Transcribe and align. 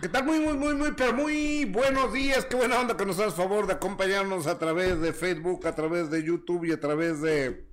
¿Qué 0.00 0.08
tal? 0.08 0.24
Muy, 0.24 0.40
muy, 0.40 0.54
muy, 0.54 0.74
muy, 0.74 0.92
pero 0.92 1.12
muy 1.12 1.64
buenos 1.66 2.12
días. 2.12 2.46
Qué 2.46 2.56
buena 2.56 2.80
onda 2.80 2.96
que 2.96 3.04
nos 3.04 3.18
das 3.18 3.34
favor 3.34 3.66
de 3.66 3.74
acompañarnos 3.74 4.46
a 4.46 4.58
través 4.58 5.00
de 5.00 5.12
Facebook, 5.12 5.66
a 5.66 5.74
través 5.74 6.10
de 6.10 6.22
YouTube 6.22 6.64
y 6.64 6.72
a 6.72 6.80
través 6.80 7.20
de 7.20 7.66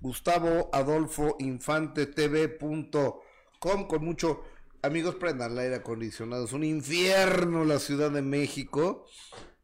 Gustavo 0.00 0.68
Adolfo 0.72 1.36
Infante 1.38 2.06
TV.com 2.06 3.86
con 3.88 4.04
mucho 4.04 4.44
amigos 4.82 5.14
prendan 5.14 5.52
el 5.52 5.58
aire 5.58 5.76
acondicionado. 5.76 6.44
Es 6.44 6.52
un 6.52 6.64
infierno 6.64 7.64
la 7.64 7.78
Ciudad 7.78 8.10
de 8.10 8.22
México. 8.22 9.06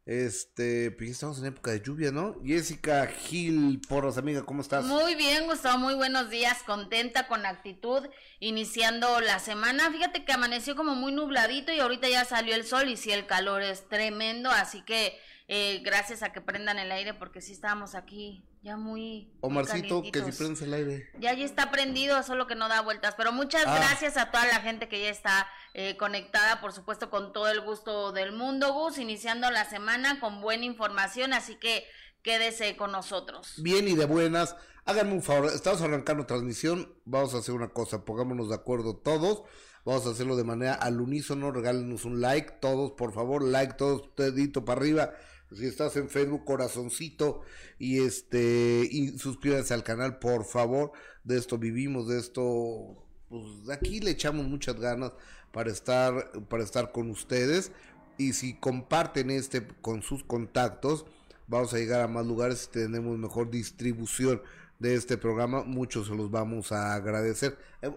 Este, 0.07 0.91
pues 0.93 1.11
estamos 1.11 1.39
en 1.39 1.46
época 1.46 1.71
de 1.73 1.83
lluvia, 1.83 2.11
¿no? 2.11 2.37
Jessica 2.43 3.07
Gil 3.07 3.80
Porras, 3.89 4.16
amiga, 4.19 4.45
¿cómo 4.45 4.62
estás? 4.62 4.84
Muy 4.84 5.15
bien, 5.15 5.46
Gustavo, 5.46 5.79
muy 5.79 5.95
buenos 5.95 6.30
días, 6.30 6.62
contenta, 6.65 7.29
con 7.29 7.45
actitud, 7.46 8.09
iniciando 8.41 9.21
la 9.21 9.39
semana. 9.39 9.91
Fíjate 9.91 10.25
que 10.25 10.33
amaneció 10.33 10.75
como 10.75 10.95
muy 10.95 11.12
nubladito 11.12 11.73
y 11.73 11.80
ahorita 11.80 12.09
ya 12.09 12.25
salió 12.25 12.55
el 12.55 12.66
sol 12.66 12.89
y 12.89 12.97
sí, 12.97 13.12
el 13.12 13.27
calor 13.27 13.62
es 13.62 13.89
tremendo, 13.89 14.51
así 14.51 14.83
que 14.83 15.19
eh, 15.53 15.81
gracias 15.85 16.23
a 16.23 16.31
que 16.31 16.41
prendan 16.41 16.79
el 16.79 16.93
aire 16.93 17.13
porque 17.13 17.41
sí 17.41 17.53
estábamos 17.53 17.97
aquí 17.97 18.45
ya 18.63 18.77
muy... 18.77 19.33
Omarcito, 19.41 20.01
que 20.01 20.23
si 20.23 20.31
prendes 20.31 20.63
el 20.63 20.73
aire. 20.73 21.11
Ya, 21.19 21.35
ya 21.35 21.45
está 21.45 21.73
prendido, 21.73 22.23
solo 22.23 22.47
que 22.47 22.55
no 22.55 22.69
da 22.69 22.83
vueltas, 22.83 23.17
pero 23.17 23.33
muchas 23.33 23.65
ah. 23.67 23.75
gracias 23.75 24.17
a 24.17 24.31
toda 24.31 24.47
la 24.47 24.61
gente 24.61 24.89
que 24.89 25.03
ya 25.03 25.09
está 25.09 25.49
eh, 25.75 25.97
conectada, 25.97 26.61
por 26.61 26.73
supuesto, 26.73 27.11
con 27.11 27.33
todo 27.33 27.49
el 27.49 27.63
gusto 27.63 28.13
del 28.13 28.31
mundo, 28.31 28.73
Gus, 28.73 28.99
iniciando 28.99 29.51
la 29.51 29.69
semana 29.69 30.21
con 30.21 30.41
buena 30.41 30.67
información, 30.67 31.33
así 31.33 31.57
que 31.57 31.85
quédese 32.23 32.77
con 32.77 32.93
nosotros. 32.93 33.55
Bien 33.57 33.89
y 33.89 33.97
de 33.97 34.05
buenas. 34.05 34.55
Háganme 34.85 35.15
un 35.15 35.23
favor, 35.23 35.51
estamos 35.53 35.83
arrancando 35.83 36.27
transmisión, 36.27 36.95
vamos 37.05 37.35
a 37.35 37.39
hacer 37.39 37.57
una 37.57 37.71
cosa, 37.71 38.05
pongámonos 38.05 38.51
de 38.51 38.55
acuerdo 38.55 38.97
todos. 38.98 39.43
Vamos 39.85 40.07
a 40.07 40.11
hacerlo 40.11 40.37
de 40.37 40.45
manera 40.45 40.75
al 40.75 41.01
unísono, 41.01 41.51
regálenos 41.51 42.05
un 42.05 42.21
like, 42.21 42.59
todos, 42.61 42.92
por 42.92 43.14
favor, 43.14 43.42
like, 43.42 43.75
todos, 43.75 44.11
dedito 44.14 44.64
para 44.64 44.79
arriba 44.79 45.14
si 45.56 45.67
estás 45.67 45.97
en 45.97 46.09
Facebook, 46.09 46.45
corazoncito 46.45 47.43
y 47.79 48.01
este 48.01 48.89
y 48.91 49.19
suscríbanse 49.19 49.75
al 49.75 49.83
canal, 49.83 50.19
por 50.19 50.45
favor. 50.45 50.92
De 51.25 51.37
esto 51.37 51.59
vivimos, 51.59 52.09
de 52.09 52.19
esto 52.19 53.05
pues 53.29 53.45
aquí 53.70 54.01
le 54.01 54.12
echamos 54.12 54.47
muchas 54.47 54.79
ganas 54.79 55.12
para 55.53 55.70
estar 55.70 56.33
para 56.48 56.62
estar 56.62 56.92
con 56.92 57.11
ustedes 57.11 57.73
y 58.17 58.33
si 58.33 58.55
comparten 58.55 59.31
este 59.31 59.67
con 59.81 60.03
sus 60.03 60.23
contactos, 60.23 61.05
vamos 61.47 61.75
a 61.75 61.79
llegar 61.79 62.01
a 62.01 62.09
más 62.09 62.27
lugares 62.27 62.69
y 62.69 62.73
tenemos 62.73 63.19
mejor 63.19 63.51
distribución 63.51 64.42
de 64.79 64.95
este 64.95 65.19
programa, 65.19 65.62
muchos 65.62 66.07
se 66.07 66.14
los 66.14 66.31
vamos 66.31 66.73
a 66.73 66.95
agradecer. 66.95 67.59
Eh, 67.83 67.92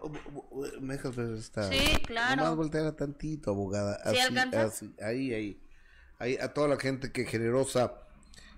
¿Me 0.82 0.96
dejas 0.96 1.16
ver 1.16 1.32
esta? 1.36 1.70
Sí, 1.72 1.98
claro. 2.06 2.42
Nomás 2.42 2.58
voltear 2.58 2.92
tantito, 2.92 3.52
abogada. 3.52 3.96
así, 4.04 4.94
ahí, 5.02 5.34
ahí 5.34 5.63
a 6.42 6.54
toda 6.54 6.68
la 6.68 6.78
gente 6.78 7.12
que 7.12 7.26
generosa 7.26 7.94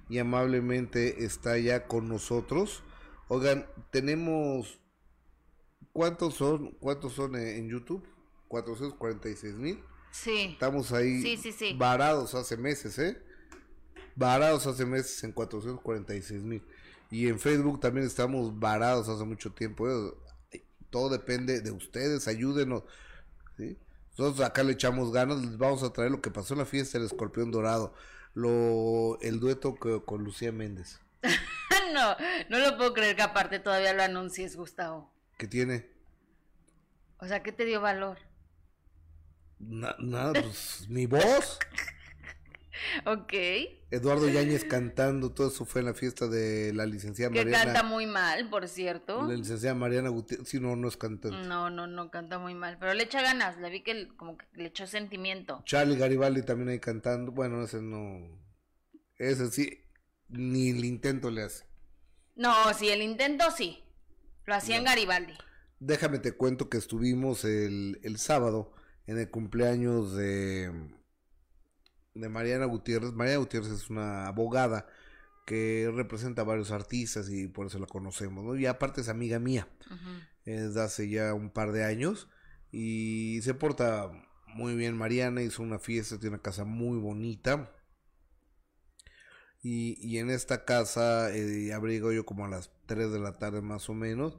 y 0.10 0.20
amablemente 0.20 1.26
está 1.26 1.58
ya 1.58 1.88
con 1.88 2.08
nosotros. 2.08 2.84
Oigan, 3.28 3.66
tenemos 3.92 4.80
¿cuántos 5.92 6.36
son? 6.36 6.72
¿Cuántos 6.80 7.14
son 7.14 7.36
en 7.36 7.70
YouTube? 7.70 8.06
446 8.48 9.56
mil. 9.56 9.84
Sí. 10.12 10.50
Estamos 10.54 10.92
ahí 10.92 11.24
varados 11.78 12.36
hace 12.36 12.56
meses, 12.58 13.00
¿eh? 13.00 13.22
Varados 14.16 14.66
hace 14.68 14.86
meses 14.86 15.24
en 15.24 15.32
446 15.32 16.44
mil. 16.44 16.64
Y 17.10 17.28
en 17.28 17.40
Facebook 17.40 17.80
también 17.80 18.06
estamos 18.06 18.58
varados 18.60 19.10
hace 19.10 19.24
mucho 19.26 19.54
tiempo. 19.54 19.88
¿eh? 19.90 20.64
Todo 20.90 21.10
depende 21.10 21.62
de 21.62 21.72
ustedes, 21.72 22.28
ayúdenos. 22.28 22.84
¿sí? 23.58 23.78
Nosotros 24.18 24.46
acá 24.46 24.64
le 24.64 24.74
echamos 24.74 25.12
ganas, 25.12 25.42
les 25.42 25.58
vamos 25.58 25.84
a 25.84 25.92
traer 25.92 26.12
lo 26.12 26.22
que 26.22 26.32
pasó 26.32 26.54
en 26.54 26.60
la 26.60 26.66
fiesta 26.66 26.98
del 26.98 27.08
escorpión 27.08 27.52
dorado, 27.52 27.94
lo 28.34 29.20
el 29.22 29.40
dueto 29.40 29.76
con 29.76 30.24
Lucía 30.24 30.52
Méndez. 30.52 31.02
no, 31.94 32.16
no 32.50 32.60
lo 32.60 32.78
puedo 32.78 32.94
creer 32.94 33.16
que 33.16 33.24
aparte 33.24 33.60
todavía 33.60 33.94
lo 33.94 34.04
anuncies, 34.04 34.56
Gustavo. 34.56 35.12
¿Qué 35.38 35.48
tiene? 35.48 35.90
O 37.20 37.28
sea, 37.28 37.44
¿qué 37.44 37.52
te 37.52 37.66
dio 37.66 37.82
valor? 37.82 38.18
nada, 39.58 40.34
pues 40.34 40.86
mi 40.90 41.06
voz. 41.06 41.60
ok. 43.06 43.34
Eduardo 43.92 44.28
Yáñez 44.28 44.66
cantando, 44.66 45.32
todo 45.32 45.48
eso 45.48 45.66
fue 45.66 45.82
en 45.82 45.86
la 45.86 45.94
fiesta 45.94 46.28
de 46.28 46.74
la 46.74 46.86
licenciada 46.86 47.30
Mariana. 47.30 47.60
Que 47.60 47.66
canta 47.66 47.84
muy 47.84 48.06
mal, 48.06 48.50
por 48.50 48.68
cierto. 48.68 49.28
La 49.28 49.36
licenciada 49.36 49.76
Mariana 49.76 50.10
Gutiérrez, 50.10 50.48
sí, 50.48 50.60
no, 50.60 50.76
no 50.76 50.88
es 50.88 50.98
cantante. 50.98 51.48
No, 51.48 51.70
no, 51.70 51.88
no 51.88 52.12
canta 52.12 52.40
muy 52.40 52.54
mal, 52.54 52.78
pero 52.80 52.94
le 52.94 53.04
echa 53.04 53.22
ganas, 53.22 53.58
le 53.58 53.70
vi 53.70 53.84
que 53.84 54.10
como 54.18 54.38
que 54.38 54.46
le 54.54 54.68
echó 54.68 54.88
sentimiento. 54.88 55.62
Charlie 55.66 55.98
Garibaldi 55.98 56.44
también 56.44 56.70
ahí 56.70 56.80
cantando, 56.80 57.32
bueno, 57.32 57.64
ese 57.64 57.82
no, 57.82 58.20
ese 59.18 59.50
sí, 59.52 59.82
ni 60.28 60.72
el 60.72 60.84
intento 60.84 61.30
le 61.30 61.44
hace. 61.44 61.66
No, 62.36 62.54
sí, 62.74 62.90
el 62.90 63.02
intento 63.02 63.50
sí, 63.52 63.84
lo 64.46 64.56
hacía 64.56 64.78
en 64.78 64.84
Garibaldi. 64.84 65.34
Déjame 65.80 66.20
te 66.20 66.34
cuento 66.34 66.70
que 66.70 66.78
estuvimos 66.78 67.46
el, 67.46 68.00
el 68.04 68.18
sábado 68.18 68.74
en 69.08 69.20
el 69.20 69.30
cumpleaños 69.30 70.16
de 70.16 70.72
de 72.16 72.30
Mariana 72.30 72.66
Gutiérrez. 72.66 73.14
Mariana 73.14 73.40
Gutiérrez 73.40 73.72
es 73.72 73.90
una 73.90 74.28
abogada 74.28 74.88
que 75.46 75.92
representa 75.94 76.42
a 76.42 76.46
varios 76.46 76.72
artistas 76.72 77.30
y 77.30 77.48
por 77.48 77.68
eso 77.68 77.78
la 77.78 77.86
conocemos, 77.86 78.44
¿no? 78.44 78.56
Y 78.56 78.66
aparte 78.66 79.02
es 79.02 79.10
amiga 79.10 79.38
mía, 79.38 79.68
desde 80.44 80.82
hace 80.82 81.10
ya 81.10 81.34
un 81.34 81.52
par 81.52 81.72
de 81.72 81.84
años 81.84 82.28
y 82.72 83.40
se 83.44 83.54
porta 83.54 84.12
muy 84.48 84.76
bien 84.76 84.98
Mariana, 84.98 85.44
hizo 85.44 85.62
una 85.62 85.78
fiesta, 85.78 86.18
tiene 86.18 86.36
una 86.36 86.42
casa 86.42 86.66
muy 86.66 86.98
bonita. 86.98 87.72
Y, 89.62 89.98
y 90.00 90.20
en 90.20 90.30
esta 90.30 90.64
casa 90.64 91.36
eh, 91.36 91.74
abrigo 91.74 92.12
yo 92.12 92.26
como 92.26 92.46
a 92.46 92.50
las 92.50 92.72
3 92.86 93.12
de 93.12 93.20
la 93.20 93.40
tarde 93.40 93.62
más 93.62 93.90
o 93.90 93.94
menos 93.94 94.38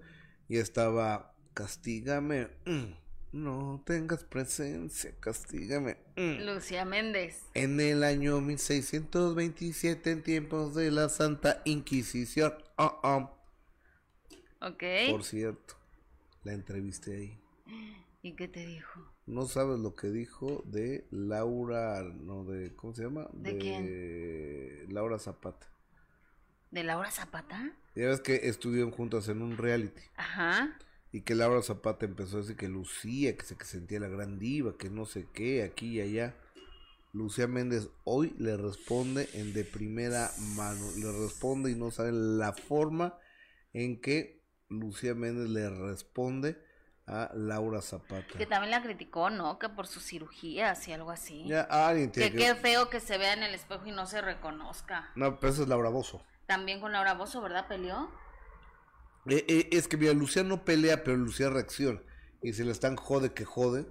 y 0.48 0.59
estaba 0.59 1.34
castígame. 1.54 2.48
Mm, 2.65 2.92
no 3.36 3.82
tengas 3.84 4.24
presencia, 4.24 5.14
castígame. 5.20 5.97
Mm. 6.16 6.47
Lucía 6.47 6.84
Méndez. 6.84 7.44
En 7.54 7.78
el 7.80 8.02
año 8.02 8.41
1627, 8.41 10.10
en 10.10 10.22
tiempos 10.22 10.74
de 10.74 10.91
la 10.91 11.08
Santa 11.08 11.62
Inquisición. 11.64 12.54
Oh, 12.76 12.98
oh. 13.02 13.30
Ok. 14.60 14.82
Por 15.10 15.22
cierto, 15.22 15.74
la 16.44 16.54
entrevisté 16.54 17.16
ahí. 17.16 17.38
¿Y 18.22 18.32
qué 18.34 18.48
te 18.48 18.66
dijo? 18.66 19.00
No 19.26 19.47
sabes 19.47 19.78
lo 19.78 19.94
que 19.94 20.08
dijo 20.08 20.62
de 20.64 21.06
Laura, 21.10 22.03
no, 22.03 22.44
de, 22.44 22.74
¿cómo 22.74 22.94
se 22.94 23.04
llama? 23.04 23.28
¿De, 23.32 23.58
quién? 23.58 24.92
Laura 24.92 25.18
Zapata. 25.18 25.68
¿De 26.70 26.82
Laura 26.82 27.10
Zapata? 27.10 27.72
Ya 27.94 28.06
ves 28.06 28.20
que 28.20 28.48
estuvieron 28.48 28.91
juntas 28.91 29.28
en 29.28 29.42
un 29.42 29.56
reality. 29.56 30.03
Ajá 30.16 30.76
y 31.16 31.22
que 31.22 31.34
Laura 31.34 31.62
Zapata 31.62 32.04
empezó 32.04 32.37
a 32.37 32.41
decir 32.41 32.56
que 32.56 32.69
lucía, 32.69 33.34
que 33.38 33.47
se 33.47 33.56
que 33.56 33.65
sentía 33.65 33.99
la 33.99 34.09
gran 34.09 34.38
diva, 34.38 34.77
que 34.77 34.91
no 34.91 35.06
sé 35.06 35.27
qué, 35.32 35.62
aquí 35.62 35.97
y 35.97 36.00
allá. 36.03 36.37
Lucía 37.15 37.47
Méndez 37.47 37.88
hoy 38.04 38.34
le 38.38 38.59
responde 38.59 39.27
en 39.32 39.54
de 39.54 39.65
primera 39.65 40.31
mano, 40.56 40.84
le 40.99 41.10
responde 41.10 41.71
y 41.71 41.75
no 41.75 41.91
sabe 41.91 42.12
la 42.12 42.53
forma 42.53 43.19
en 43.72 43.99
que 43.99 44.44
Lucía 44.69 45.15
Méndez 45.15 45.49
le 45.49 45.71
responde 45.71 46.62
a 47.06 47.31
Laura 47.33 47.81
Zapata. 47.81 48.37
Que 48.37 48.44
también 48.44 48.71
la 48.71 48.83
criticó, 48.83 49.31
¿no? 49.31 49.59
Que 49.59 49.71
por 49.71 49.87
sus 49.87 50.04
cirugías 50.04 50.87
y 50.87 50.93
algo 50.93 51.10
así. 51.10 51.47
Ya, 51.47 51.62
alguien 51.62 52.10
que, 52.10 52.31
qué 52.31 52.54
feo 52.56 52.91
que 52.91 53.00
se 53.00 53.16
vea 53.16 53.33
en 53.33 53.43
el 53.43 53.54
espejo 53.54 53.87
y 53.87 53.93
no 53.93 54.04
se 54.04 54.21
reconozca. 54.21 55.12
No, 55.15 55.41
pero 55.41 55.50
eso 55.50 55.62
es 55.62 55.69
Laura 55.69 55.88
Bozo. 55.88 56.22
También 56.44 56.78
con 56.78 56.93
Laura 56.93 57.15
Bozo, 57.15 57.41
¿verdad? 57.41 57.66
Peleó. 57.69 58.10
Eh, 59.28 59.44
eh, 59.48 59.69
es 59.72 59.88
que 59.88 59.97
mira, 59.97 60.12
Lucía 60.12 60.42
no 60.42 60.64
pelea, 60.64 61.03
pero 61.03 61.16
Lucía 61.16 61.50
reacciona. 61.50 62.00
Y 62.42 62.53
se 62.53 62.64
le 62.64 62.72
están 62.72 62.97
jode 62.97 63.32
que 63.32 63.44
jode. 63.44 63.86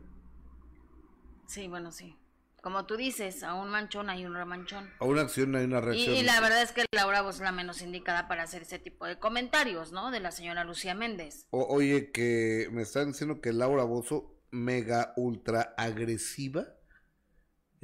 Sí, 1.48 1.68
bueno, 1.68 1.92
sí. 1.92 2.18
Como 2.62 2.88
tú 2.88 2.98
dices, 2.98 3.44
a 3.44 3.54
un 3.54 3.70
manchón 3.70 4.10
hay 4.10 4.26
un 4.26 4.34
remanchón. 4.34 4.90
A 5.00 5.06
una 5.06 5.22
acción 5.22 5.56
hay 5.56 5.66
una 5.66 5.82
reacción. 5.82 6.16
Y, 6.16 6.24
la 6.24 6.42
verdad 6.42 6.64
es 6.64 6.72
que 6.72 6.86
Laura 6.92 7.22
vos 7.22 7.40
la 7.40 7.52
menos 7.52 7.84
indicada 7.84 8.28
para 8.28 8.42
hacer 8.42 8.64
ese 8.64 8.80
tipo 8.80 9.06
de 9.06 9.20
comentarios, 9.20 9.92
¿no? 9.92 10.10
De 10.10 10.20
la 10.20 10.32
señora 10.32 10.64
Lucía 10.64 10.96
Méndez. 10.96 11.46
oye, 11.52 12.12
que 12.12 12.68
me 12.72 12.82
están 12.82 13.12
diciendo 13.12 13.40
que 13.40 13.54
Laura 13.54 13.84
Bozo, 13.84 14.34
mega 14.50 15.14
ultra 15.16 15.76
agresiva, 15.78 16.66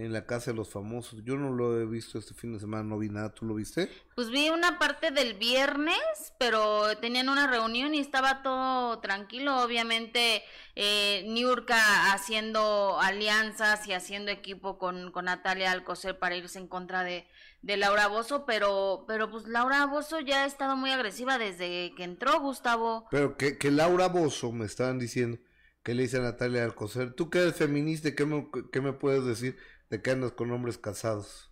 en 0.05 0.13
la 0.13 0.25
casa 0.25 0.51
de 0.51 0.57
los 0.57 0.69
famosos. 0.69 1.23
Yo 1.23 1.37
no 1.37 1.51
lo 1.51 1.79
he 1.79 1.85
visto 1.85 2.17
este 2.17 2.33
fin 2.33 2.53
de 2.53 2.59
semana, 2.59 2.83
no 2.83 2.97
vi 2.97 3.09
nada. 3.09 3.33
¿Tú 3.33 3.45
lo 3.45 3.55
viste? 3.55 3.89
Pues 4.15 4.29
vi 4.29 4.49
una 4.49 4.79
parte 4.79 5.11
del 5.11 5.35
viernes, 5.35 6.33
pero 6.39 6.97
tenían 6.97 7.29
una 7.29 7.47
reunión 7.47 7.93
y 7.93 7.99
estaba 7.99 8.41
todo 8.41 8.99
tranquilo. 8.99 9.61
Obviamente, 9.61 10.43
eh, 10.75 11.23
Niurka 11.27 12.13
haciendo 12.13 12.99
alianzas 12.99 13.87
y 13.87 13.93
haciendo 13.93 14.31
equipo 14.31 14.77
con, 14.77 15.11
con 15.11 15.25
Natalia 15.25 15.71
Alcocer 15.71 16.17
para 16.17 16.35
irse 16.35 16.57
en 16.57 16.67
contra 16.67 17.03
de, 17.03 17.27
de 17.61 17.77
Laura 17.77 18.07
Bozo, 18.07 18.45
pero, 18.45 19.05
pero 19.07 19.29
pues 19.29 19.47
Laura 19.47 19.85
Bozo 19.85 20.19
ya 20.19 20.43
ha 20.43 20.45
estado 20.47 20.75
muy 20.75 20.91
agresiva 20.91 21.37
desde 21.37 21.93
que 21.95 22.03
entró, 22.03 22.39
Gustavo. 22.39 23.07
Pero 23.11 23.37
que, 23.37 23.57
que 23.59 23.69
Laura 23.69 24.07
Bozo 24.07 24.51
me 24.51 24.65
estaban 24.65 24.97
diciendo 24.97 25.37
¿Qué 25.83 25.95
le 25.95 26.03
dice 26.03 26.17
a 26.17 26.21
Natalia 26.21 26.63
Alcocer? 26.63 27.13
Tú 27.13 27.29
que 27.31 27.39
eres 27.39 27.55
feminista, 27.55 28.13
¿qué 28.13 28.25
me, 28.25 28.47
qué 28.71 28.81
me 28.81 28.93
puedes 28.93 29.25
decir 29.25 29.57
de 29.91 30.01
que 30.01 30.09
andas 30.09 30.31
con 30.31 30.49
hombres 30.51 30.77
casados? 30.77 31.51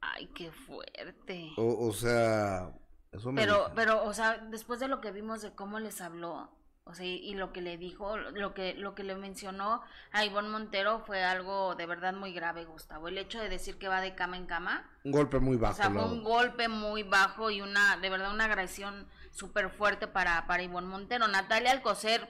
Ay, 0.00 0.26
qué 0.34 0.50
fuerte. 0.50 1.52
O, 1.56 1.88
o 1.88 1.92
sea, 1.92 2.72
eso 3.12 3.32
me 3.32 3.40
Pero, 3.40 3.54
dijo. 3.54 3.72
pero, 3.74 4.04
o 4.04 4.12
sea, 4.12 4.38
después 4.50 4.80
de 4.80 4.88
lo 4.88 5.00
que 5.00 5.12
vimos 5.12 5.40
de 5.40 5.54
cómo 5.54 5.78
les 5.78 6.00
habló, 6.00 6.50
o 6.84 6.94
sea, 6.94 7.04
y, 7.06 7.34
lo 7.34 7.52
que 7.52 7.60
le 7.60 7.76
dijo, 7.76 8.16
lo 8.16 8.54
que, 8.54 8.74
lo 8.74 8.94
que 8.94 9.04
le 9.04 9.14
mencionó 9.14 9.82
a 10.10 10.24
Ivonne 10.24 10.48
Montero 10.48 11.00
fue 11.00 11.22
algo 11.22 11.74
de 11.74 11.86
verdad 11.86 12.14
muy 12.14 12.32
grave, 12.32 12.64
Gustavo. 12.64 13.08
El 13.08 13.18
hecho 13.18 13.38
de 13.38 13.50
decir 13.50 13.78
que 13.78 13.88
va 13.88 14.00
de 14.00 14.14
cama 14.14 14.38
en 14.38 14.46
cama, 14.46 14.90
un 15.04 15.12
golpe 15.12 15.38
muy 15.38 15.56
bajo. 15.56 15.74
o 15.74 15.76
sea, 15.76 15.90
fue 15.90 16.04
un 16.04 16.24
golpe 16.24 16.66
muy 16.68 17.02
bajo 17.02 17.50
y 17.50 17.60
una, 17.60 17.98
de 17.98 18.08
verdad, 18.08 18.32
una 18.32 18.46
agresión 18.46 19.06
súper 19.32 19.70
fuerte 19.70 20.08
para, 20.08 20.46
para 20.46 20.62
Ivonne 20.62 20.88
Montero. 20.88 21.28
Natalia 21.28 21.72
Alcocer, 21.72 22.28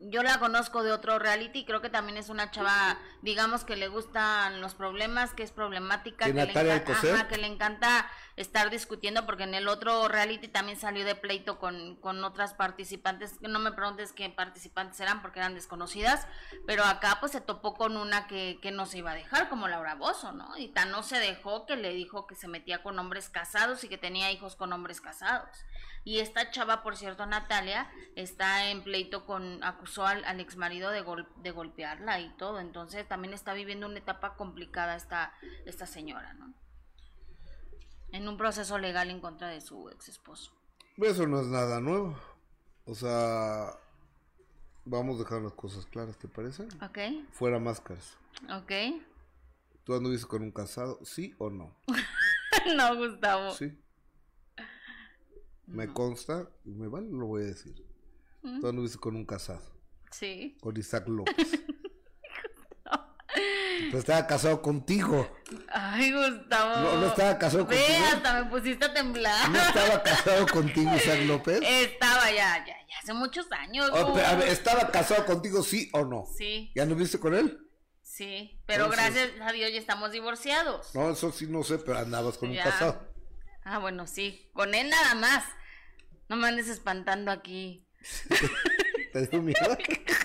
yo 0.00 0.22
la 0.22 0.38
conozco 0.38 0.82
de 0.84 0.92
otro 0.92 1.18
reality, 1.18 1.64
creo 1.64 1.80
que 1.80 1.90
también 1.90 2.18
es 2.18 2.28
una 2.28 2.50
chava, 2.52 2.98
digamos 3.22 3.64
que 3.64 3.74
le 3.76 3.88
gustan 3.88 4.60
los 4.60 4.74
problemas, 4.74 5.34
que 5.34 5.42
es 5.42 5.50
problemática, 5.50 6.26
¿Que 6.26 6.32
le, 6.32 6.46
Natalia 6.46 6.76
enca- 6.76 6.88
Alcocer? 6.90 7.14
ajá, 7.16 7.28
que 7.28 7.36
le 7.36 7.48
encanta 7.48 8.08
estar 8.36 8.70
discutiendo, 8.70 9.26
porque 9.26 9.42
en 9.42 9.54
el 9.54 9.66
otro 9.66 10.06
reality 10.06 10.46
también 10.46 10.78
salió 10.78 11.04
de 11.04 11.16
pleito 11.16 11.58
con, 11.58 11.96
con 11.96 12.22
otras 12.22 12.54
participantes, 12.54 13.40
no 13.40 13.58
me 13.58 13.72
preguntes 13.72 14.12
qué 14.12 14.30
participantes 14.30 15.00
eran 15.00 15.20
porque 15.20 15.40
eran 15.40 15.54
desconocidas, 15.54 16.28
pero 16.64 16.84
acá 16.84 17.16
pues 17.18 17.32
se 17.32 17.40
topó 17.40 17.74
con 17.74 17.96
una 17.96 18.28
que, 18.28 18.60
que 18.62 18.70
no 18.70 18.86
se 18.86 18.98
iba 18.98 19.10
a 19.10 19.14
dejar, 19.14 19.48
como 19.48 19.66
Laura 19.66 19.96
Bozo, 19.96 20.30
¿no? 20.32 20.56
Y 20.56 20.68
tan 20.68 20.92
no 20.92 21.02
se 21.02 21.18
dejó 21.18 21.66
que 21.66 21.76
le 21.76 21.90
dijo 21.90 22.28
que 22.28 22.36
se 22.36 22.46
metía 22.46 22.84
con 22.84 22.96
hombres 23.00 23.28
casados 23.28 23.82
y 23.82 23.88
que 23.88 23.98
tenía 23.98 24.30
hijos 24.30 24.54
con 24.54 24.72
hombres 24.72 25.00
casados. 25.00 25.48
Y 26.04 26.20
esta 26.20 26.50
chava, 26.50 26.82
por 26.82 26.96
cierto, 26.96 27.26
Natalia, 27.26 27.90
está 28.16 28.70
en 28.70 28.82
pleito 28.82 29.26
con, 29.26 29.62
acusó 29.62 30.06
al, 30.06 30.24
al 30.24 30.40
ex 30.40 30.56
marido 30.56 30.90
de, 30.90 31.02
gol- 31.02 31.28
de 31.36 31.50
golpearla 31.50 32.20
y 32.20 32.30
todo. 32.36 32.60
Entonces 32.60 33.06
también 33.06 33.34
está 33.34 33.52
viviendo 33.52 33.86
una 33.86 33.98
etapa 33.98 34.34
complicada 34.36 34.96
esta, 34.96 35.34
esta 35.66 35.86
señora, 35.86 36.32
¿no? 36.34 36.54
En 38.12 38.26
un 38.26 38.38
proceso 38.38 38.78
legal 38.78 39.10
en 39.10 39.20
contra 39.20 39.48
de 39.48 39.60
su 39.60 39.90
ex 39.90 40.08
esposo. 40.08 40.52
Eso 40.96 41.26
no 41.26 41.40
es 41.40 41.46
nada 41.48 41.78
nuevo. 41.80 42.18
O 42.86 42.94
sea, 42.94 43.70
vamos 44.86 45.16
a 45.16 45.24
dejar 45.24 45.42
las 45.42 45.52
cosas 45.52 45.84
claras, 45.84 46.16
¿te 46.16 46.26
parece? 46.26 46.62
¿Ok? 46.82 46.98
Fuera 47.32 47.58
máscaras. 47.58 48.16
¿Ok? 48.50 48.72
¿Tú 49.84 49.94
anduviste 49.94 50.26
con 50.26 50.42
un 50.42 50.52
casado? 50.52 50.98
¿Sí 51.04 51.34
o 51.38 51.50
no? 51.50 51.76
no, 52.76 52.96
Gustavo. 52.96 53.52
Sí. 53.52 53.78
Me 55.68 55.92
consta, 55.92 56.48
y 56.64 56.70
me 56.70 56.88
vale, 56.88 57.08
lo 57.10 57.26
voy 57.26 57.42
a 57.42 57.46
decir. 57.46 57.74
Mm. 58.42 58.60
Tú 58.60 58.68
anduviste 58.68 58.98
con 58.98 59.16
un 59.16 59.24
casado, 59.26 59.62
Sí. 60.10 60.56
con 60.60 60.76
Isaac 60.76 61.06
López. 61.08 61.36
Pero 63.80 63.98
estaba 63.98 64.26
casado 64.26 64.60
contigo. 64.60 65.30
Ay, 65.70 66.10
Gustavo. 66.12 66.80
No, 66.80 67.00
no 67.00 67.06
estaba 67.06 67.38
casado 67.38 67.64
Ve, 67.66 67.76
contigo. 67.76 68.06
hasta 68.12 68.42
me 68.42 68.50
pusiste 68.50 68.84
a 68.86 68.92
temblar. 68.94 69.50
¿No 69.50 69.58
estaba 69.58 70.02
casado 70.02 70.46
contigo 70.48 70.90
Isaac 70.96 71.20
López? 71.26 71.60
Estaba 71.62 72.26
ya, 72.30 72.58
ya, 72.66 72.74
ya 72.88 72.98
hace 73.02 73.12
muchos 73.12 73.46
años. 73.52 73.88
Oh, 73.92 74.12
pero, 74.14 74.26
a 74.26 74.34
ver, 74.34 74.48
Gus. 74.48 74.52
¿Estaba 74.58 74.90
casado 74.90 75.24
contigo, 75.26 75.62
sí 75.62 75.88
o 75.92 76.04
no? 76.04 76.24
Sí, 76.36 76.72
¿Ya 76.74 76.82
anduviste 76.82 77.20
con 77.20 77.34
él? 77.34 77.58
sí. 78.02 78.60
Pero 78.66 78.86
Entonces- 78.86 79.14
gracias 79.14 79.48
a 79.48 79.52
Dios 79.52 79.70
ya 79.72 79.78
estamos 79.78 80.10
divorciados. 80.10 80.92
No, 80.94 81.10
eso 81.10 81.30
sí 81.30 81.46
no 81.46 81.62
sé, 81.62 81.78
pero 81.78 81.98
andabas 81.98 82.36
con 82.36 82.50
un 82.50 82.56
casado. 82.56 83.00
Ah, 83.64 83.78
bueno, 83.78 84.06
sí. 84.08 84.50
Con 84.54 84.74
él 84.74 84.90
nada 84.90 85.14
más. 85.14 85.44
No 86.28 86.36
me 86.36 86.48
andes 86.48 86.68
espantando 86.68 87.30
aquí. 87.30 87.86
¿Te 89.12 89.26
dio 89.26 89.42
miedo? 89.42 89.76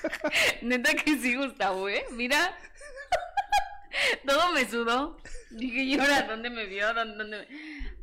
Neta 0.62 0.94
que 0.96 1.18
sí, 1.18 1.36
Gustavo, 1.36 1.88
¿eh? 1.90 2.06
Mira. 2.12 2.58
Todo 4.26 4.52
me 4.54 4.68
sudó. 4.70 5.18
Dije, 5.52 5.82
¿y 5.84 6.00
ahora 6.00 6.24
dónde 6.24 6.50
me 6.50 6.66
vio? 6.66 6.94
¿Dónde, 6.94 7.24
me- 7.24 7.48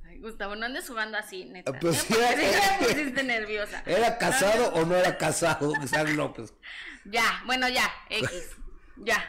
Ay, 0.09 0.19
Gustavo, 0.21 0.55
no 0.57 0.67
andes 0.67 0.87
jugando 0.89 1.19
así, 1.19 1.45
neta. 1.47 1.73
Ah, 1.75 1.79
pues 1.81 2.09
era- 2.11 2.31
sí 2.33 2.47
me 2.81 2.87
pusiste 2.87 3.23
nerviosa. 3.25 3.83
¿Era 3.87 4.17
casado 4.19 4.73
o 4.75 4.85
no 4.87 4.95
era 4.97 5.19
casado 5.19 5.73
Isaac 5.85 6.09
López? 6.11 6.55
Ya, 7.05 7.43
bueno, 7.47 7.69
ya, 7.69 7.91
X. 8.09 8.51
Ya. 8.97 9.25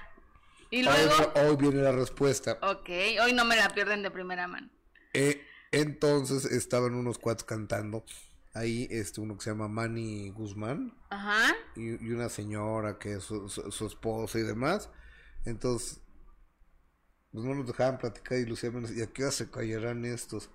Y 0.69 0.77
Hoy, 0.87 1.03
luego. 1.05 1.33
hoy 1.35 1.55
viene 1.57 1.81
la 1.81 1.91
respuesta. 1.91 2.57
Ok, 2.61 2.89
hoy 3.21 3.33
no 3.33 3.43
me 3.43 3.55
la 3.57 3.69
pierden 3.69 4.03
de 4.03 4.11
primera 4.11 4.47
mano. 4.47 4.69
Eh, 5.13 5.45
entonces 5.71 6.45
estaban 6.45 6.93
unos 6.93 7.17
cuates 7.17 7.43
cantando. 7.43 8.05
Ahí 8.53 8.87
este 8.91 9.21
uno 9.21 9.37
que 9.37 9.43
se 9.43 9.49
llama 9.51 9.67
Manny 9.69 10.29
Guzmán 10.31 10.93
Ajá. 11.09 11.53
y, 11.75 12.05
y 12.05 12.11
una 12.11 12.27
señora 12.27 12.99
que 12.99 13.13
es 13.13 13.23
su, 13.23 13.47
su- 13.47 13.71
su 13.71 13.85
esposa 13.87 14.39
y 14.39 14.43
demás. 14.43 14.89
Entonces, 15.45 16.01
pues 17.31 17.45
no 17.45 17.55
nos 17.55 17.65
dejaban 17.65 17.97
platicar 17.97 18.37
y 18.37 18.45
Lucía 18.45 18.69
menos. 18.71 18.91
¿Y 18.91 19.01
a 19.01 19.07
qué 19.07 19.23
hora 19.23 19.31
se 19.31 19.49
callarán 19.49 20.03
estos? 20.03 20.49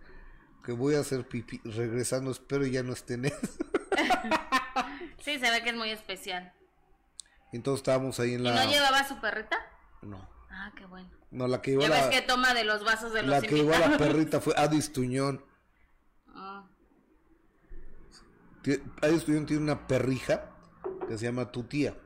Que 0.63 0.73
voy 0.73 0.95
a 0.95 1.01
hacer 1.01 1.27
pipí. 1.27 1.61
Regresando, 1.65 2.31
espero 2.31 2.67
ya 2.67 2.83
no 2.83 2.93
estén. 2.93 3.33
Sí, 5.23 5.39
se 5.41 5.51
ve 5.51 5.63
que 5.65 5.71
es 5.71 5.77
muy 5.77 5.91
especial. 5.91 6.53
Entonces 7.53 7.81
estábamos 7.81 8.21
ahí 8.21 8.35
en 8.35 8.41
¿Y 8.41 8.45
la. 8.45 8.65
no 8.65 8.71
llevaba 8.71 9.07
su 9.09 9.21
perrita? 9.21 9.57
No, 10.03 10.29
Ah, 10.51 10.71
qué 10.77 10.87
bueno. 10.87 11.11
no, 11.33 11.49
la 11.49 11.61
que 11.63 11.73
llevó 11.73 11.83
Ya 11.83 11.89
la, 11.89 12.07
ves 12.07 12.21
que 12.21 12.23
toma 12.27 12.55
de 12.55 12.63
los 12.65 12.85
vasos 12.85 13.13
de 13.13 13.23
los 13.23 13.31
la 13.31 13.41
que 13.41 13.49
llevó 13.57 13.75
a 13.75 13.79
la 13.79 13.87
invitados. 13.87 14.13
perrita 14.15 14.41
fue 14.41 14.55
Adis 14.57 14.93
Tuñón. 14.93 15.45
Ah, 16.39 16.69
Adis 19.03 19.25
Tuñón 19.25 19.47
tiene 19.47 19.63
una 19.63 19.87
perrija 19.87 20.51
que 21.09 21.17
se 21.19 21.27
llama 21.27 21.51
tu 21.53 21.65
tía. 21.65 21.97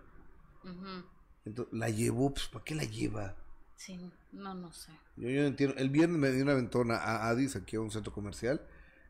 Entonces, 1.45 1.73
la 1.73 1.89
llevó, 1.89 2.33
pues, 2.35 2.49
¿para 2.49 2.65
qué 2.65 2.75
la 2.75 2.85
lleva? 2.85 3.35
Sí, 3.77 3.99
no, 4.33 4.55
no 4.55 4.73
sé. 4.73 4.93
Yo, 5.17 5.29
yo 5.31 5.41
no 5.43 5.49
entiendo. 5.49 5.77
El 5.77 5.91
viernes 5.91 6.19
me 6.19 6.31
dio 6.31 6.43
una 6.45 6.55
ventona 6.55 6.97
a 6.97 7.29
Adis 7.29 7.57
aquí 7.57 7.77
a 7.77 7.81
un 7.81 7.91
centro 7.91 8.13
comercial. 8.13 8.61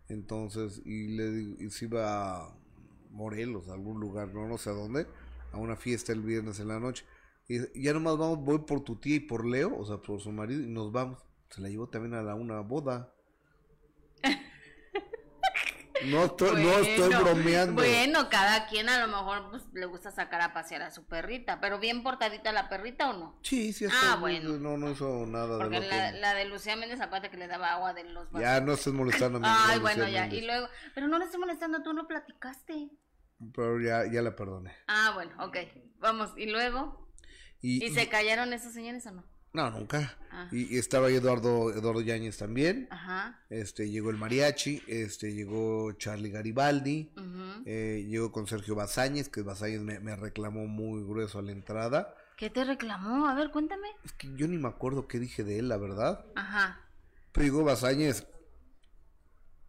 Entonces, 0.08 0.80
y 0.84 1.08
le 1.16 1.30
di- 1.30 1.56
y 1.66 1.70
se 1.70 1.86
iba 1.86 2.44
a 2.46 2.56
Morelos, 3.10 3.68
a 3.68 3.74
algún 3.74 4.00
lugar, 4.00 4.32
no, 4.34 4.46
no 4.46 4.58
sé 4.58 4.70
a 4.70 4.72
dónde, 4.72 5.06
a 5.52 5.56
una 5.58 5.76
fiesta 5.76 6.12
el 6.12 6.22
viernes 6.22 6.60
en 6.60 6.68
la 6.68 6.78
noche. 6.80 7.04
Y 7.48 7.54
dice, 7.58 7.72
ya 7.74 7.92
nomás 7.92 8.16
vamos, 8.16 8.38
voy 8.44 8.60
por 8.60 8.82
tu 8.84 8.96
tía 8.96 9.16
y 9.16 9.20
por 9.20 9.44
Leo, 9.44 9.76
o 9.76 9.84
sea, 9.84 9.98
por 9.98 10.20
su 10.20 10.30
marido, 10.32 10.62
y 10.62 10.68
nos 10.68 10.92
vamos. 10.92 11.18
Se 11.50 11.60
la 11.60 11.68
llevó 11.68 11.88
también 11.88 12.14
a 12.14 12.22
la, 12.22 12.34
una 12.36 12.60
boda. 12.60 13.12
No 16.06 16.24
estoy, 16.24 16.62
no 16.64 16.70
estoy 16.78 17.08
Bueno, 17.08 17.20
bromeando. 17.24 17.74
Bueno, 17.82 18.28
cada 18.30 18.66
quien 18.66 18.88
a 18.88 18.98
lo 19.04 19.08
mejor 19.08 19.50
pues, 19.50 19.62
le 19.74 19.86
gusta 19.86 20.10
sacar 20.10 20.40
a 20.40 20.52
pasear 20.52 20.82
a 20.82 20.90
su 20.90 21.04
perrita, 21.06 21.60
pero 21.60 21.78
bien 21.78 22.02
portadita 22.02 22.52
la 22.52 22.68
perrita 22.68 23.10
o 23.10 23.12
no. 23.12 23.38
Sí, 23.42 23.72
sí, 23.72 23.84
Ah, 23.86 23.88
está 23.92 24.16
bueno. 24.16 24.58
No, 24.58 24.76
no 24.76 24.90
hizo 24.90 25.26
nada 25.26 25.56
de 25.56 25.62
Porque 25.64 25.80
lo 25.80 25.86
la, 25.88 26.12
que- 26.12 26.18
la 26.18 26.34
de 26.34 26.44
Lucía 26.46 26.76
Méndez, 26.76 27.00
acuérdate 27.00 27.30
que 27.30 27.36
le 27.36 27.46
daba 27.48 27.72
agua 27.74 27.92
de 27.94 28.04
los 28.04 28.30
vasos. 28.30 28.40
Ya 28.40 28.60
no 28.60 28.72
estés 28.72 28.92
molestando 28.92 29.38
a 29.38 29.40
mi 29.40 29.46
Ay, 29.50 29.78
Lucía 29.78 29.80
bueno, 29.80 30.08
ya. 30.08 30.20
Méndez. 30.22 30.42
Y 30.42 30.46
luego, 30.46 30.68
pero 30.94 31.08
no 31.08 31.18
le 31.18 31.24
estoy 31.26 31.40
molestando, 31.40 31.82
tú 31.82 31.92
no 31.92 32.06
platicaste. 32.08 32.90
Pero 33.54 33.80
ya, 33.80 34.04
ya 34.10 34.22
la 34.22 34.36
perdoné. 34.36 34.74
Ah, 34.86 35.12
bueno, 35.14 35.32
ok. 35.44 35.56
Vamos, 35.98 36.30
y 36.36 36.46
luego. 36.46 37.08
Y, 37.62 37.84
¿Y 37.84 37.90
se 37.90 38.08
callaron 38.08 38.52
esos 38.52 38.72
señores 38.72 39.04
o 39.06 39.10
no? 39.12 39.24
No, 39.52 39.70
nunca. 39.70 40.16
Ah. 40.30 40.48
Y, 40.52 40.74
y 40.74 40.78
estaba 40.78 41.10
Eduardo, 41.10 41.72
Eduardo 41.72 42.00
Yáñez 42.00 42.38
también. 42.38 42.86
Ajá. 42.90 43.40
Este, 43.50 43.90
llegó 43.90 44.10
el 44.10 44.16
mariachi, 44.16 44.82
este, 44.86 45.34
llegó 45.34 45.92
Charlie 45.92 46.30
Garibaldi, 46.30 47.12
eh, 47.66 48.06
llegó 48.08 48.30
con 48.30 48.46
Sergio 48.46 48.76
Bazáñez, 48.76 49.28
que 49.28 49.42
Bazáñez 49.42 49.80
me, 49.80 49.98
me 49.98 50.14
reclamó 50.14 50.66
muy 50.66 51.02
grueso 51.02 51.40
a 51.40 51.42
la 51.42 51.50
entrada. 51.52 52.14
¿Qué 52.36 52.48
te 52.48 52.64
reclamó? 52.64 53.26
A 53.26 53.34
ver, 53.34 53.50
cuéntame. 53.50 53.88
Es 54.04 54.12
que 54.12 54.30
yo 54.36 54.46
ni 54.46 54.56
me 54.56 54.68
acuerdo 54.68 55.08
qué 55.08 55.18
dije 55.18 55.42
de 55.42 55.58
él, 55.58 55.68
la 55.68 55.76
verdad. 55.76 56.24
Ajá. 56.36 56.80
Pero 57.32 57.44
llegó 57.44 57.64
Bazáñez 57.64 58.26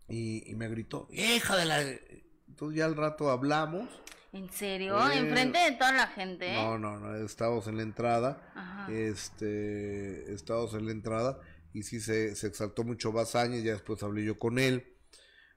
y, 0.08 0.50
y 0.50 0.56
me 0.56 0.70
gritó, 0.70 1.08
hija 1.12 1.58
de 1.58 1.66
la... 1.66 1.82
Entonces 1.82 2.78
ya 2.78 2.86
al 2.86 2.96
rato 2.96 3.32
hablamos. 3.32 3.90
¿En 4.34 4.50
serio? 4.50 4.98
Eh, 5.10 5.18
Enfrente 5.18 5.60
de 5.60 5.72
toda 5.74 5.92
la 5.92 6.08
gente. 6.08 6.54
No, 6.54 6.78
no, 6.78 7.00
no, 7.00 7.16
estábamos 7.16 7.68
en 7.68 7.78
la 7.78 7.84
entrada. 7.84 8.52
Ajá. 8.56 8.92
Este, 8.92 10.32
estábamos 10.34 10.74
en 10.74 10.86
la 10.86 10.92
entrada 10.92 11.40
y 11.74 11.84
sí 11.84 12.00
se, 12.00 12.36
se 12.36 12.48
exaltó 12.48 12.84
mucho 12.84 13.12
Bazáñez, 13.12 13.64
ya 13.64 13.74
después 13.74 14.02
hablé 14.04 14.24
yo 14.24 14.40
con 14.40 14.60
él. 14.60 14.96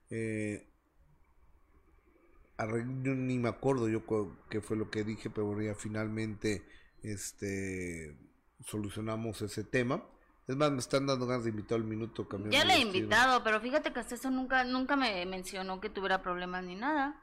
Eh, 0.09 0.69
yo 2.57 3.15
ni 3.15 3.37
me 3.37 3.49
acuerdo 3.49 3.89
yo 3.89 4.03
qué 4.49 4.61
fue 4.61 4.77
lo 4.77 4.89
que 4.89 5.03
dije, 5.03 5.29
pero 5.29 5.47
bueno, 5.47 5.61
ya 5.61 5.75
finalmente 5.75 6.65
este, 7.03 8.17
solucionamos 8.65 9.41
ese 9.41 9.63
tema. 9.63 10.03
Es 10.47 10.55
más, 10.55 10.71
me 10.71 10.79
están 10.79 11.07
dando 11.07 11.25
ganas 11.25 11.43
de 11.43 11.49
invitar 11.49 11.77
al 11.77 11.85
minuto. 11.85 12.27
Ya 12.51 12.63
le 12.65 12.75
he 12.75 12.79
invitado, 12.79 13.43
pero 13.43 13.59
fíjate 13.59 13.91
que 13.91 13.99
hasta 13.99 14.15
eso 14.15 14.29
nunca, 14.29 14.63
nunca 14.63 14.95
me 14.95 15.25
mencionó 15.25 15.81
que 15.81 15.89
tuviera 15.89 16.21
problemas 16.21 16.63
ni 16.63 16.75
nada. 16.75 17.19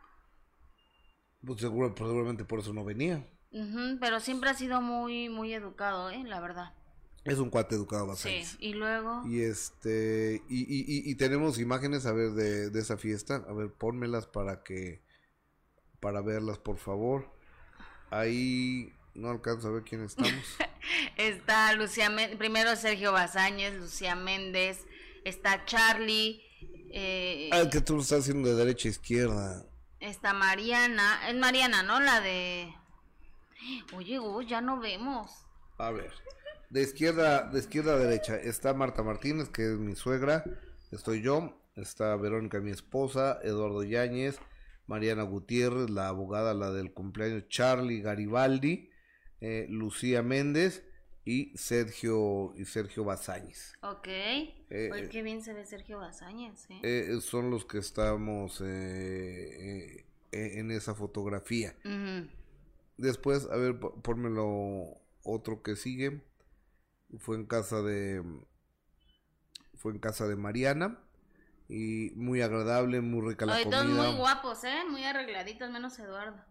Pues 1.45 1.61
seguro, 1.61 1.95
probablemente 1.95 2.45
por 2.45 2.61
eso 2.61 2.73
no 2.73 2.85
venía. 2.85 3.27
Ujú, 3.53 3.99
pero 4.01 4.21
siempre 4.21 4.51
ha 4.51 4.55
sido 4.55 4.81
muy, 4.81 5.29
muy 5.29 5.53
educado, 5.53 6.11
¿eh? 6.11 6.23
La 6.25 6.41
verdad. 6.41 6.73
Es 7.25 7.39
un 7.39 7.51
cuate 7.51 7.75
educado 7.77 8.05
Sí. 8.05 8.09
Bazáñez. 8.29 8.57
Y 8.59 8.75
luego. 8.75 9.23
Y 9.27 9.43
este, 9.43 10.43
y, 10.49 10.61
y, 10.63 10.81
y, 10.81 11.11
y 11.11 11.15
tenemos 11.17 11.59
imágenes, 11.59 12.07
a 12.07 12.13
ver, 12.13 12.31
de, 12.33 12.71
de 12.71 12.81
esa 12.81 12.97
fiesta. 12.97 13.45
A 13.49 13.53
ver, 13.53 13.73
pónmelas 13.73 14.27
para 14.27 14.63
que, 14.63 15.03
para 16.01 16.21
verlas, 16.21 16.59
por 16.59 16.79
favor. 16.79 17.31
Ahí 18.11 18.93
no 19.15 19.31
alcanzo 19.31 19.69
a 19.69 19.73
ver 19.73 19.83
quién 19.85 20.03
estamos. 20.03 20.33
está 21.17 21.73
Lucía 21.75 22.11
Méndez, 22.11 22.39
primero 22.39 22.75
Sergio 22.77 23.13
Bazáñez, 23.13 23.75
Lucía 23.75 24.17
Méndez, 24.17 24.85
está 25.25 25.65
Charlie. 25.65 26.43
Eh, 26.91 27.51
ah, 27.53 27.69
que 27.71 27.81
tú 27.81 27.95
lo 27.97 28.03
estás 28.03 28.21
haciendo 28.21 28.49
de 28.49 28.55
derecha 28.57 28.89
a 28.89 28.91
izquierda. 28.91 29.67
Está 30.03 30.35
Mariana, 30.35 31.29
es 31.29 31.37
Mariana, 31.37 31.85
¿no? 31.85 32.01
La 32.01 32.21
de... 32.21 32.75
Oye, 33.95 34.19
ya 34.49 34.61
no 34.61 34.81
vemos. 34.81 35.31
A 35.79 35.93
ver, 35.93 36.11
de 36.71 36.83
izquierda, 36.83 37.49
de 37.49 37.61
izquierda 37.61 37.95
a 37.95 37.99
derecha 37.99 38.35
está 38.35 38.75
Marta 38.75 39.05
Martínez, 39.05 39.49
que 39.49 39.63
es 39.63 39.79
mi 39.79 39.95
suegra, 39.95 40.43
estoy 40.91 41.23
yo, 41.23 41.57
está 41.77 42.17
Verónica, 42.17 42.59
mi 42.59 42.73
esposa, 42.73 43.39
Eduardo 43.45 43.85
Yáñez, 43.85 44.41
Mariana 44.89 45.23
Gutiérrez, 45.23 45.89
la 45.89 46.09
abogada, 46.09 46.53
la 46.53 46.73
del 46.73 46.93
cumpleaños, 46.93 47.47
Charlie 47.47 48.01
Garibaldi, 48.01 48.91
eh, 49.41 49.67
Lucía 49.69 50.25
Méndez 50.25 50.83
y 51.25 51.57
Sergio 51.57 52.53
y 52.57 52.65
Sergio 52.65 53.05
Bazáñez. 53.05 53.75
Ok. 53.83 54.09
Eh, 54.09 55.09
qué 55.11 55.23
bien 55.23 55.43
se 55.43 55.55
ve 55.55 55.65
Sergio 55.65 55.99
Bazáñez. 55.99 56.69
¿eh? 56.71 56.81
eh 56.83 57.21
son 57.21 57.51
los 57.51 57.65
que 57.65 57.79
estamos 57.79 58.61
en 58.61 60.05
esa 60.71 60.95
fotografía. 60.95 61.75
Después, 62.97 63.49
a 63.51 63.57
ver, 63.57 63.79
lo 63.81 65.01
otro 65.25 65.63
que 65.63 65.77
sigue. 65.77 66.23
Fue 67.19 67.37
en 67.37 67.45
casa 67.45 67.83
de 67.83 68.23
fue 69.83 69.93
en 69.93 69.99
casa 69.99 70.27
de 70.29 70.37
Mariana 70.37 70.99
y 71.69 72.13
muy 72.15 72.41
agradable, 72.41 73.01
muy 73.01 73.29
rica 73.29 73.47
la 73.47 73.61
comida. 73.61 73.83
Todos 73.83 73.91
muy 73.91 74.17
guapos, 74.17 74.65
¿eh? 74.65 74.85
Muy 74.89 75.05
arregladitos, 75.05 75.71
menos 75.71 75.99
Eduardo. 75.99 76.43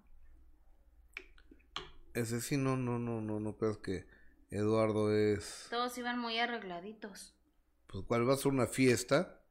Ese 2.14 2.42
sí, 2.42 2.58
no, 2.58 2.76
no, 2.76 3.00
no, 3.00 3.22
no, 3.22 3.40
no 3.40 3.56
creas 3.56 3.78
que 3.78 4.06
Eduardo 4.52 5.16
es... 5.16 5.68
Todos 5.70 5.98
iban 5.98 6.20
muy 6.20 6.38
arregladitos. 6.38 7.34
Pues 7.88 8.04
cuál 8.06 8.26
vas 8.26 8.46
a 8.46 8.50
una 8.50 8.68
fiesta, 8.68 9.42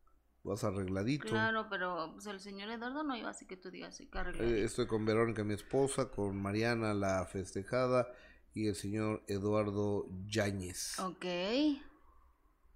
vas 0.44 0.62
arregladito. 0.62 1.26
Claro, 1.28 1.66
pero 1.68 2.12
pues, 2.12 2.26
el 2.26 2.38
señor 2.38 2.70
Eduardo 2.70 3.02
no 3.02 3.16
iba 3.16 3.30
así 3.30 3.46
que 3.46 3.56
tú 3.56 3.70
digas, 3.70 3.94
así 3.94 4.06
que 4.06 4.18
arregladito. 4.18 4.56
Eh, 4.56 4.64
estoy 4.64 4.86
con 4.86 5.04
Verónica, 5.04 5.42
mi 5.42 5.54
esposa, 5.54 6.10
con 6.10 6.40
Mariana, 6.40 6.94
la 6.94 7.24
festejada, 7.26 8.08
y 8.54 8.68
el 8.68 8.74
señor 8.74 9.22
Eduardo 9.26 10.06
Yáñez. 10.26 10.98
Ok. 11.00 11.24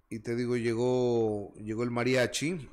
Y 0.09 0.19
te 0.19 0.35
digo, 0.35 0.55
llegó, 0.55 1.53
llegó 1.55 1.83
el 1.83 1.91
mariachi. 1.91 2.69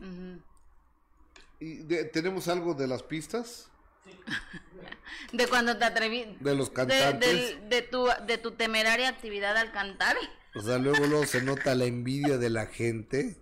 ¿Y 1.61 1.85
tenemos 2.12 2.49
algo 2.49 2.75
de 2.75 2.87
las 2.87 3.02
pistas? 3.02 3.72
de 5.32 5.47
cuando 5.49 5.76
te 5.76 5.85
atreví. 5.85 6.37
De 6.40 6.54
los 6.54 6.71
cantantes. 6.71 7.68
De, 7.68 7.82
tu, 7.82 8.09
de 8.26 8.38
tu 8.38 8.52
temeraria 8.52 9.09
actividad 9.09 9.56
al 9.56 9.73
cantar. 9.73 10.16
O 10.54 10.61
sea, 10.61 10.78
luego, 10.78 11.06
luego 11.06 11.26
se 11.26 11.42
nota 11.42 11.75
la 11.75 11.85
envidia 11.85 12.38
de 12.38 12.50
la 12.50 12.66
gente. 12.66 13.37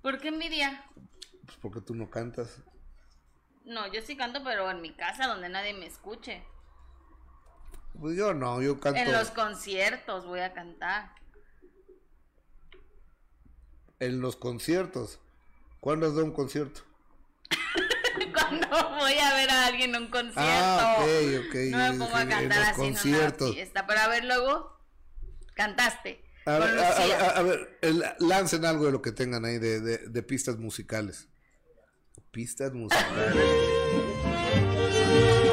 ¿Por 0.00 0.18
qué 0.20 0.28
envidia? 0.28 0.84
Pues 1.44 1.58
porque 1.60 1.80
tú 1.80 1.94
no 1.94 2.10
cantas. 2.10 2.62
No, 3.64 3.92
yo 3.92 4.02
sí 4.02 4.16
canto, 4.16 4.42
pero 4.42 4.70
en 4.70 4.80
mi 4.80 4.92
casa 4.94 5.26
donde 5.26 5.48
nadie 5.48 5.74
me 5.74 5.86
escuche. 5.86 6.42
Pues 8.00 8.16
yo 8.16 8.34
no, 8.34 8.62
yo 8.62 8.80
canto. 8.80 9.00
En 9.00 9.12
los 9.12 9.30
conciertos 9.30 10.24
voy 10.26 10.40
a 10.40 10.52
cantar 10.52 11.22
en 14.02 14.20
los 14.20 14.34
conciertos. 14.34 15.20
¿Cuándo 15.78 16.06
has 16.06 16.14
dado 16.14 16.24
un 16.24 16.32
concierto? 16.32 16.80
Cuando 18.58 18.90
voy 18.98 19.14
a 19.14 19.34
ver 19.34 19.50
a 19.50 19.66
alguien 19.66 19.94
en 19.94 20.02
un 20.02 20.10
concierto. 20.10 20.40
Ah, 20.40 20.96
ok, 20.98 21.46
ok. 21.46 21.54
No 21.70 21.78
me 21.78 21.98
pongo 21.98 22.16
a 22.16 22.26
cantar 22.26 22.62
así 22.62 22.80
conciertos. 22.80 23.40
en 23.40 23.46
una 23.46 23.54
fiesta. 23.54 23.86
Pero 23.86 24.00
a 24.00 24.08
ver, 24.08 24.24
luego, 24.24 24.78
cantaste. 25.54 26.24
A 26.44 26.58
ver, 26.58 26.78
a, 26.80 27.42
ver 27.42 27.78
lancen 28.18 28.64
algo 28.64 28.86
de 28.86 28.92
lo 28.92 29.00
que 29.00 29.12
tengan 29.12 29.44
ahí 29.44 29.58
de, 29.58 29.80
de, 29.80 29.98
de 29.98 30.22
pistas 30.22 30.58
musicales. 30.58 31.28
Pistas 32.32 32.72
musicales. 32.72 33.36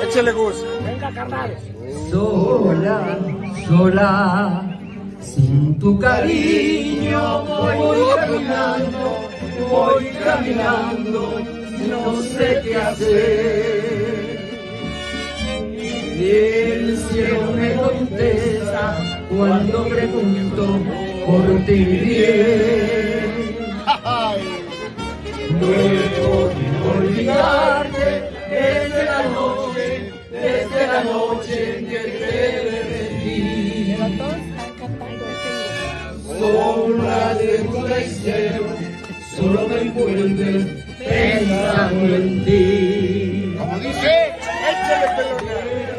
Échale 0.04 0.32
gusto. 0.32 0.82
Venga, 0.84 1.14
carnal. 1.14 1.58
Sola, 2.10 3.20
sola 3.68 4.80
sin 5.22 5.78
tu 5.78 6.00
cariño 6.00 7.46
voy 7.46 8.16
caminando, 8.16 9.30
voy 9.70 10.06
caminando, 10.24 11.59
no 11.88 12.22
sé 12.22 12.62
qué 12.64 12.76
hacer. 12.76 14.40
Y 16.20 16.30
el 16.30 16.98
cielo 16.98 17.52
me 17.54 17.74
contesta 17.76 18.98
cuando 19.30 19.88
pregunto 19.88 20.80
por 21.26 21.66
ti 21.66 21.84
bien. 21.84 23.60
Luego 25.60 26.50
de 26.50 26.66
olvidarte 26.98 28.06
desde 28.50 29.06
la 29.06 29.24
noche, 29.30 30.12
desde 30.32 30.88
la 30.88 31.04
noche 31.04 31.80
en 31.80 31.88
que 31.88 31.98
te 31.98 32.80
sombra 36.40 37.36
de 37.36 37.58
tu 37.60 37.84
deseo, 37.84 38.66
solo 39.36 39.68
me 39.68 39.82
encuentro 39.82 40.79
pensando 41.10 42.16
en 42.16 42.46
ti. 42.46 43.56
Como 43.58 43.80
dice, 43.80 44.36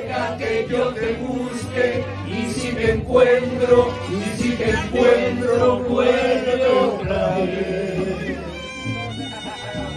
Deja 0.06 0.36
que 0.38 0.66
yo 0.70 0.94
te 0.94 1.12
busque 1.14 2.04
y 2.26 2.52
si 2.52 2.72
te 2.72 2.92
encuentro, 2.92 3.92
y 4.10 4.40
si 4.40 4.50
te 4.52 4.70
encuentro, 4.70 5.78
vuelve 5.80 6.66
otra 6.66 7.36
vez. 7.36 8.38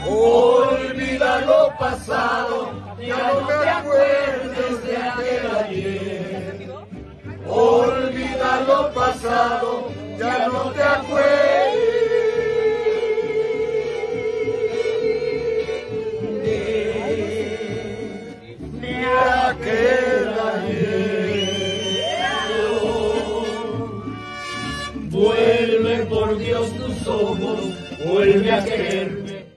Olvida 0.05 1.41
lo 1.41 1.74
pasado, 1.79 2.72
ya 3.00 3.34
no 3.34 3.48
te 3.48 3.70
acuerdes 3.70 4.84
de 4.86 4.98
aquel 4.98 5.55
ayer. 5.63 6.70
Olvida 7.48 8.62
lo 8.67 8.93
pasado, 8.93 9.89
ya 10.20 10.48
no 10.48 10.72
te 10.72 10.84
acuerdes 10.84 11.92
vuelve 28.13 28.51
a 28.51 28.63
quererme. 28.63 29.53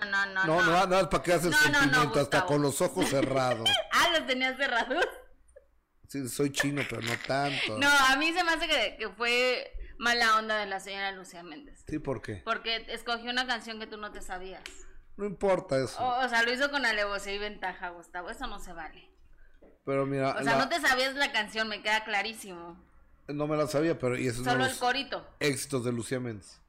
No, 0.00 0.26
no, 0.26 0.46
no. 0.46 0.46
No, 0.46 0.62
no, 0.62 0.86
no, 0.86 1.10
para 1.10 1.22
que 1.22 1.32
haces 1.32 1.50
no, 1.50 1.58
sentimiento, 1.58 2.20
hasta 2.20 2.44
con 2.44 2.62
los 2.62 2.80
ojos 2.80 3.08
cerrados. 3.08 3.68
ah, 3.92 4.08
los 4.18 4.26
tenías 4.26 4.56
cerrados. 4.56 5.06
Sí, 6.08 6.28
soy 6.28 6.50
chino, 6.50 6.82
pero 6.88 7.02
no 7.02 7.12
tanto. 7.26 7.78
No, 7.78 7.88
a 7.88 8.16
mí 8.16 8.32
se 8.32 8.42
me 8.42 8.50
hace 8.50 8.66
que, 8.66 9.08
fue 9.16 9.72
mala 9.98 10.38
onda 10.38 10.58
de 10.58 10.66
la 10.66 10.80
señora 10.80 11.12
Lucía 11.12 11.44
Méndez. 11.44 11.84
Sí, 11.86 12.00
¿por 12.00 12.20
qué? 12.22 12.42
Porque 12.44 12.86
escogió 12.88 13.30
una 13.30 13.46
canción 13.46 13.78
que 13.78 13.86
tú 13.86 13.96
no 13.96 14.10
te 14.10 14.20
sabías. 14.20 14.64
No 15.16 15.26
importa 15.26 15.76
eso. 15.76 15.96
O, 16.02 16.28
sea, 16.28 16.42
lo 16.42 16.52
hizo 16.52 16.70
con 16.70 16.84
alevosía 16.84 17.34
y 17.34 17.38
ventaja, 17.38 17.90
Gustavo. 17.90 18.30
Eso 18.30 18.46
no 18.46 18.58
se 18.58 18.72
vale. 18.72 19.10
Pero 19.84 20.06
mira. 20.06 20.30
O 20.30 20.42
sea, 20.42 20.56
no 20.56 20.68
te 20.68 20.80
sabías 20.80 21.14
la 21.14 21.30
canción, 21.30 21.68
me 21.68 21.82
queda 21.82 22.02
clarísimo. 22.02 22.89
No 23.34 23.46
me 23.46 23.56
la 23.56 23.66
sabía, 23.66 23.98
pero. 23.98 24.18
Y 24.18 24.26
eso 24.26 24.44
Solo 24.44 24.64
el 24.64 24.76
corito. 24.76 25.26
Éxitos 25.40 25.84
de 25.84 25.92
Lucía 25.92 26.20
Méndez. 26.20 26.60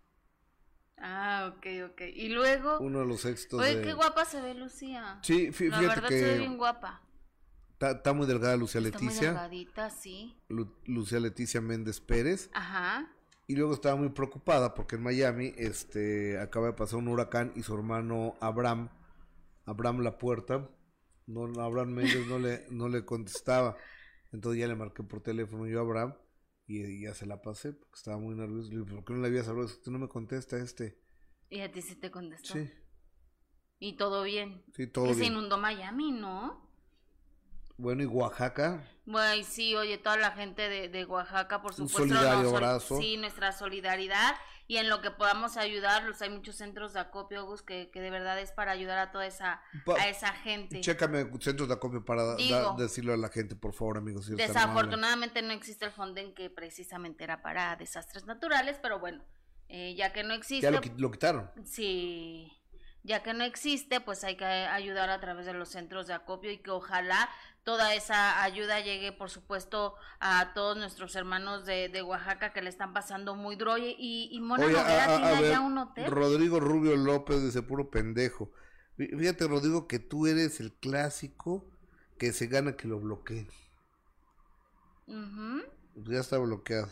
Ah, 0.97 1.51
ok, 1.55 1.91
ok. 1.91 2.01
Y 2.13 2.29
luego. 2.29 2.79
Uno 2.79 2.99
de 2.99 3.05
los 3.05 3.25
éxitos. 3.25 3.59
Oye, 3.59 3.81
qué 3.81 3.93
guapa 3.93 4.23
se 4.25 4.39
ve 4.39 4.53
Lucía. 4.53 5.19
Sí, 5.23 5.51
fíjate 5.51 5.85
la 5.85 5.95
verdad 5.95 6.09
se 6.09 6.23
ve 6.23 6.37
bien 6.37 6.57
guapa. 6.57 7.01
Está, 7.79 8.13
muy 8.13 8.27
delgada 8.27 8.55
Lucía 8.55 8.79
Leticia. 8.79 9.07
Muy 9.07 9.39
delgadita, 9.39 9.89
sí. 9.89 10.37
Lucía 10.85 11.19
Leticia 11.19 11.61
Méndez 11.61 11.99
Pérez. 11.99 12.51
Ajá. 12.53 13.11
Y 13.47 13.55
luego 13.55 13.73
estaba 13.73 13.95
muy 13.95 14.09
preocupada 14.09 14.75
porque 14.75 14.97
en 14.97 15.03
Miami 15.03 15.53
este, 15.57 16.39
acaba 16.39 16.67
de 16.67 16.73
pasar 16.73 16.99
un 16.99 17.07
huracán 17.07 17.51
y 17.55 17.63
su 17.63 17.73
hermano 17.73 18.35
Abraham, 18.39 18.89
Abraham 19.65 20.01
La 20.01 20.19
Puerta, 20.19 20.69
no, 21.25 21.45
Abraham 21.59 21.89
Méndez 21.89 22.27
no 22.27 22.37
le, 22.37 22.65
no 22.69 22.87
le 22.87 23.03
contestaba. 23.03 23.75
Entonces 24.31 24.61
ya 24.61 24.67
le 24.67 24.75
marqué 24.75 25.01
por 25.01 25.21
teléfono 25.21 25.65
yo 25.65 25.79
a 25.79 25.81
Abraham 25.81 26.15
y, 26.79 27.01
ya 27.01 27.13
se 27.13 27.25
la 27.25 27.41
pasé 27.41 27.73
porque 27.73 27.95
estaba 27.95 28.17
muy 28.17 28.35
nervioso. 28.35 28.69
Le 28.71 28.79
dije, 28.79 28.91
¿por 28.91 29.03
qué 29.03 29.13
no 29.13 29.19
le 29.19 29.27
habías 29.27 29.47
hablado? 29.47 29.69
Tú 29.83 29.91
no 29.91 29.99
me 29.99 30.07
contesta 30.07 30.57
este. 30.57 30.97
¿Y 31.49 31.61
a 31.61 31.71
ti 31.71 31.81
sí 31.81 31.95
te 31.95 32.11
contestó? 32.11 32.53
Sí. 32.53 32.71
¿Y 33.79 33.93
todo 33.93 34.23
bien? 34.23 34.63
Sí, 34.75 34.87
todo 34.87 35.05
bien. 35.05 35.17
se 35.17 35.25
inundó 35.25 35.57
Miami, 35.57 36.11
¿no? 36.11 36.69
Bueno, 37.77 38.03
¿y 38.03 38.05
Oaxaca? 38.05 38.87
Bueno, 39.05 39.43
sí, 39.43 39.75
oye, 39.75 39.97
toda 39.97 40.17
la 40.17 40.31
gente 40.31 40.69
de, 40.69 40.87
de 40.87 41.03
Oaxaca, 41.05 41.61
por 41.61 41.73
supuesto. 41.73 42.03
Un 42.03 42.09
solidario 42.09 42.55
abrazo. 42.55 42.99
Sí, 42.99 43.17
nuestra 43.17 43.51
solidaridad. 43.51 44.35
Y 44.71 44.77
en 44.77 44.87
lo 44.87 45.01
que 45.01 45.11
podamos 45.11 45.57
ayudarlos. 45.57 46.21
Hay 46.21 46.29
muchos 46.29 46.55
centros 46.55 46.93
de 46.93 47.01
acopio, 47.01 47.45
Gus, 47.45 47.61
que, 47.61 47.89
que 47.91 47.99
de 47.99 48.09
verdad 48.09 48.39
es 48.39 48.53
para 48.53 48.71
ayudar 48.71 48.97
a 48.99 49.11
toda 49.11 49.25
esa, 49.27 49.61
Pa- 49.85 49.99
a 49.99 50.07
esa 50.07 50.31
gente. 50.31 50.79
Chécame 50.79 51.29
centros 51.41 51.67
de 51.67 51.73
acopio 51.73 52.05
para 52.05 52.35
Digo. 52.37 52.75
decirle 52.79 53.11
a 53.13 53.17
la 53.17 53.27
gente, 53.27 53.57
por 53.57 53.73
favor, 53.73 53.97
amigos. 53.97 54.27
si. 54.27 54.35
Desafortunadamente 54.35 55.41
no 55.41 55.51
existe 55.51 55.83
el 55.83 55.91
Fonden 55.91 56.33
que 56.33 56.49
precisamente 56.49 57.25
era 57.25 57.41
para 57.41 57.75
desastres 57.75 58.25
naturales, 58.25 58.79
pero 58.81 58.97
bueno, 58.99 59.25
eh, 59.67 59.93
ya 59.95 60.13
que 60.13 60.23
no 60.23 60.33
existe, 60.33 60.65
Ya 60.65 60.71
lo 60.71 61.11
quitaron. 61.11 61.51
sí, 61.65 62.49
ya 63.03 63.23
que 63.23 63.33
no 63.33 63.43
existe, 63.43 63.99
pues 63.99 64.23
hay 64.23 64.37
que 64.37 64.45
ayudar 64.45 65.09
a 65.09 65.19
través 65.19 65.45
de 65.47 65.53
los 65.53 65.67
centros 65.67 66.07
de 66.07 66.13
acopio 66.13 66.49
y 66.49 66.59
que 66.59 66.71
ojalá 66.71 67.27
toda 67.63 67.93
esa 67.93 68.41
ayuda 68.43 68.79
llegue, 68.79 69.11
por 69.11 69.29
supuesto, 69.29 69.95
a 70.19 70.53
todos 70.53 70.77
nuestros 70.77 71.15
hermanos 71.15 71.65
de, 71.65 71.89
de 71.89 72.01
Oaxaca 72.01 72.53
que 72.53 72.61
le 72.61 72.69
están 72.69 72.93
pasando 72.93 73.35
muy 73.35 73.55
duro. 73.55 73.77
Y, 73.77 73.95
y, 73.99 74.39
Mona 74.39 74.65
Oye, 74.65 74.73
Noguera 74.73 75.03
a- 75.05 75.13
a- 75.13 75.17
tiene 75.17 75.27
a 75.35 75.41
ver, 75.41 75.51
allá 75.53 75.61
un 75.61 75.77
hotel. 75.77 76.11
Rodrigo 76.11 76.59
Rubio 76.59 76.95
López 76.95 77.41
dice 77.43 77.61
puro 77.61 77.89
pendejo. 77.91 78.51
Fí- 78.97 79.17
Fíjate, 79.17 79.47
Rodrigo, 79.47 79.87
que 79.87 79.99
tú 79.99 80.27
eres 80.27 80.59
el 80.59 80.73
clásico 80.73 81.65
que 82.17 82.33
se 82.33 82.47
gana 82.47 82.75
que 82.75 82.87
lo 82.87 82.99
bloqueen. 82.99 83.49
Ya 85.95 86.19
está 86.19 86.37
bloqueado. 86.37 86.89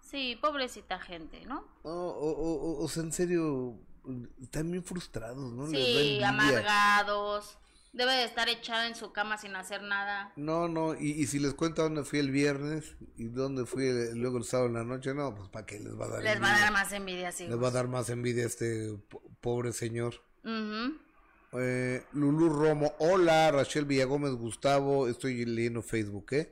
Sí, 0.00 0.36
pobrecita 0.40 0.98
gente, 0.98 1.44
¿no? 1.46 1.64
O, 1.84 1.90
o- 1.90 2.80
o- 2.80 2.84
o 2.84 2.88
sea, 2.88 3.02
en 3.02 3.12
serio, 3.12 3.78
están 4.42 4.70
bien 4.70 4.84
frustrados, 4.84 5.52
¿no? 5.52 5.66
Sí, 5.68 6.22
amargados. 6.22 7.58
Debe 7.92 8.12
de 8.12 8.24
estar 8.24 8.48
echada 8.48 8.86
en 8.86 8.94
su 8.94 9.12
cama 9.12 9.36
sin 9.36 9.54
hacer 9.54 9.82
nada. 9.82 10.32
No, 10.36 10.66
no, 10.66 10.94
y, 10.94 11.10
y 11.10 11.26
si 11.26 11.38
les 11.38 11.52
cuento 11.52 11.82
dónde 11.82 12.04
fui 12.04 12.20
el 12.20 12.30
viernes 12.30 12.96
y 13.16 13.24
dónde 13.28 13.66
fui 13.66 13.86
el- 13.86 14.18
luego 14.18 14.38
el 14.38 14.44
sábado 14.44 14.68
en 14.68 14.74
la 14.74 14.84
noche, 14.84 15.12
no, 15.12 15.34
pues 15.34 15.50
para 15.50 15.66
qué 15.66 15.78
les 15.78 15.92
va 15.98 16.06
a 16.06 16.08
dar 16.08 16.22
Les 16.22 16.40
va 16.42 16.54
a 16.56 16.60
dar 16.60 16.72
más 16.72 16.90
envidia, 16.92 17.30
sí. 17.32 17.46
Les 17.48 17.62
va 17.62 17.68
a 17.68 17.72
dar 17.72 17.88
más 17.88 18.08
envidia 18.08 18.44
a 18.44 18.46
este 18.46 18.96
po- 19.10 19.22
pobre 19.42 19.72
señor. 19.74 20.14
Eh, 21.54 22.02
Lulú 22.14 22.48
Romo, 22.48 22.94
hola, 22.98 23.50
Rachel 23.50 23.84
Villagómez 23.84 24.32
Gustavo, 24.32 25.06
estoy 25.06 25.44
leyendo 25.44 25.82
Facebook, 25.82 26.32
¿eh? 26.32 26.50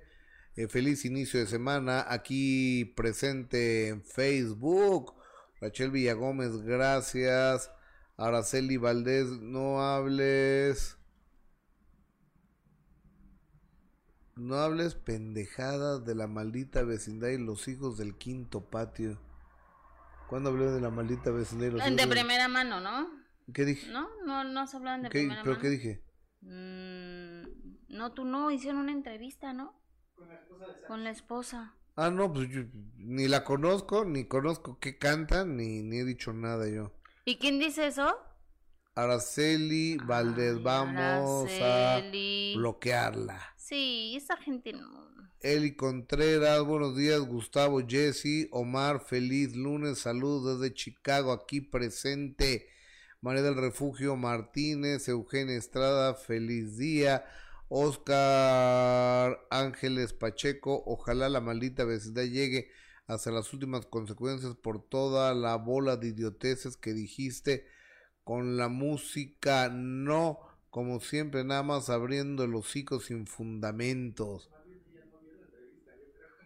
Eh, 0.56 0.68
feliz 0.68 1.06
inicio 1.06 1.40
de 1.40 1.47
semana, 1.47 2.04
aquí 2.06 2.85
presente 2.97 3.88
en 3.88 4.04
Facebook. 4.04 5.14
Rachel 5.59 5.90
Villagómez, 5.90 6.59
gracias. 6.59 7.70
Araceli 8.18 8.76
Valdés, 8.76 9.26
no 9.28 9.80
hables. 9.82 10.99
No 14.40 14.56
hables 14.56 14.94
pendejadas 14.94 16.04
de 16.06 16.14
la 16.14 16.26
maldita 16.26 16.82
vecindad 16.82 17.28
y 17.28 17.37
los 17.37 17.68
hijos 17.68 17.99
del 17.99 18.16
quinto 18.16 18.70
patio. 18.70 19.20
¿Cuándo 20.28 20.49
hablé 20.49 20.70
de 20.70 20.80
la 20.80 20.88
maldita 20.90 21.30
vecindad 21.30 21.66
y 21.66 21.70
los 21.73 21.80
hijos 21.80 21.90
De 21.90 21.97
del- 21.97 22.09
primera 22.09 22.49
mano, 22.49 22.80
¿no? 22.80 23.11
¿Qué 23.52 23.66
dije? 23.66 23.90
¿No? 23.90 24.09
No, 24.25 24.44
no 24.44 24.66
se 24.66 24.78
hablan 24.78 25.02
de 25.02 25.11
¿Qué- 25.11 25.18
primera 25.20 25.42
¿Pero 25.42 25.56
mano. 25.56 25.62
qué 25.62 25.68
dije? 25.68 26.04
Mm, 26.40 27.97
no, 27.97 28.12
tú 28.14 28.25
no, 28.25 28.50
hicieron 28.50 28.80
una 28.80 28.92
entrevista, 28.92 29.52
¿no? 29.52 29.78
Con 30.88 31.04
la 31.04 31.11
esposa. 31.11 31.75
Ah, 31.97 32.11
no, 32.11 32.32
pues 32.32 32.49
yo 32.49 32.62
ni 32.97 33.28
la 33.28 33.44
conozco, 33.44 34.06
ni 34.06 34.25
conozco 34.26 34.78
qué 34.78 34.97
canta, 34.97 35.44
ni, 35.44 35.82
ni 35.82 35.99
he 35.99 36.04
dicho 36.04 36.32
nada 36.32 36.66
yo. 36.68 36.94
¿Y 37.26 37.37
quién 37.38 37.59
dice 37.59 37.88
eso? 37.88 38.16
Araceli 38.94 39.99
Valdés, 39.99 40.56
Ay, 40.56 40.62
vamos 40.62 41.50
Araceli. 41.61 42.54
a 42.54 42.59
bloquearla. 42.59 43.50
Sí, 43.70 44.16
esa 44.16 44.36
gente. 44.36 44.74
Eli 45.42 45.76
Contreras, 45.76 46.60
buenos 46.64 46.96
días, 46.96 47.20
Gustavo, 47.20 47.80
Jesse, 47.86 48.48
Omar, 48.50 48.98
feliz 48.98 49.54
lunes, 49.54 50.00
saludos 50.00 50.58
desde 50.58 50.74
Chicago, 50.74 51.30
aquí 51.30 51.60
presente. 51.60 52.68
María 53.20 53.42
del 53.42 53.54
Refugio 53.54 54.16
Martínez, 54.16 55.06
Eugenia 55.06 55.54
Estrada, 55.54 56.14
feliz 56.14 56.78
día. 56.78 57.24
Oscar 57.68 59.38
Ángeles 59.52 60.14
Pacheco, 60.14 60.82
ojalá 60.84 61.28
la 61.28 61.40
maldita 61.40 61.84
vecindad 61.84 62.24
llegue 62.24 62.73
hasta 63.06 63.30
las 63.30 63.52
últimas 63.52 63.86
consecuencias 63.86 64.56
por 64.56 64.82
toda 64.82 65.32
la 65.32 65.54
bola 65.54 65.97
de 65.97 66.08
idioteces 66.08 66.76
que 66.76 66.92
dijiste 66.92 67.68
con 68.25 68.56
la 68.56 68.66
música, 68.66 69.68
no, 69.68 70.50
como 70.71 71.00
siempre, 71.00 71.45
nada 71.45 71.63
más 71.63 71.91
abriendo 71.91 72.45
el 72.45 72.54
hocico 72.54 73.00
sin 73.00 73.26
fundamentos. 73.26 74.50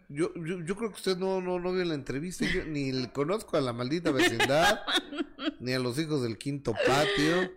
Yo, 0.07 0.31
yo, 0.35 0.61
yo 0.63 0.75
creo 0.75 0.89
que 0.91 0.97
usted 0.97 1.17
no, 1.17 1.41
no, 1.41 1.59
no 1.59 1.73
vio 1.73 1.83
la 1.83 1.95
entrevista, 1.95 2.45
yo 2.45 2.63
ni 2.65 2.91
le 2.91 3.11
conozco 3.11 3.57
a 3.57 3.61
la 3.61 3.73
maldita 3.73 4.11
vecindad, 4.11 4.81
ni 5.59 5.73
a 5.73 5.79
los 5.79 5.97
hijos 5.97 6.21
del 6.21 6.37
quinto 6.37 6.73
patio, 6.85 7.51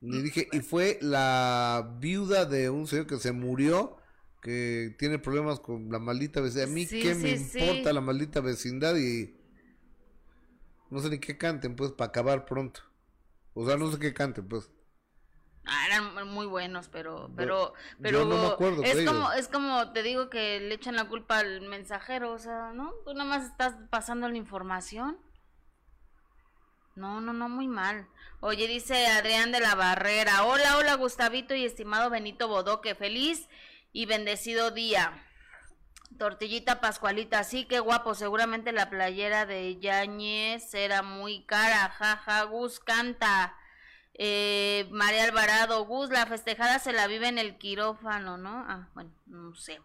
ni 0.00 0.22
dije, 0.22 0.48
y 0.52 0.60
fue 0.60 0.98
la 1.02 1.96
viuda 2.00 2.44
de 2.46 2.70
un 2.70 2.86
señor 2.86 3.06
que 3.08 3.18
se 3.18 3.32
murió, 3.32 3.96
que 4.40 4.94
tiene 4.98 5.18
problemas 5.18 5.60
con 5.60 5.90
la 5.90 5.98
maldita 5.98 6.40
vecindad. 6.40 6.68
A 6.70 6.72
mí 6.72 6.86
Sí, 6.86 7.00
qué 7.02 7.14
me 7.14 7.36
sí. 7.36 7.58
importa 7.58 7.92
la 7.92 8.00
maldita 8.00 8.40
vecindad 8.40 8.96
y 8.96 9.34
no 10.90 11.00
sé 11.00 11.08
ni 11.10 11.18
qué 11.18 11.36
canten, 11.38 11.76
pues, 11.76 11.92
para 11.92 12.08
acabar 12.08 12.44
pronto. 12.44 12.80
O 13.54 13.66
sea, 13.66 13.76
no 13.76 13.90
sé 13.90 13.98
qué 13.98 14.12
canten, 14.14 14.48
pues. 14.48 14.70
Ah, 15.72 15.86
eran 15.86 16.26
muy 16.26 16.46
buenos, 16.46 16.88
pero, 16.88 17.30
pero, 17.36 17.74
pero 18.02 18.24
no 18.24 18.36
me 18.36 18.46
acuerdo 18.48 18.82
es 18.82 19.06
como, 19.06 19.30
ellos. 19.30 19.36
es 19.36 19.46
como 19.46 19.92
te 19.92 20.02
digo 20.02 20.28
que 20.28 20.58
le 20.58 20.74
echan 20.74 20.96
la 20.96 21.04
culpa 21.04 21.38
al 21.38 21.60
mensajero, 21.60 22.32
o 22.32 22.38
sea, 22.40 22.72
¿no? 22.72 22.92
Tú 23.04 23.14
nada 23.14 23.30
más 23.30 23.46
estás 23.46 23.76
pasando 23.88 24.28
la 24.28 24.36
información. 24.36 25.16
No, 26.96 27.20
no, 27.20 27.32
no, 27.32 27.48
muy 27.48 27.68
mal. 27.68 28.08
Oye, 28.40 28.66
dice 28.66 29.06
Adrián 29.06 29.52
de 29.52 29.60
la 29.60 29.76
Barrera, 29.76 30.44
hola, 30.44 30.76
hola 30.76 30.94
Gustavito 30.96 31.54
y 31.54 31.64
estimado 31.64 32.10
Benito 32.10 32.48
Bodoque, 32.48 32.96
feliz 32.96 33.48
y 33.92 34.06
bendecido 34.06 34.72
día. 34.72 35.24
Tortillita 36.18 36.80
Pascualita, 36.80 37.44
sí, 37.44 37.64
qué 37.66 37.78
guapo, 37.78 38.16
seguramente 38.16 38.72
la 38.72 38.90
playera 38.90 39.46
de 39.46 39.78
Yañez 39.78 40.74
era 40.74 41.02
muy 41.02 41.44
cara, 41.44 41.90
jaja, 41.90 42.42
Gus 42.42 42.80
canta. 42.80 43.54
Eh, 44.22 44.86
María 44.90 45.24
Alvarado, 45.24 45.86
Gus, 45.86 46.10
la 46.10 46.26
festejada 46.26 46.78
se 46.78 46.92
la 46.92 47.06
vive 47.06 47.28
en 47.28 47.38
el 47.38 47.56
quirófano, 47.56 48.36
¿no? 48.36 48.66
Ah, 48.68 48.90
bueno, 48.92 49.14
no 49.24 49.54
sé. 49.54 49.80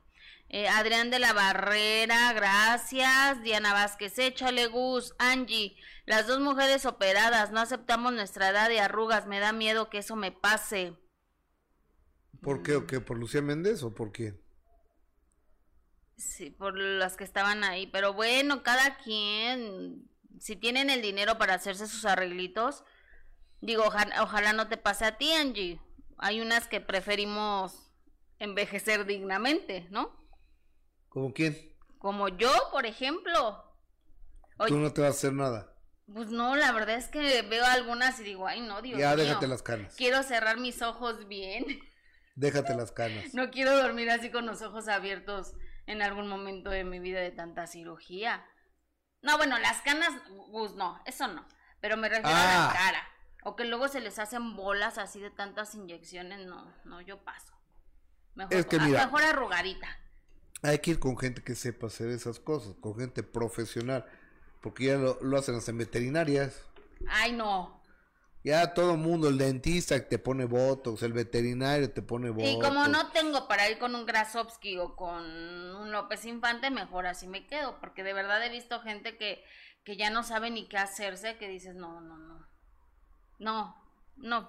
Eh, 0.49 0.67
Adrián 0.67 1.09
de 1.09 1.19
la 1.19 1.31
Barrera, 1.31 2.33
gracias. 2.33 3.41
Diana 3.43 3.71
Vázquez, 3.71 4.19
échale 4.19 4.67
Gus. 4.67 5.15
Angie, 5.19 5.77
las 6.05 6.27
dos 6.27 6.41
mujeres 6.41 6.85
operadas, 6.85 7.51
no 7.53 7.61
aceptamos 7.61 8.11
nuestra 8.11 8.49
edad 8.49 8.67
de 8.67 8.81
arrugas, 8.81 9.25
me 9.25 9.39
da 9.39 9.53
miedo 9.53 9.89
que 9.89 9.99
eso 9.99 10.17
me 10.17 10.33
pase. 10.33 10.97
¿Por 12.41 12.61
qué 12.61 12.75
o 12.75 12.85
qué? 12.85 12.99
¿Por 12.99 13.17
Lucía 13.17 13.41
Méndez 13.41 13.83
o 13.83 13.95
por 13.95 14.11
quién? 14.11 14.37
Sí, 16.17 16.49
por 16.49 16.77
las 16.77 17.15
que 17.15 17.23
estaban 17.23 17.63
ahí, 17.63 17.87
pero 17.87 18.11
bueno, 18.11 18.63
cada 18.63 18.97
quien, 18.97 20.09
si 20.41 20.57
tienen 20.57 20.89
el 20.89 21.01
dinero 21.01 21.37
para 21.37 21.53
hacerse 21.53 21.87
sus 21.87 22.03
arreglitos, 22.03 22.83
digo, 23.61 23.83
oja- 23.85 24.21
ojalá 24.21 24.53
no 24.53 24.67
te 24.67 24.77
pase 24.77 25.05
a 25.05 25.17
ti, 25.17 25.31
Angie. 25.33 25.79
Hay 26.17 26.41
unas 26.41 26.67
que 26.67 26.81
preferimos 26.81 27.91
envejecer 28.39 29.05
dignamente, 29.05 29.87
¿no? 29.91 30.15
¿Cómo 31.09 31.33
quién? 31.33 31.75
Como 31.97 32.27
yo, 32.29 32.51
por 32.71 32.85
ejemplo. 32.85 33.63
Oye, 34.57 34.69
Tú 34.69 34.77
no 34.77 34.91
te 34.93 35.01
vas 35.01 35.09
a 35.11 35.17
hacer 35.17 35.33
nada. 35.33 35.73
pues 36.13 36.27
no, 36.29 36.55
la 36.55 36.71
verdad 36.71 36.95
es 36.95 37.07
que 37.07 37.41
veo 37.41 37.65
algunas 37.65 38.19
y 38.19 38.23
digo, 38.23 38.47
ay, 38.47 38.61
no, 38.61 38.81
Dios 38.81 38.99
ya 38.99 39.15
mío. 39.15 39.25
déjate 39.25 39.47
las 39.47 39.61
canas. 39.63 39.95
Quiero 39.95 40.21
cerrar 40.23 40.57
mis 40.57 40.81
ojos 40.81 41.27
bien. 41.27 41.65
Déjate 42.37 42.75
las 42.75 42.91
canas. 42.91 43.33
No 43.33 43.49
quiero 43.49 43.77
dormir 43.81 44.09
así 44.09 44.29
con 44.29 44.45
los 44.45 44.61
ojos 44.61 44.89
abiertos 44.89 45.53
en 45.87 46.01
algún 46.01 46.27
momento 46.27 46.69
de 46.69 46.83
mi 46.83 46.99
vida 46.99 47.21
de 47.21 47.31
tanta 47.31 47.65
cirugía. 47.65 48.45
No, 49.21 49.37
bueno, 49.37 49.57
las 49.57 49.81
canas, 49.83 50.09
Gus, 50.49 50.75
no, 50.75 51.01
eso 51.05 51.27
no. 51.29 51.47
Pero 51.79 51.95
me 51.95 52.09
refiero 52.09 52.29
a 52.35 52.65
Ah. 52.65 52.67
la 52.67 52.77
cara. 52.77 53.07
O 53.47 53.55
que 53.55 53.63
luego 53.63 53.87
se 53.87 54.01
les 54.01 54.17
hacen 54.17 54.55
bolas 54.55 54.97
así 54.97 55.19
de 55.19 55.29
tantas 55.29 55.75
inyecciones, 55.75 56.47
no, 56.47 56.73
no, 56.83 56.99
yo 57.01 57.23
paso. 57.23 57.53
Mejor, 58.33 58.51
Es 58.55 58.65
que 58.65 58.79
mira. 58.79 59.05
mejor 59.05 59.21
arrugadita. 59.21 59.87
Hay 60.63 60.79
que 60.79 60.89
ir 60.91 60.99
con 60.99 61.15
gente 61.15 61.43
que 61.43 61.53
sepa 61.53 61.85
hacer 61.85 62.09
esas 62.09 62.39
cosas, 62.39 62.73
con 62.81 62.95
gente 62.97 63.21
profesional. 63.21 64.03
Porque 64.61 64.85
ya 64.85 64.95
lo, 64.95 65.19
lo 65.21 65.37
hacen 65.37 65.59
en 65.67 65.77
veterinarias. 65.77 66.59
Ay, 67.07 67.33
no. 67.33 67.83
Ya 68.43 68.73
todo 68.73 68.97
mundo, 68.97 69.29
el 69.29 69.37
dentista 69.37 70.09
te 70.09 70.17
pone 70.17 70.45
botox, 70.45 71.03
el 71.03 71.13
veterinario 71.13 71.91
te 71.91 72.01
pone 72.01 72.31
botox. 72.31 72.49
Y 72.49 72.59
como 72.59 72.87
no 72.87 73.11
tengo 73.11 73.47
para 73.47 73.69
ir 73.69 73.77
con 73.77 73.93
un 73.93 74.07
Grasovsky 74.07 74.79
o 74.79 74.95
con 74.95 75.23
un 75.23 75.91
López 75.91 76.25
Infante, 76.25 76.71
mejor 76.71 77.05
así 77.05 77.27
me 77.27 77.45
quedo. 77.45 77.79
Porque 77.79 78.03
de 78.03 78.13
verdad 78.13 78.43
he 78.43 78.49
visto 78.49 78.81
gente 78.81 79.17
que, 79.17 79.43
que 79.83 79.97
ya 79.97 80.09
no 80.09 80.23
sabe 80.23 80.49
ni 80.49 80.67
qué 80.67 80.79
hacerse, 80.79 81.37
que 81.37 81.47
dices, 81.47 81.75
no, 81.75 82.01
no, 82.01 82.17
no. 82.17 82.54
No, 83.39 83.75
no. 84.17 84.47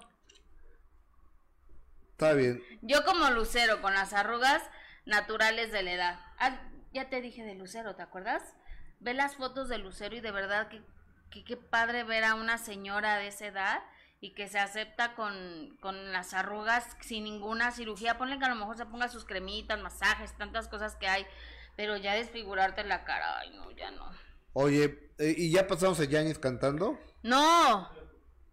Está 2.11 2.33
bien. 2.33 2.61
Yo 2.81 3.03
como 3.05 3.29
Lucero, 3.29 3.81
con 3.81 3.93
las 3.93 4.13
arrugas 4.13 4.63
naturales 5.05 5.71
de 5.71 5.83
la 5.83 5.93
edad. 5.93 6.19
Ah, 6.39 6.59
ya 6.93 7.09
te 7.09 7.21
dije 7.21 7.43
de 7.43 7.55
Lucero, 7.55 7.95
¿te 7.95 8.01
acuerdas? 8.01 8.55
Ve 8.99 9.13
las 9.13 9.35
fotos 9.35 9.69
de 9.69 9.77
Lucero 9.77 10.15
y 10.15 10.21
de 10.21 10.31
verdad 10.31 10.67
que 10.69 10.81
que 11.29 11.43
qué 11.43 11.57
padre 11.57 12.03
ver 12.03 12.23
a 12.23 12.35
una 12.35 12.57
señora 12.57 13.17
de 13.17 13.27
esa 13.27 13.47
edad 13.47 13.83
y 14.19 14.33
que 14.33 14.47
se 14.47 14.59
acepta 14.59 15.15
con, 15.15 15.77
con 15.79 16.11
las 16.11 16.33
arrugas 16.33 16.97
sin 17.01 17.23
ninguna 17.23 17.71
cirugía. 17.71 18.17
Ponle 18.17 18.39
que 18.39 18.45
a 18.45 18.49
lo 18.49 18.55
mejor 18.55 18.77
se 18.77 18.85
ponga 18.85 19.09
sus 19.09 19.25
cremitas, 19.25 19.79
masajes, 19.79 20.35
tantas 20.37 20.67
cosas 20.67 20.95
que 20.95 21.07
hay, 21.07 21.25
pero 21.75 21.97
ya 21.97 22.13
desfigurarte 22.13 22.83
la 22.83 23.03
cara, 23.03 23.39
ay 23.39 23.51
no, 23.51 23.69
ya 23.71 23.91
no. 23.91 24.09
Oye, 24.53 25.11
eh, 25.19 25.35
¿y 25.37 25.51
ya 25.51 25.67
pasamos 25.67 25.99
a 25.99 26.05
Yáñez 26.05 26.39
cantando? 26.39 26.99
No, 27.21 27.89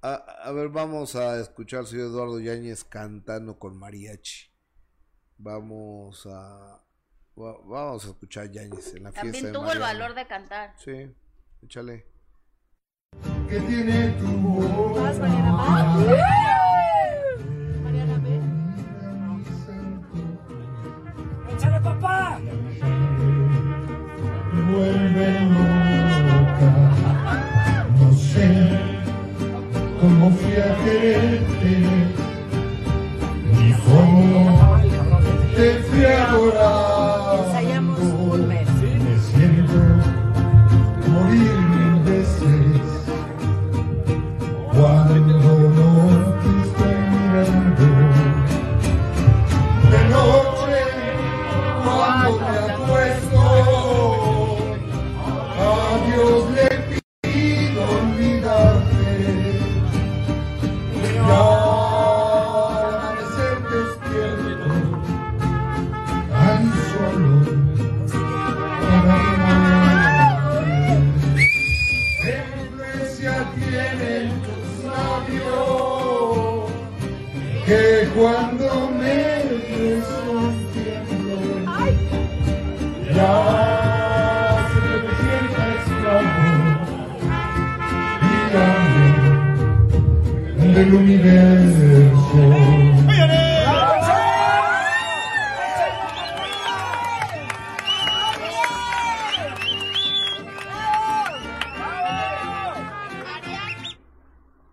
A, 0.05 0.15
a 0.49 0.53
ver, 0.53 0.69
vamos 0.69 1.17
a 1.17 1.41
escuchar 1.41 1.81
al 1.81 1.87
señor 1.87 2.09
Eduardo 2.09 2.39
Yáñez 2.39 2.85
cantando 2.85 3.59
con 3.59 3.79
mariachi. 3.79 4.51
Vamos 5.39 6.27
a... 6.27 6.83
va- 7.39 7.59
Vamos 7.65 8.05
a 8.05 8.09
escuchar 8.09 8.45
a 8.45 8.53
Yáñez 8.53 8.95
en 8.95 9.05
la 9.05 9.13
fiesta 9.13 9.23
también 9.23 9.45
de 9.47 9.53
tuvo 9.53 9.73
el 9.73 9.79
Mariana. 9.81 9.87
valor 10.05 10.15
de 10.15 10.27
cantar. 10.27 10.75
Sí, 10.79 11.11
échale. 11.63 12.07
que 13.49 13.61
tiene 13.61 14.11
tu 14.21 14.27
voz. 14.27 14.95
¡Échale, 21.51 21.81
papá! 21.81 22.39
Me 24.53 24.63
vuelve 24.73 25.41
loca. 25.41 26.94
Cómo 30.25 30.37
fui 30.39 30.57
a 30.57 30.75
quererte, 30.85 31.83
ni 33.53 33.73
cómo 33.75 34.81
te 35.55 35.75
fui 35.83 36.05
a 36.07 36.29
adorar. 36.31 36.94
Del 90.95 91.03
universo. 91.03 92.85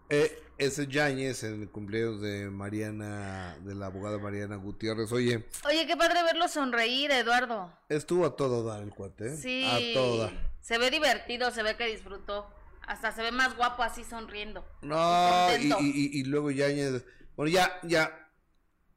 Eh, 0.09 0.37
ese 0.57 0.87
Yáñez 0.87 1.43
en 1.43 1.61
el 1.61 1.69
cumpleaños 1.69 2.21
de 2.21 2.49
Mariana, 2.49 3.57
de 3.61 3.75
la 3.75 3.87
abogada 3.87 4.17
Mariana 4.17 4.57
Gutiérrez. 4.57 5.11
Oye, 5.11 5.45
Oye, 5.65 5.87
qué 5.87 5.95
padre 5.95 6.21
verlo 6.23 6.47
sonreír, 6.47 7.11
Eduardo. 7.11 7.71
estuvo 7.89 8.25
a 8.25 8.35
todo 8.35 8.63
dar 8.63 8.81
el 8.83 8.89
cuate, 8.89 9.33
¿eh? 9.33 9.37
Sí. 9.37 9.65
A 9.65 9.93
todo 9.93 10.17
dar. 10.17 10.51
Se 10.59 10.77
ve 10.77 10.91
divertido, 10.91 11.51
se 11.51 11.63
ve 11.63 11.75
que 11.77 11.87
disfrutó. 11.87 12.47
Hasta 12.91 13.13
se 13.13 13.21
ve 13.21 13.31
más 13.31 13.55
guapo 13.55 13.83
así 13.83 14.03
sonriendo. 14.03 14.65
No, 14.81 15.47
y, 15.57 15.67
y, 15.67 15.73
y- 15.79 16.19
y 16.19 16.23
luego 16.25 16.51
Yáñez. 16.51 17.05
Bueno, 17.37 17.49
ya, 17.49 17.79
ya, 17.83 18.29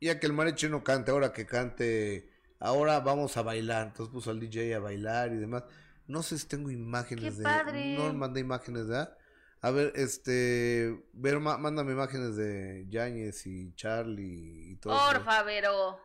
ya 0.01 0.19
que 0.19 0.27
el 0.27 0.33
mariachi 0.33 0.69
no 0.69 0.83
cante, 0.83 1.13
ahora 1.13 1.33
que 1.33 1.47
cante, 1.47 2.29
ahora 2.59 2.99
vamos 2.99 3.37
a 3.37 3.43
bailar. 3.43 3.87
Entonces 3.87 4.13
puso 4.13 4.33
al 4.33 4.41
DJ 4.41 4.75
a 4.75 4.81
bailar 4.81 5.33
y 5.33 5.37
demás. 5.37 5.63
No 6.09 6.25
sé 6.25 6.39
si 6.39 6.49
tengo 6.49 6.71
imágenes 6.73 7.23
¡Qué 7.25 7.31
de. 7.31 7.43
padre! 7.45 7.95
No 7.97 8.13
mandé 8.15 8.41
imágenes, 8.41 8.89
¿verdad? 8.89 9.17
A 9.61 9.71
ver, 9.71 9.93
este. 9.95 11.01
Ver, 11.13 11.39
mándame 11.39 11.93
imágenes 11.93 12.35
de 12.35 12.87
Yáñez 12.89 13.47
y 13.47 13.75
Charlie 13.77 14.73
y 14.73 14.77
todo. 14.77 14.93
eso. 14.97 15.13
Porfa, 15.13 15.45
Vero. 15.45 16.01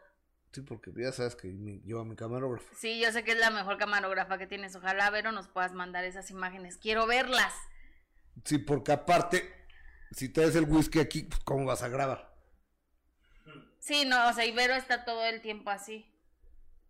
Sí, 0.51 0.61
porque 0.61 0.91
ya 0.95 1.11
sabes 1.11 1.35
que 1.35 1.47
mi- 1.47 1.81
llevo 1.81 2.01
a 2.01 2.05
mi 2.05 2.15
camarógrafo. 2.15 2.67
Sí, 2.77 2.99
yo 3.01 3.11
sé 3.11 3.23
que 3.23 3.31
es 3.33 3.39
la 3.39 3.49
mejor 3.49 3.77
camarógrafa 3.79 4.37
que 4.37 4.45
tienes. 4.47 4.75
Ojalá, 4.75 5.09
Vero, 5.09 5.31
nos 5.31 5.47
puedas 5.47 5.73
mandar 5.73 6.05
esas 6.05 6.29
imágenes. 6.29 6.77
Quiero 6.77 7.07
verlas. 7.07 7.53
Sí, 8.45 8.57
porque 8.57 8.91
aparte, 8.91 9.43
si 10.11 10.29
traes 10.29 10.55
el 10.55 10.65
whisky 10.65 10.99
aquí, 10.99 11.23
pues, 11.23 11.39
¿cómo 11.43 11.65
vas 11.65 11.83
a 11.83 11.89
grabar? 11.89 12.29
Sí, 13.79 14.05
no, 14.05 14.29
o 14.29 14.33
sea, 14.33 14.45
y 14.45 14.51
Vero 14.51 14.73
está 14.75 15.05
todo 15.05 15.23
el 15.25 15.41
tiempo 15.41 15.69
así. 15.69 16.05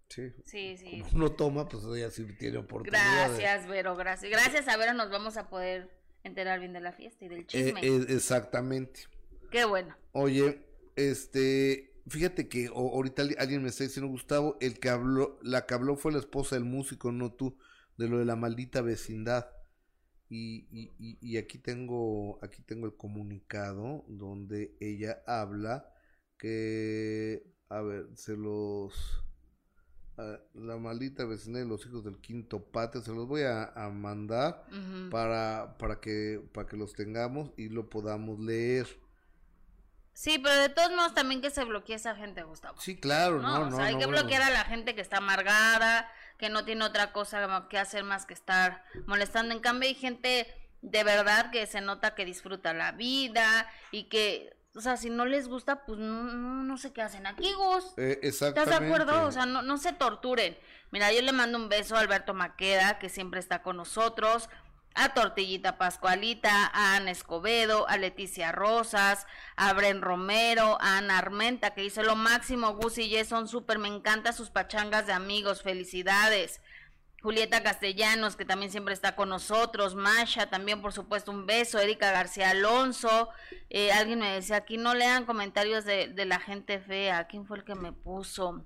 Sí. 0.09 0.31
Sí, 0.43 0.75
sí. 0.77 1.01
Como 1.01 1.11
uno 1.13 1.31
toma, 1.31 1.67
pues 1.69 1.83
ella 1.85 2.09
sí 2.09 2.25
tiene 2.37 2.57
oportunidad. 2.57 3.29
de- 3.31 3.37
Gracias, 3.41 3.67
Vero, 3.67 3.95
gracias. 3.95 4.31
Gracias 4.31 4.67
a 4.67 4.75
Vero 4.77 4.93
nos 4.93 5.09
vamos 5.11 5.37
a 5.37 5.49
poder 5.49 5.89
enterar 6.23 6.59
bien 6.59 6.73
de 6.73 6.81
la 6.81 6.91
fiesta 6.93 7.25
y 7.25 7.27
del 7.29 7.41
Eh, 7.41 7.45
chisme. 7.45 7.79
eh, 7.83 8.05
exactamente. 8.09 9.01
Qué 9.51 9.65
bueno. 9.65 9.95
Oye, 10.11 10.65
este, 10.95 11.93
fíjate 12.07 12.49
que 12.49 12.69
o- 12.69 12.95
ahorita 12.95 13.21
alguien 13.37 13.61
me 13.61 13.69
está 13.69 13.83
diciendo, 13.83 14.09
Gustavo, 14.11 14.57
el 14.61 14.79
que 14.79 14.89
habló, 14.89 15.39
la 15.43 15.65
que 15.67 15.75
habló 15.75 15.95
fue 15.95 16.11
la 16.11 16.19
esposa 16.19 16.55
del 16.55 16.65
músico, 16.65 17.11
no 17.11 17.31
tú, 17.31 17.57
de 17.97 18.07
lo 18.09 18.17
de 18.17 18.25
la 18.25 18.35
maldita 18.35 18.81
vecindad. 18.81 19.47
Y, 20.29 20.67
y, 20.71 21.17
y, 21.21 21.37
aquí 21.37 21.57
tengo, 21.57 22.39
aquí 22.43 22.61
tengo 22.63 22.85
el 22.85 22.95
comunicado 22.95 24.05
donde 24.07 24.75
ella 24.79 25.23
habla 25.25 25.91
que, 26.37 27.43
a 27.69 27.81
ver, 27.81 28.09
se 28.15 28.37
los, 28.37 28.93
a- 30.17 30.39
la 30.53 30.77
maldita 30.77 31.25
vecindad 31.25 31.61
de 31.61 31.67
los 31.67 31.85
hijos 31.85 32.03
del 32.03 32.19
quinto 32.19 32.63
patio, 32.71 33.01
se 33.01 33.11
los 33.13 33.27
voy 33.27 33.41
a, 33.43 33.65
a 33.73 33.89
mandar 33.89 34.63
para, 35.09 35.77
para 35.79 35.99
que, 35.99 36.41
para 36.53 36.67
que 36.67 36.77
los 36.77 36.93
tengamos 36.93 37.51
y 37.57 37.69
lo 37.69 37.89
podamos 37.89 38.39
leer. 38.39 38.87
Sí, 40.19 40.37
pero 40.37 40.53
de 40.53 40.67
todos 40.67 40.91
modos 40.91 41.13
también 41.13 41.39
que 41.39 41.49
se 41.49 41.63
bloquee 41.63 41.95
esa 41.95 42.13
gente, 42.13 42.43
Gustavo. 42.43 42.77
Sí, 42.81 42.97
claro, 42.97 43.41
No, 43.41 43.57
no, 43.57 43.61
o 43.67 43.69
no, 43.69 43.77
sea, 43.77 43.85
hay 43.85 43.93
no, 43.93 43.99
que 44.01 44.05
bueno. 44.07 44.21
bloquear 44.21 44.41
a 44.41 44.49
la 44.49 44.65
gente 44.65 44.93
que 44.93 44.99
está 44.99 45.19
amargada, 45.19 46.11
que 46.37 46.49
no 46.49 46.65
tiene 46.65 46.83
otra 46.83 47.13
cosa 47.13 47.67
que 47.69 47.77
hacer 47.77 48.03
más 48.03 48.25
que 48.25 48.33
estar 48.33 48.83
molestando. 49.07 49.55
En 49.55 49.61
cambio, 49.61 49.87
hay 49.87 49.95
gente 49.95 50.53
de 50.81 51.03
verdad 51.05 51.51
que 51.51 51.65
se 51.67 51.79
nota 51.79 52.15
que 52.15 52.25
disfruta 52.25 52.73
la 52.73 52.91
vida 52.91 53.65
y 53.91 54.09
que, 54.09 54.57
o 54.75 54.81
sea, 54.81 54.97
si 54.97 55.09
no 55.09 55.25
les 55.25 55.47
gusta, 55.47 55.85
pues 55.85 55.99
no, 55.99 56.25
no, 56.25 56.63
no 56.63 56.77
sé 56.77 56.91
qué 56.91 57.01
hacen 57.01 57.25
aquí, 57.25 57.53
Gus. 57.53 57.93
Eh, 57.95 58.19
¿Estás 58.21 58.49
exactamente. 58.49 58.77
de 58.77 58.85
acuerdo? 58.87 59.25
O 59.25 59.31
sea, 59.31 59.45
no, 59.45 59.61
no 59.61 59.77
se 59.77 59.93
torturen. 59.93 60.57
Mira, 60.91 61.13
yo 61.13 61.21
le 61.21 61.31
mando 61.31 61.57
un 61.57 61.69
beso 61.69 61.95
a 61.95 62.01
Alberto 62.01 62.33
Maqueda, 62.33 62.99
que 62.99 63.07
siempre 63.07 63.39
está 63.39 63.61
con 63.61 63.77
nosotros, 63.77 64.49
a 64.99 65.13
Tortillita 65.13 65.77
Pascualita, 65.77 66.69
a 66.73 66.97
Ana 66.97 67.11
Escobedo, 67.11 67.87
a 67.87 67.95
Leticia 67.95 68.51
Rosas, 68.51 69.27
a 69.55 69.71
Bren 69.71 70.01
Romero, 70.01 70.77
a 70.81 70.97
Ana 70.97 71.17
Armenta, 71.17 71.73
que 71.73 71.83
dice 71.83 72.03
lo 72.03 72.17
máximo, 72.17 72.75
Gus 72.75 72.97
y 72.97 73.07
Jess 73.07 73.29
son 73.29 73.47
súper, 73.47 73.79
me 73.79 73.87
encantan 73.87 74.33
sus 74.33 74.49
pachangas 74.49 75.07
de 75.07 75.13
amigos, 75.13 75.61
felicidades. 75.61 76.59
Julieta 77.21 77.63
Castellanos, 77.63 78.35
que 78.35 78.43
también 78.43 78.71
siempre 78.71 78.93
está 78.93 79.15
con 79.15 79.29
nosotros, 79.29 79.95
Masha, 79.95 80.49
también 80.49 80.81
por 80.81 80.91
supuesto 80.91 81.31
un 81.31 81.45
beso, 81.45 81.79
Erika 81.79 82.11
García 82.11 82.49
Alonso, 82.49 83.29
eh, 83.69 83.93
alguien 83.93 84.19
me 84.19 84.33
decía, 84.33 84.57
aquí 84.57 84.75
no 84.77 84.95
lean 84.95 85.25
comentarios 85.25 85.85
de, 85.85 86.09
de 86.09 86.25
la 86.25 86.41
gente 86.41 86.77
fea, 86.77 87.25
¿quién 87.27 87.45
fue 87.45 87.59
el 87.59 87.63
que 87.63 87.75
me 87.75 87.93
puso? 87.93 88.65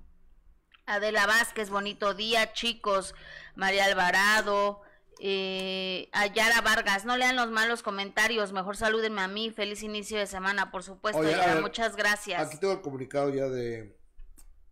Adela 0.84 1.26
Vázquez, 1.26 1.70
bonito 1.70 2.12
día, 2.12 2.52
chicos, 2.52 3.14
María 3.54 3.84
Alvarado, 3.84 4.82
eh, 5.26 6.10
Ayara 6.12 6.60
Vargas, 6.60 7.06
no 7.06 7.16
lean 7.16 7.34
los 7.34 7.50
malos 7.50 7.82
comentarios, 7.82 8.52
mejor 8.52 8.76
salúdenme 8.76 9.22
a 9.22 9.28
mí, 9.28 9.50
feliz 9.50 9.82
inicio 9.82 10.18
de 10.18 10.26
semana, 10.26 10.70
por 10.70 10.82
supuesto, 10.82 11.18
Oye, 11.20 11.34
a 11.34 11.54
ver, 11.54 11.62
muchas 11.62 11.96
gracias. 11.96 12.46
Aquí 12.46 12.58
tengo 12.58 12.74
el 12.74 12.82
comunicado 12.82 13.30
ya 13.30 13.48
de 13.48 13.96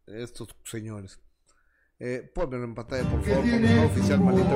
estos 0.06 0.54
señores. 0.64 1.18
Eh, 1.98 2.30
pónmelo 2.34 2.64
en 2.64 2.74
pantalla, 2.74 3.08
por 3.08 3.24
favor, 3.24 3.40
comunicado 3.40 3.86
oficial, 3.86 4.20
maldita. 4.20 4.50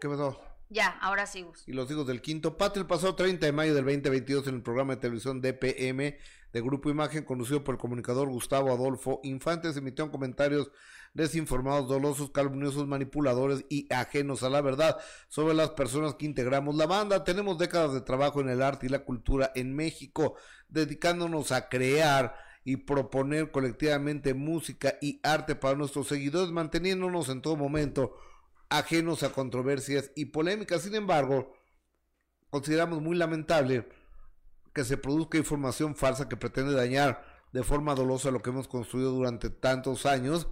¿Qué 0.00 0.08
pasó? 0.08 0.40
Ya, 0.68 0.88
ahora 1.00 1.26
sí, 1.26 1.46
y 1.66 1.74
los 1.74 1.88
hijos 1.92 2.08
del 2.08 2.22
quinto 2.22 2.56
patio 2.56 2.82
el 2.82 2.88
pasado 2.88 3.14
30 3.14 3.46
de 3.46 3.52
mayo 3.52 3.72
del 3.72 3.84
2022 3.84 4.48
en 4.48 4.56
el 4.56 4.62
programa 4.62 4.96
de 4.96 5.00
televisión 5.00 5.40
DPM 5.40 6.16
de 6.52 6.60
Grupo 6.60 6.90
Imagen 6.90 7.24
conducido 7.24 7.64
por 7.64 7.74
el 7.74 7.80
comunicador 7.80 8.28
Gustavo 8.28 8.72
Adolfo 8.72 9.20
Infantes 9.22 9.76
emitieron 9.76 10.10
comentarios 10.10 10.70
desinformados, 11.14 11.88
dolosos, 11.88 12.30
calumniosos, 12.30 12.86
manipuladores 12.86 13.64
y 13.68 13.92
ajenos 13.92 14.42
a 14.42 14.50
la 14.50 14.60
verdad 14.60 14.98
sobre 15.28 15.54
las 15.54 15.70
personas 15.70 16.14
que 16.14 16.26
integramos 16.26 16.74
la 16.76 16.86
banda. 16.86 17.24
Tenemos 17.24 17.58
décadas 17.58 17.92
de 17.92 18.00
trabajo 18.00 18.40
en 18.40 18.48
el 18.48 18.62
arte 18.62 18.86
y 18.86 18.90
la 18.90 19.04
cultura 19.04 19.52
en 19.54 19.74
México, 19.74 20.36
dedicándonos 20.68 21.52
a 21.52 21.68
crear 21.68 22.34
y 22.64 22.76
proponer 22.76 23.50
colectivamente 23.50 24.34
música 24.34 24.94
y 25.00 25.20
arte 25.22 25.54
para 25.54 25.76
nuestros 25.76 26.08
seguidores, 26.08 26.50
manteniéndonos 26.50 27.28
en 27.28 27.42
todo 27.42 27.56
momento 27.56 28.14
ajenos 28.68 29.22
a 29.22 29.32
controversias 29.32 30.10
y 30.14 30.26
polémicas. 30.26 30.82
Sin 30.82 30.94
embargo, 30.94 31.52
consideramos 32.50 33.02
muy 33.02 33.16
lamentable 33.16 33.86
que 34.72 34.84
se 34.84 34.96
produzca 34.96 35.38
información 35.38 35.94
falsa 35.94 36.28
que 36.28 36.36
pretende 36.36 36.72
dañar 36.74 37.24
de 37.52 37.62
forma 37.62 37.94
dolosa 37.94 38.30
lo 38.30 38.42
que 38.42 38.50
hemos 38.50 38.68
construido 38.68 39.12
durante 39.12 39.50
tantos 39.50 40.06
años 40.06 40.48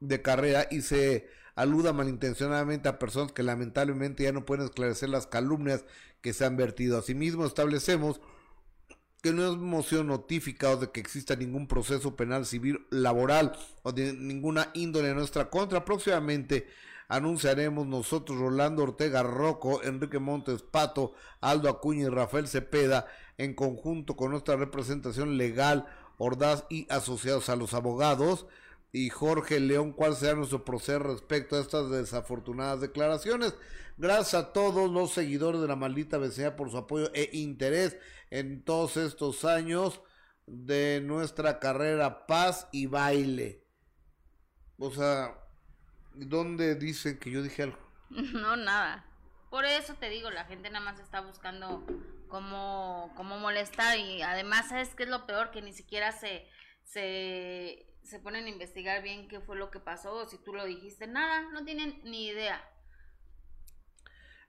de 0.00 0.20
carrera 0.20 0.66
y 0.70 0.82
se 0.82 1.28
aluda 1.54 1.92
malintencionadamente 1.92 2.88
a 2.88 2.98
personas 2.98 3.32
que 3.32 3.42
lamentablemente 3.42 4.24
ya 4.24 4.32
no 4.32 4.44
pueden 4.44 4.64
esclarecer 4.64 5.08
las 5.08 5.26
calumnias 5.26 5.84
que 6.20 6.32
se 6.32 6.44
han 6.44 6.56
vertido. 6.56 6.98
Asimismo, 6.98 7.46
establecemos 7.46 8.20
que 9.22 9.32
no 9.32 9.52
hemos 9.52 9.86
sido 9.86 10.02
notificados 10.02 10.80
de 10.80 10.90
que 10.90 11.00
exista 11.00 11.36
ningún 11.36 11.68
proceso 11.68 12.16
penal 12.16 12.44
civil 12.44 12.86
laboral 12.90 13.52
o 13.82 13.92
de 13.92 14.12
ninguna 14.12 14.70
índole 14.74 15.10
en 15.10 15.16
nuestra 15.16 15.48
contra. 15.48 15.84
Próximamente 15.84 16.66
anunciaremos 17.08 17.86
nosotros, 17.86 18.38
Rolando 18.38 18.82
Ortega 18.82 19.22
Rocco, 19.22 19.82
Enrique 19.82 20.18
Montes 20.18 20.62
Pato, 20.62 21.12
Aldo 21.40 21.68
Acuña 21.68 22.06
y 22.06 22.08
Rafael 22.08 22.48
Cepeda, 22.48 23.06
en 23.38 23.54
conjunto 23.54 24.16
con 24.16 24.30
nuestra 24.30 24.56
representación 24.56 25.36
legal, 25.36 25.86
Ordaz 26.18 26.64
y 26.70 26.86
asociados 26.90 27.48
a 27.48 27.56
los 27.56 27.74
abogados, 27.74 28.46
y 28.92 29.08
Jorge 29.08 29.58
León, 29.58 29.92
cuál 29.92 30.14
será 30.14 30.34
nuestro 30.34 30.64
proceder 30.64 31.02
respecto 31.02 31.56
a 31.56 31.60
estas 31.60 31.90
desafortunadas 31.90 32.80
declaraciones. 32.80 33.54
Gracias 33.96 34.34
a 34.34 34.52
todos 34.52 34.90
los 34.90 35.12
seguidores 35.12 35.60
de 35.60 35.68
la 35.68 35.76
maldita 35.76 36.18
vecindad 36.18 36.56
por 36.56 36.70
su 36.70 36.76
apoyo 36.76 37.10
e 37.14 37.30
interés 37.32 37.96
en 38.30 38.64
todos 38.64 38.96
estos 38.96 39.44
años 39.44 40.02
de 40.46 41.00
nuestra 41.04 41.58
carrera 41.58 42.26
paz 42.26 42.68
y 42.72 42.86
baile. 42.86 43.64
O 44.78 44.90
sea, 44.90 45.41
¿dónde 46.14 46.74
dicen 46.74 47.18
que 47.18 47.30
yo 47.30 47.42
dije 47.42 47.62
algo? 47.64 47.78
No, 48.10 48.56
nada. 48.56 49.06
Por 49.50 49.64
eso 49.64 49.94
te 49.94 50.08
digo, 50.08 50.30
la 50.30 50.44
gente 50.44 50.70
nada 50.70 50.84
más 50.84 50.98
está 50.98 51.20
buscando 51.20 51.84
cómo, 52.28 53.12
cómo 53.16 53.38
molestar 53.38 53.98
y 53.98 54.22
además, 54.22 54.68
¿sabes 54.68 54.94
qué 54.94 55.02
es 55.02 55.08
lo 55.10 55.26
peor? 55.26 55.50
Que 55.50 55.60
ni 55.60 55.72
siquiera 55.72 56.12
se, 56.12 56.46
se, 56.84 57.86
se 58.02 58.18
ponen 58.18 58.46
a 58.46 58.48
investigar 58.48 59.02
bien 59.02 59.28
qué 59.28 59.40
fue 59.40 59.56
lo 59.56 59.70
que 59.70 59.80
pasó 59.80 60.14
o 60.14 60.28
si 60.28 60.38
tú 60.38 60.54
lo 60.54 60.64
dijiste. 60.64 61.06
Nada, 61.06 61.42
no 61.52 61.64
tienen 61.64 62.00
ni 62.04 62.28
idea. 62.28 62.66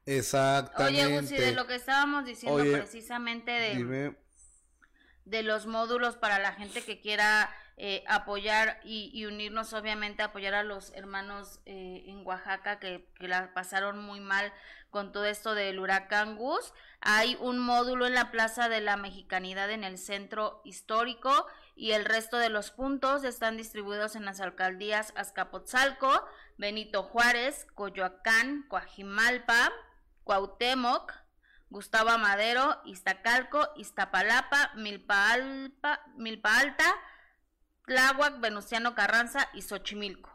Exactamente. 0.05 1.05
Oye, 1.05 1.19
Gusi, 1.19 1.35
de 1.35 1.53
lo 1.53 1.67
que 1.67 1.75
estábamos 1.75 2.25
diciendo 2.25 2.61
Oye, 2.61 2.77
precisamente 2.77 3.51
de, 3.51 3.75
Dime, 3.75 4.17
de 5.25 5.43
los 5.43 5.65
módulos 5.65 6.17
para 6.17 6.39
la 6.39 6.53
gente 6.53 6.83
que 6.83 6.99
quiera 6.99 7.49
eh, 7.77 8.03
apoyar 8.07 8.79
y, 8.83 9.09
y 9.13 9.25
unirnos, 9.25 9.73
obviamente, 9.73 10.21
apoyar 10.21 10.53
a 10.53 10.63
los 10.63 10.93
hermanos 10.93 11.59
eh, 11.65 12.03
en 12.07 12.25
Oaxaca 12.25 12.79
que, 12.79 13.09
que 13.15 13.27
la 13.27 13.53
pasaron 13.53 13.99
muy 13.99 14.19
mal 14.19 14.53
con 14.91 15.11
todo 15.11 15.25
esto 15.25 15.55
del 15.55 15.79
huracán 15.79 16.37
Gus. 16.37 16.71
Hay 17.01 17.35
un 17.39 17.57
módulo 17.57 18.05
en 18.05 18.13
la 18.13 18.29
Plaza 18.29 18.69
de 18.69 18.79
la 18.79 18.95
Mexicanidad 18.95 19.71
en 19.71 19.83
el 19.83 19.97
centro 19.97 20.61
histórico 20.63 21.47
y 21.75 21.91
el 21.91 22.05
resto 22.05 22.37
de 22.37 22.49
los 22.49 22.69
puntos 22.69 23.23
están 23.23 23.57
distribuidos 23.57 24.15
en 24.15 24.23
las 24.23 24.39
alcaldías 24.39 25.11
Azcapotzalco, 25.15 26.25
Benito 26.57 27.01
Juárez, 27.01 27.65
Coyoacán, 27.73 28.65
Coajimalpa, 28.69 29.71
Cuauhtémoc, 30.23 31.11
Gustavo 31.73 32.11
Amadero, 32.11 32.79
Iztacalco, 32.85 33.67
Iztapalapa, 33.77 34.73
Milpa, 34.75 35.31
Alta, 35.33 36.95
Tláhuac, 37.87 38.39
Venustiano 38.39 38.93
Carranza 38.93 39.49
y 39.55 39.63
Xochimilco. 39.63 40.29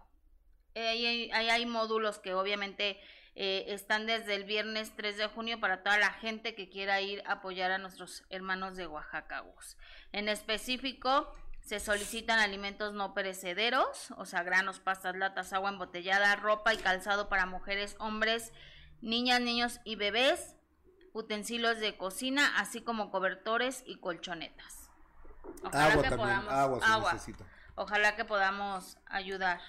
Eh, 0.74 0.88
Ahí 0.88 1.06
hay, 1.06 1.30
ahí 1.30 1.48
hay 1.48 1.64
módulos 1.64 2.18
que 2.18 2.34
obviamente 2.34 3.00
eh, 3.36 3.66
están 3.68 4.06
desde 4.06 4.34
el 4.34 4.42
viernes 4.42 4.96
3 4.96 5.16
de 5.16 5.28
junio 5.28 5.60
para 5.60 5.84
toda 5.84 5.96
la 5.98 6.12
gente 6.12 6.56
que 6.56 6.68
quiera 6.68 7.00
ir 7.00 7.22
a 7.24 7.34
apoyar 7.34 7.70
a 7.70 7.78
nuestros 7.78 8.24
hermanos 8.30 8.76
de 8.76 8.88
Oaxaca. 8.88 9.44
En 10.10 10.28
específico, 10.28 11.32
se 11.60 11.78
solicitan 11.78 12.40
alimentos 12.40 12.94
no 12.94 13.14
perecederos, 13.14 14.10
o 14.16 14.24
sea, 14.24 14.42
granos, 14.42 14.80
pastas, 14.80 15.14
latas, 15.14 15.52
agua 15.52 15.70
embotellada, 15.70 16.34
ropa 16.34 16.74
y 16.74 16.78
calzado 16.78 17.28
para 17.28 17.46
mujeres, 17.46 17.94
hombres, 18.00 18.52
niñas, 19.00 19.40
niños 19.40 19.80
y 19.84 19.94
bebés, 19.94 20.56
utensilios 21.12 21.78
de 21.80 21.96
cocina, 21.96 22.58
así 22.58 22.80
como 22.82 23.10
cobertores 23.10 23.82
y 23.86 23.98
colchonetas. 23.98 24.90
Ojalá 25.64 25.86
agua 25.92 26.02
que 26.02 26.08
también, 26.10 26.28
podamos- 26.28 26.52
agua 26.52 26.80
se 26.80 26.86
agua. 26.86 27.12
necesita. 27.12 27.44
Ojalá 27.74 28.16
que 28.16 28.24
podamos 28.24 28.98
ayudar. 29.06 29.60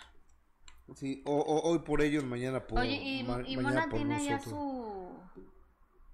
Sí, 0.95 1.21
o- 1.25 1.37
o- 1.39 1.69
hoy 1.69 1.79
por 1.79 2.01
ellos, 2.01 2.23
mañana 2.23 2.65
por 2.65 2.79
Oye, 2.79 2.95
y, 2.95 3.23
ma- 3.23 3.43
y 3.45 3.55
mañana 3.55 3.81
Mona 3.81 3.89
por 3.89 3.97
tiene 3.99 4.25
ya 4.25 4.39
su... 4.39 5.19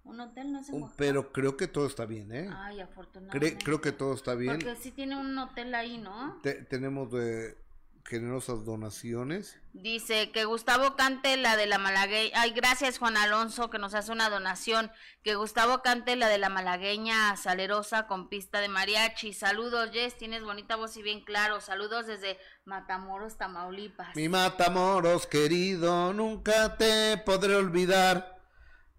Un 0.03 0.19
hotel, 0.19 0.51
¿no 0.51 0.59
es 0.59 0.69
en 0.69 0.75
Oaxaca? 0.75 0.95
pero 0.97 1.31
creo 1.31 1.57
que 1.57 1.67
todo 1.67 1.87
está 1.87 2.05
bien, 2.05 2.31
¿eh? 2.31 2.47
Ay, 2.55 2.79
afortunadamente. 2.79 3.57
Cre- 3.57 3.63
creo 3.63 3.81
que 3.81 3.91
todo 3.91 4.13
está 4.13 4.35
bien. 4.35 4.53
Porque 4.59 4.75
sí 4.75 4.91
tiene 4.91 5.15
un 5.19 5.35
hotel 5.39 5.73
ahí, 5.73 5.97
¿no? 5.97 6.39
Te- 6.43 6.63
tenemos 6.65 7.11
de 7.11 7.57
generosas 8.05 8.63
donaciones. 8.63 9.59
Dice 9.73 10.31
que 10.31 10.45
Gustavo 10.45 10.95
cante 10.95 11.37
la 11.37 11.57
de 11.57 11.65
la 11.65 11.79
malagueña. 11.79 12.31
Ay, 12.35 12.51
gracias 12.51 12.99
Juan 12.99 13.17
Alonso 13.17 13.69
que 13.69 13.79
nos 13.79 13.95
hace 13.95 14.11
una 14.11 14.29
donación. 14.29 14.91
Que 15.23 15.35
Gustavo 15.35 15.81
cante 15.81 16.15
la 16.15 16.29
de 16.29 16.37
la 16.37 16.49
malagueña 16.49 17.35
salerosa 17.35 18.05
con 18.05 18.29
pista 18.29 18.61
de 18.61 18.69
mariachi. 18.69 19.33
Saludos, 19.33 19.89
Jess, 19.91 20.17
tienes 20.17 20.43
bonita 20.43 20.75
voz 20.75 20.95
y 20.97 21.01
bien 21.01 21.25
claro. 21.25 21.59
Saludos 21.61 22.05
desde 22.05 22.37
Matamoros, 22.63 23.37
Tamaulipas. 23.37 24.15
Mi 24.15 24.29
Matamoros 24.29 25.25
querido, 25.25 26.13
nunca 26.13 26.77
te 26.77 27.17
podré 27.25 27.55
olvidar. 27.55 28.39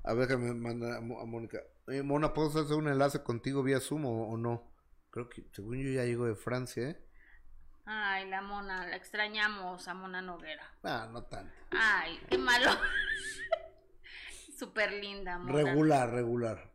A 0.03 0.15
ver 0.15 0.27
que 0.29 0.37
me 0.37 0.53
manda 0.53 0.97
a 0.97 1.01
Mónica. 1.01 1.61
Eh, 1.89 2.03
Mona, 2.03 2.35
¿puedo 2.35 2.49
hacer 2.49 2.77
un 2.77 2.89
enlace 2.89 3.23
contigo 3.23 3.63
vía 3.63 3.79
Zoom 3.79 4.07
o, 4.07 4.29
o 4.31 4.37
no? 4.37 4.73
Creo 5.11 5.29
que, 5.29 5.47
según 5.53 5.79
yo, 5.79 5.91
ya 5.91 6.05
llego 6.05 6.27
de 6.27 6.35
Francia, 6.35 6.91
¿eh? 6.91 7.06
Ay, 7.87 8.29
la 8.29 8.43
mona, 8.43 8.87
la 8.87 8.97
extrañamos 8.97 9.87
a 9.87 9.95
Mona 9.95 10.21
Noguera. 10.21 10.69
Ah, 10.83 11.09
no 11.11 11.23
tanto. 11.23 11.55
Ay, 11.71 12.21
qué 12.29 12.37
malo. 12.37 12.71
Súper 14.59 14.93
linda, 14.93 15.39
Mona. 15.39 15.53
Regular, 15.53 16.11
regular. 16.11 16.73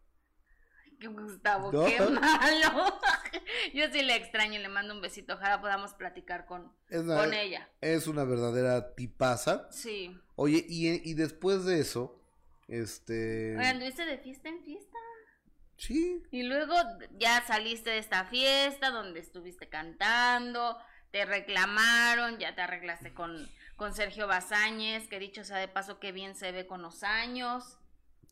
Qué 0.99 1.07
Gustavo, 1.07 1.71
¿No? 1.71 1.85
qué 1.85 1.99
malo. 1.99 2.99
Yo 3.73 3.91
sí 3.91 4.03
le 4.03 4.15
extraño 4.15 4.59
y 4.59 4.61
le 4.61 4.69
mando 4.69 4.93
un 4.93 5.01
besito. 5.01 5.33
Ojalá 5.33 5.59
podamos 5.59 5.93
platicar 5.95 6.45
con, 6.45 6.71
una, 6.91 7.17
con 7.17 7.33
ella. 7.33 7.67
es 7.81 8.07
una 8.07 8.23
verdadera 8.23 8.93
tipaza. 8.93 9.67
Sí. 9.71 10.15
Oye, 10.35 10.63
y, 10.69 11.09
y 11.09 11.13
después 11.15 11.65
de 11.65 11.79
eso, 11.79 12.23
este... 12.67 13.57
Oye, 13.57 13.67
anduviste 13.67 14.05
de 14.05 14.19
fiesta 14.19 14.49
en 14.49 14.63
fiesta. 14.63 14.97
Sí, 15.75 16.21
Y 16.29 16.43
luego 16.43 16.75
ya 17.17 17.41
saliste 17.47 17.89
de 17.89 17.97
esta 17.97 18.25
fiesta 18.25 18.91
donde 18.91 19.19
estuviste 19.19 19.67
cantando, 19.67 20.77
te 21.11 21.25
reclamaron, 21.25 22.37
ya 22.39 22.55
te 22.55 22.61
arreglaste 22.61 23.13
con, 23.13 23.49
con 23.75 23.93
Sergio 23.93 24.27
Bazáñez, 24.27 25.07
que 25.07 25.19
dicho 25.19 25.43
sea 25.43 25.57
de 25.57 25.67
paso 25.67 25.99
que 25.99 26.11
bien 26.11 26.35
se 26.35 26.51
ve 26.51 26.65
con 26.65 26.81
los 26.81 27.03
años. 27.03 27.77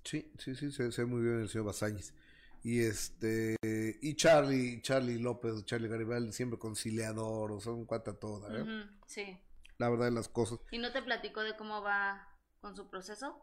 sí, 0.04 0.32
sí, 0.38 0.56
sí, 0.56 0.72
se, 0.72 0.88
ve 0.88 1.06
muy 1.06 1.22
bien 1.22 1.42
el 1.42 1.50
señor 1.50 1.68
Basáñez. 1.68 2.14
Y 2.62 2.82
este, 2.82 3.56
y 4.02 4.16
Charlie, 4.16 4.82
Charlie 4.82 5.20
López, 5.20 5.64
Charlie 5.66 5.88
Garibaldi, 5.88 6.34
siempre 6.34 6.60
conciliador, 6.60 7.54
o 7.54 7.60
sea, 7.62 7.72
un 7.72 7.86
cuata 7.86 8.14
toda, 8.14 8.50
¿eh? 8.58 8.86
Sí. 9.06 9.40
La 9.78 9.90
verdad 9.90 10.06
de 10.06 10.12
las 10.12 10.28
cosas. 10.28 10.60
¿Y 10.72 10.78
no 10.78 10.92
te 10.92 11.02
platicó 11.02 11.42
de 11.42 11.56
cómo 11.56 11.82
va 11.82 12.28
con 12.60 12.76
su 12.76 12.90
proceso? 12.90 13.42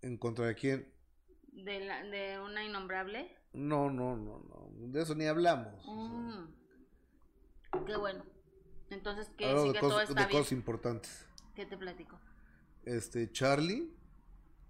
¿En 0.00 0.16
contra 0.16 0.46
de 0.46 0.54
quién? 0.54 0.90
¿De, 1.52 1.80
la, 1.80 2.02
de 2.02 2.40
una 2.40 2.64
innombrable? 2.64 3.36
No, 3.52 3.90
no, 3.90 4.16
no, 4.16 4.38
no, 4.38 4.68
de 4.72 5.02
eso 5.02 5.14
ni 5.14 5.26
hablamos. 5.26 5.84
Mm. 5.86 6.44
Qué 7.86 7.96
bueno. 7.96 8.24
Entonces, 8.90 9.28
que 9.36 9.44
Hablamos 9.46 9.62
sí 9.62 9.68
de, 9.68 9.74
que 9.74 9.80
cosas, 9.80 9.90
todo 9.90 9.98
de 9.98 10.04
está 10.04 10.26
bien. 10.26 10.38
cosas 10.38 10.52
importantes. 10.52 11.26
¿Qué 11.54 11.66
te 11.66 11.76
platico? 11.76 12.18
Este, 12.84 13.30
Charlie, 13.32 13.90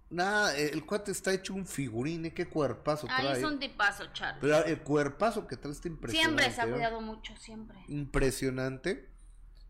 nada, 0.09 0.57
eh, 0.57 0.71
el 0.73 0.85
cuate 0.85 1.11
está 1.11 1.33
hecho 1.33 1.53
un 1.53 1.65
figurín, 1.67 2.25
¿eh? 2.25 2.33
qué 2.33 2.47
cuerpazo 2.47 3.07
Ahí 3.09 3.25
trae. 3.27 3.37
es 3.39 3.43
un 3.43 3.59
tipazo, 3.59 4.05
Charlie. 4.13 4.41
Pero 4.41 4.65
el 4.65 4.81
cuerpazo 4.81 5.45
que 5.47 5.55
trae 5.57 5.73
está 5.73 5.87
impresionante. 5.87 6.43
Siempre 6.43 6.55
se 6.55 6.61
ha 6.61 6.67
¿eh? 6.67 6.71
cuidado 6.71 7.01
mucho, 7.01 7.35
siempre. 7.37 7.77
Impresionante. 7.87 9.09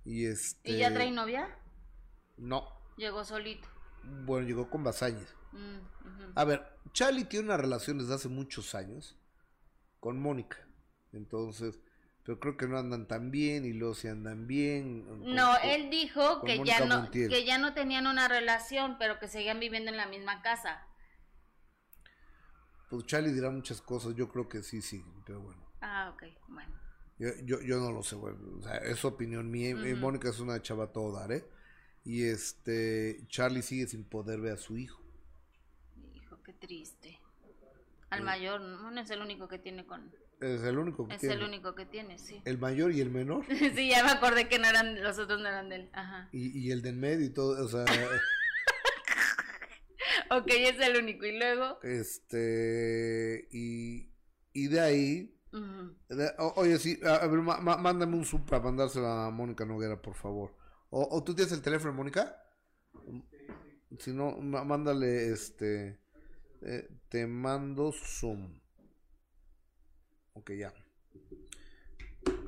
Y 0.05 0.25
este. 0.25 0.71
¿Y 0.71 0.77
ya 0.77 0.93
trae 0.93 1.12
novia? 1.12 1.49
No. 2.38 2.67
Llegó 2.95 3.25
solito. 3.25 3.67
Bueno, 4.03 4.47
llegó 4.47 4.69
con 4.69 4.83
Basáñez. 4.83 5.36
Mm. 5.51 5.79
A 6.36 6.43
ver, 6.45 6.65
Charlie 6.93 7.25
tiene 7.25 7.45
una 7.47 7.57
relación 7.57 7.97
desde 7.97 8.13
hace 8.13 8.29
muchos 8.29 8.73
años 8.75 9.17
con 9.99 10.19
Mónica. 10.19 10.65
Entonces, 11.12 11.79
pero 12.27 12.39
creo 12.41 12.57
que 12.57 12.67
no 12.67 12.77
andan 12.77 13.07
tan 13.07 13.31
bien 13.31 13.63
y 13.63 13.71
luego 13.71 13.95
si 13.95 14.09
andan 14.09 14.47
bien. 14.47 15.05
con- 15.05 15.33
No, 15.33 15.53
con- 15.61 15.69
él 15.69 15.89
dijo 15.89 16.43
que 16.43 16.57
Mónica 16.57 16.79
ya 16.79 16.85
no 16.85 17.01
Montiel. 17.03 17.29
que 17.29 17.45
ya 17.45 17.57
no 17.57 17.73
tenían 17.73 18.05
una 18.05 18.27
relación, 18.27 18.97
pero 18.99 19.17
que 19.17 19.29
seguían 19.29 19.61
viviendo 19.61 19.89
en 19.91 19.95
la 19.97 20.07
misma 20.07 20.41
casa. 20.41 20.85
Pues 22.89 23.05
Charlie 23.05 23.31
dirá 23.33 23.49
muchas 23.49 23.81
cosas, 23.81 24.13
yo 24.15 24.29
creo 24.29 24.47
que 24.49 24.61
sí, 24.61 24.81
sí, 24.81 25.03
pero 25.25 25.39
bueno. 25.41 25.61
Ah, 25.81 26.11
ok, 26.13 26.23
bueno. 26.49 26.71
Yo, 27.17 27.29
yo, 27.45 27.61
yo 27.61 27.79
no 27.79 27.91
lo 27.93 28.03
sé, 28.03 28.15
bueno, 28.15 28.37
o 28.59 28.61
sea, 28.61 28.75
es 28.77 29.03
opinión 29.05 29.49
mía. 29.49 29.69
eh. 29.69 29.95
Mónica 29.95 30.29
es 30.29 30.39
una 30.41 30.61
chava 30.61 30.91
todo 30.91 31.13
dar, 31.13 31.31
¿eh? 31.31 31.45
Y 32.03 32.23
este, 32.25 33.25
Charlie 33.27 33.61
sigue 33.61 33.87
sin 33.87 34.03
poder 34.03 34.39
ver 34.41 34.53
a 34.53 34.57
su 34.57 34.77
hijo. 34.77 35.01
Hijo, 36.13 36.41
qué 36.43 36.51
triste. 36.53 37.19
Al 38.09 38.23
mayor, 38.23 38.61
no 38.61 38.99
es 38.99 39.09
el 39.09 39.21
único 39.21 39.47
que 39.49 39.59
tiene 39.59 39.85
con 39.85 40.13
Es 40.39 40.62
el 40.63 40.78
único 40.78 41.08
que 41.08 41.15
es 41.15 41.19
tiene. 41.19 41.36
el 41.36 41.43
único 41.43 41.73
que 41.73 41.86
tiene, 41.86 42.17
sí. 42.19 42.41
El 42.45 42.58
mayor 42.60 42.91
y 42.91 43.02
el 43.02 43.10
menor. 43.10 43.45
sí, 43.76 43.89
ya 43.89 44.04
me 44.04 44.12
acordé 44.12 44.47
que 44.47 44.60
no 44.60 44.67
eran 44.67 45.02
los 45.04 45.17
otros 45.17 45.39
no 45.41 45.47
eran 45.47 45.69
de 45.69 45.76
él. 45.78 45.89
Ajá. 45.93 46.30
Y, 46.32 46.58
y 46.67 46.71
el 46.71 46.82
del 46.82 46.97
medio 46.97 47.26
y 47.26 47.30
todo, 47.34 47.63
o 47.65 47.67
sea, 47.67 47.86
Ok, 50.32 50.47
es 50.47 50.80
el 50.80 50.97
único 51.02 51.26
y 51.26 51.38
luego 51.38 51.80
este, 51.84 53.47
y, 53.52 54.12
y 54.54 54.67
de 54.67 54.80
ahí, 54.80 55.39
ujú. 55.54 55.95
de- 56.10 56.34
o- 56.39 56.54
oye, 56.58 56.78
sí, 56.80 57.00
a, 57.06 57.15
a 57.15 57.28
ver, 57.28 57.39
ma- 57.39 57.60
ma- 57.60 57.78
mándame 57.78 58.15
un 58.17 58.26
sub 58.26 58.45
para 58.45 58.62
mandárselo 58.62 59.08
a 59.08 59.32
Mónica 59.32 59.65
Noguera, 59.65 60.02
por 60.02 60.15
favor. 60.15 60.54
O, 60.89 61.08
o 61.17 61.23
tú 61.23 61.34
tienes 61.34 61.54
el 61.54 61.62
teléfono, 61.62 61.93
Mónica? 61.93 62.36
Si 64.00 64.12
no, 64.12 64.38
mándale, 64.38 65.32
este, 65.32 66.00
eh, 66.62 66.89
te 67.10 67.26
mando 67.26 67.91
Zoom. 67.93 68.60
Ok, 70.38 70.52
ya. 70.52 70.71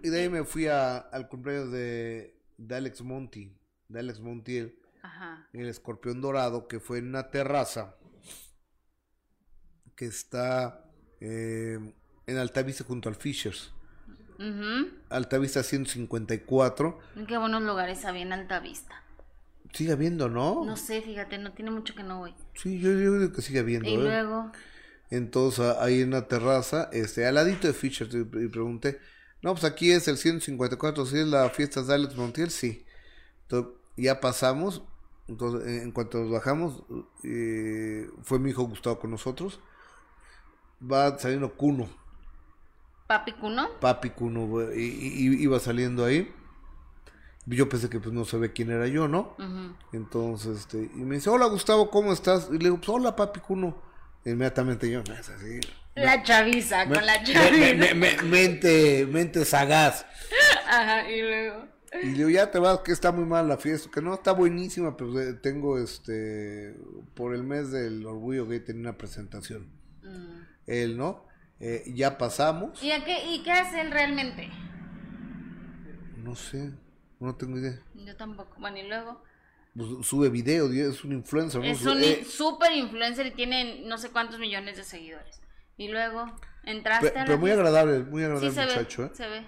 Y 0.04 0.10
de 0.10 0.21
ahí 0.21 0.30
me 0.30 0.43
fui 0.43 0.67
a, 0.67 0.97
al 0.97 1.28
cumpleaños 1.28 1.71
de, 1.71 2.36
de 2.58 2.75
Alex 2.75 3.02
Monti, 3.02 3.52
de 3.88 3.99
Alex 3.99 4.19
Montiel. 4.19 4.75
Ajá. 5.02 5.47
el 5.54 5.67
escorpión 5.67 6.19
dorado 6.19 6.67
que 6.67 6.82
fue 6.82 6.97
en 6.97 7.08
una 7.08 7.32
terraza 7.32 7.95
que 9.95 10.06
está 10.06 10.84
eh, 11.21 11.80
en 12.28 12.38
Altavista 12.38 12.84
junto 12.84 13.10
al 13.10 13.15
Fishers. 13.15 13.73
Ujú. 14.38 14.89
Altavista 15.10 15.63
154. 15.63 16.99
Qué 17.28 17.38
buenos 17.38 17.63
lugares 17.63 18.06
había 18.06 18.21
en 18.21 18.34
Alta 18.34 18.60
Vista. 18.60 19.04
Sigue 19.73 19.93
habiendo, 19.93 20.30
¿no? 20.30 20.63
No 20.65 20.78
sé, 20.78 21.02
fíjate, 21.02 21.38
no 21.38 21.54
tiene 21.54 21.71
mucho 21.71 21.95
que 21.95 22.04
no 22.04 22.19
voy. 22.19 22.34
Sí, 22.56 22.80
yo, 22.80 22.95
digo 22.95 23.32
que 23.34 23.41
sigue 23.41 23.60
habiendo. 23.60 23.89
Y 23.89 23.95
¿eh? 23.95 24.23
Entonces 25.09 25.75
ahí 25.79 26.01
en 26.01 26.11
la 26.11 26.27
terraza, 26.27 26.89
este, 26.93 27.25
al 27.25 27.35
ladito 27.35 27.67
de 27.67 27.73
Fishers, 27.73 28.13
y, 28.13 28.23
pregunté, 28.23 28.99
no, 29.41 29.53
pues 29.53 29.63
aquí 29.63 29.91
es 29.91 30.07
el 30.07 30.17
154, 30.17 31.05
¿sí 31.05 31.19
es 31.19 31.27
la 31.27 31.49
fiesta 31.49 31.81
de 31.81 31.93
Alex 31.93 32.15
Montiel? 32.15 32.51
Sí. 32.51 32.85
Entonces, 33.43 33.73
ya 33.97 34.19
pasamos, 34.19 34.83
entonces 35.27 35.83
en 35.83 35.91
cuanto 35.91 36.19
nos 36.19 36.31
bajamos, 36.31 36.83
eh, 37.23 38.09
fue 38.23 38.39
mi 38.39 38.51
hijo 38.51 38.63
Gustavo 38.63 38.99
con 38.99 39.11
nosotros. 39.11 39.59
Va 40.81 41.17
saliendo 41.17 41.53
Cuno, 41.55 41.89
Papi 43.05 43.33
Cuno. 43.33 43.69
papi 43.81 44.11
Cuno, 44.11 44.71
y, 44.73 45.43
iba 45.43 45.59
saliendo 45.59 46.05
ahí. 46.05 46.31
Yo 47.45 47.67
pensé 47.67 47.89
que 47.89 47.99
pues 47.99 48.13
no 48.13 48.23
sabía 48.23 48.53
quién 48.53 48.69
era 48.69 48.87
yo, 48.87 49.07
¿no? 49.07 49.35
Entonces, 49.91 50.59
este, 50.59 50.89
y 50.93 50.99
me 50.99 51.15
dice, 51.15 51.29
hola 51.29 51.47
Gustavo, 51.47 51.89
¿cómo 51.89 52.13
estás? 52.13 52.49
Y 52.49 52.59
le 52.59 52.65
digo, 52.65 52.77
pues 52.77 52.89
hola 52.89 53.15
papi 53.15 53.39
Cuno. 53.39 53.88
Inmediatamente 54.25 54.89
yo, 54.89 55.01
"No, 55.03 55.13
es 55.13 55.29
así. 55.29 55.60
La 55.95 56.21
chaviza, 56.23 56.86
Me- 56.86 56.95
con 56.95 57.05
la 57.05 57.23
chaviza. 57.23 57.75
me- 57.75 57.93
me- 57.93 58.21
mente, 58.23 59.05
mente 59.05 59.43
sagaz. 59.45 60.05
Ajá, 60.67 61.10
y 61.10 61.21
luego. 61.21 61.67
Y 62.03 62.05
le 62.08 62.13
digo, 62.13 62.29
ya 62.29 62.51
te 62.51 62.60
vas, 62.60 62.79
que 62.79 62.91
está 62.91 63.12
muy 63.12 63.25
mal 63.25 63.47
la 63.47 63.58
fiesta. 63.58 63.89
Que 63.91 64.01
no, 64.01 64.13
está 64.13 64.32
buenísima, 64.32 64.95
pero 64.95 65.19
eh, 65.19 65.34
tengo 65.34 65.79
este, 65.79 66.75
por 67.15 67.34
el 67.34 67.43
mes 67.43 67.71
del 67.71 68.05
orgullo 68.05 68.45
gay 68.47 68.60
tenía 68.60 68.82
una 68.82 68.97
presentación. 68.97 69.67
Mm. 70.03 70.41
Él, 70.67 70.97
¿no? 70.97 71.25
Eh, 71.60 71.84
ya 71.95 72.17
pasamos. 72.17 72.82
¿Y, 72.84 72.91
a 72.91 73.03
qué, 73.03 73.25
¿Y 73.34 73.41
qué 73.43 73.51
hace 73.51 73.82
él 73.82 73.91
realmente? 73.91 74.49
No 76.17 76.36
sé, 76.36 76.71
no 77.19 77.36
tengo 77.36 77.58
idea. 77.58 77.79
Yo 77.95 78.15
tampoco. 78.15 78.55
Bueno, 78.60 78.77
y 78.77 78.88
luego. 78.88 79.23
Pues, 79.75 80.05
sube 80.08 80.29
video, 80.29 80.71
es 80.71 81.03
un 81.03 81.13
influencer, 81.13 81.62
¿no? 81.62 81.67
Es 81.67 81.86
un 81.86 82.03
eh, 82.03 82.25
super 82.25 82.71
influencer 82.71 83.27
y 83.27 83.32
tiene 83.32 83.82
no 83.86 83.97
sé 83.97 84.10
cuántos 84.10 84.39
millones 84.39 84.77
de 84.77 84.84
seguidores. 84.84 85.41
Y 85.77 85.88
luego, 85.89 86.25
entraste 86.63 87.12
pe- 87.12 87.17
a 87.17 87.21
la 87.21 87.25
pero 87.25 87.38
muy 87.38 87.51
agradable, 87.51 87.99
muy 88.03 88.23
agradable 88.23 88.49
muchacho, 88.51 89.03
ve, 89.03 89.08
¿eh? 89.08 89.12
se 89.13 89.27
ve. 89.27 89.43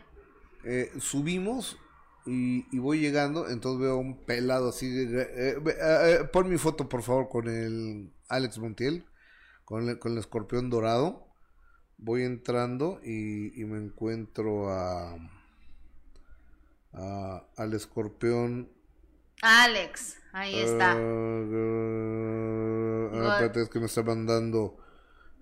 Eh, 0.63 0.91
subimos 0.99 1.77
y, 2.25 2.65
y 2.75 2.79
voy 2.79 2.99
llegando, 2.99 3.49
entonces 3.49 3.81
veo 3.81 3.97
un 3.97 4.23
pelado 4.25 4.69
así. 4.69 4.87
de- 4.89 5.27
eh, 5.55 6.23
pon 6.31 6.49
mi 6.49 6.57
foto, 6.57 6.87
por 6.87 7.01
favor, 7.01 7.27
con 7.27 7.47
el 7.49 8.11
Alex 8.29 8.59
Montiel, 8.59 9.05
con 9.65 9.89
el, 9.89 9.99
con 9.99 10.13
el 10.13 10.19
escorpión 10.19 10.69
dorado. 10.69 11.27
Voy 11.97 12.23
entrando 12.23 12.99
y, 13.03 13.59
y 13.61 13.65
me 13.65 13.77
encuentro 13.79 14.69
a, 14.69 15.15
a- 16.93 17.43
al 17.57 17.73
escorpión. 17.73 18.69
Alex, 19.41 20.17
ahí 20.33 20.55
está. 20.59 20.91
Espérate, 23.13 23.61
es 23.63 23.69
que 23.69 23.79
me 23.79 23.85
está 23.85 24.03
mandando. 24.03 24.77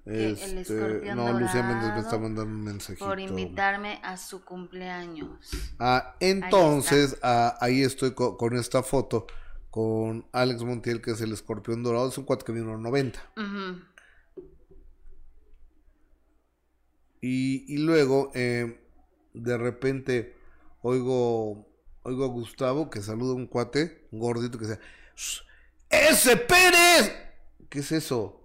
Este, 0.06 1.14
no, 1.14 1.38
Lucía 1.38 1.62
Méndez 1.62 1.94
me 1.94 2.00
está 2.00 2.18
mandando 2.18 2.44
un 2.52 2.64
mensajito. 2.64 3.06
por 3.06 3.20
invitarme 3.20 4.00
a 4.02 4.18
su 4.18 4.44
cumpleaños. 4.44 5.30
Ah, 5.78 6.16
entonces, 6.20 7.18
ah, 7.22 7.58
ahí 7.62 7.84
estoy 7.84 8.14
co- 8.14 8.36
con, 8.38 8.56
esta 8.56 8.82
foto 8.82 9.28
con 9.70 10.26
Alex 10.32 10.64
Montiel, 10.64 11.02
que 11.02 11.12
es 11.12 11.22
el 11.22 11.32
escorpión 11.34 11.84
dorado, 11.84 12.10
es 12.10 12.18
un 12.18 12.24
cuate 12.26 12.44
que 12.46 12.54
mide 12.54 12.64
90. 12.66 13.20
Ujú. 13.38 13.82
Y, 17.22 17.66
y 17.72 17.78
luego, 17.80 18.32
eh, 18.34 18.80
de 19.34 19.58
repente, 19.58 20.36
oigo, 20.82 21.68
oigo 22.10 22.26
a 22.26 22.28
Gustavo 22.28 22.90
que 22.90 23.02
saluda 23.02 23.32
a 23.32 23.36
un 23.36 23.48
cuate, 23.48 24.08
un 24.12 24.20
gordito, 24.20 24.58
que 24.58 24.66
"Shh, 24.66 25.42
¡Ese 25.90 26.38
Pérez! 26.38 27.14
¿Qué 27.70 27.80
es 27.80 27.92
eso? 27.92 28.44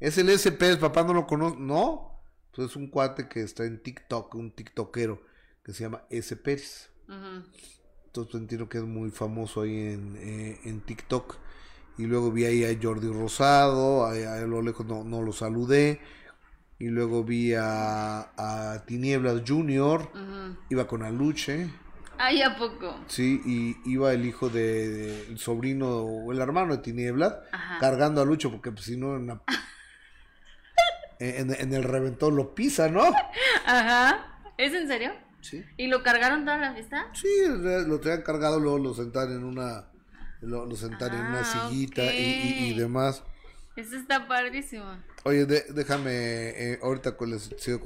Es 0.00 0.18
el 0.18 0.28
S 0.28 0.50
Pérez, 0.52 0.78
papá 0.78 1.02
no 1.02 1.12
lo 1.12 1.26
conoce. 1.26 1.56
No, 1.58 2.22
pues 2.52 2.70
es 2.70 2.76
un 2.76 2.88
cuate 2.88 3.28
que 3.28 3.42
está 3.42 3.64
en 3.64 3.82
TikTok, 3.82 4.34
un 4.34 4.52
tiktokero, 4.52 5.22
que 5.64 5.72
se 5.72 5.84
llama 5.84 6.04
S 6.10 6.36
Pérez. 6.36 6.90
Ujú. 7.08 7.44
Entonces 8.06 8.32
pues, 8.32 8.34
entiendo 8.34 8.68
que 8.68 8.78
es 8.78 8.84
muy 8.84 9.10
famoso 9.10 9.62
ahí 9.62 9.76
en, 9.76 10.16
eh, 10.16 10.60
en 10.64 10.80
TikTok. 10.80 11.36
Y 11.98 12.04
luego 12.04 12.30
vi 12.30 12.44
ahí 12.44 12.64
a 12.64 12.78
Jordi 12.80 13.08
Rosado, 13.12 14.06
ahí 14.06 14.22
a, 14.22 14.36
lo 14.42 14.62
lejos 14.62 14.86
no, 14.86 15.02
no 15.02 15.22
lo 15.22 15.32
saludé. 15.32 16.00
Y 16.78 16.86
luego 16.88 17.24
vi 17.24 17.54
a, 17.54 18.30
a 18.36 18.84
Tinieblas 18.86 19.42
Junior, 19.46 20.12
iba 20.70 20.86
con 20.86 21.02
Aluche, 21.02 21.68
Ay, 22.18 22.42
¿a 22.42 22.56
poco? 22.56 22.98
sí, 23.06 23.40
y 23.46 23.76
iba 23.90 24.12
el 24.12 24.26
hijo 24.26 24.48
de, 24.48 24.88
de- 24.88 25.20
el 25.28 25.38
sobrino 25.38 25.88
o 25.98 26.32
el 26.32 26.40
hermano 26.40 26.76
de 26.76 26.82
Tinieblas, 26.82 27.34
Ajá. 27.52 27.78
cargando 27.78 28.20
a 28.20 28.24
Lucho, 28.24 28.50
porque 28.50 28.72
pues, 28.72 28.84
si 28.86 28.96
no 28.96 29.16
en, 29.16 29.28
la- 29.28 29.42
en, 31.20 31.52
en 31.54 31.72
el 31.72 31.84
reventón 31.84 32.36
lo 32.36 32.54
pisa, 32.54 32.88
¿no? 32.88 33.04
Ajá. 33.66 34.38
¿Es 34.56 34.72
en 34.74 34.88
serio? 34.88 35.12
Sí. 35.40 35.64
¿Y 35.76 35.86
lo 35.86 36.02
cargaron 36.02 36.44
toda 36.44 36.58
la 36.58 36.74
fiesta? 36.74 37.06
Sí, 37.14 37.28
lo 37.86 38.00
traían 38.00 38.22
cargado, 38.22 38.58
luego 38.60 38.78
lo 38.78 38.94
sentaron 38.94 39.36
en 39.36 39.44
una, 39.44 39.84
lo, 40.40 40.66
lo 40.66 40.76
sentaron 40.76 41.20
en 41.20 41.26
una 41.26 41.40
Ah, 41.40 41.44
sillita 41.70 42.04
y, 42.12 42.70
y- 42.70 42.78
demás. 42.78 43.22
Eso 43.76 43.94
está 43.96 44.26
padrísimo. 44.26 44.84
Oye, 45.22 45.46
de- 45.46 45.66
déjame, 45.70 46.10
eh, 46.12 46.80
ahorita 46.82 47.14
les 47.28 47.54
sigo 47.58 47.80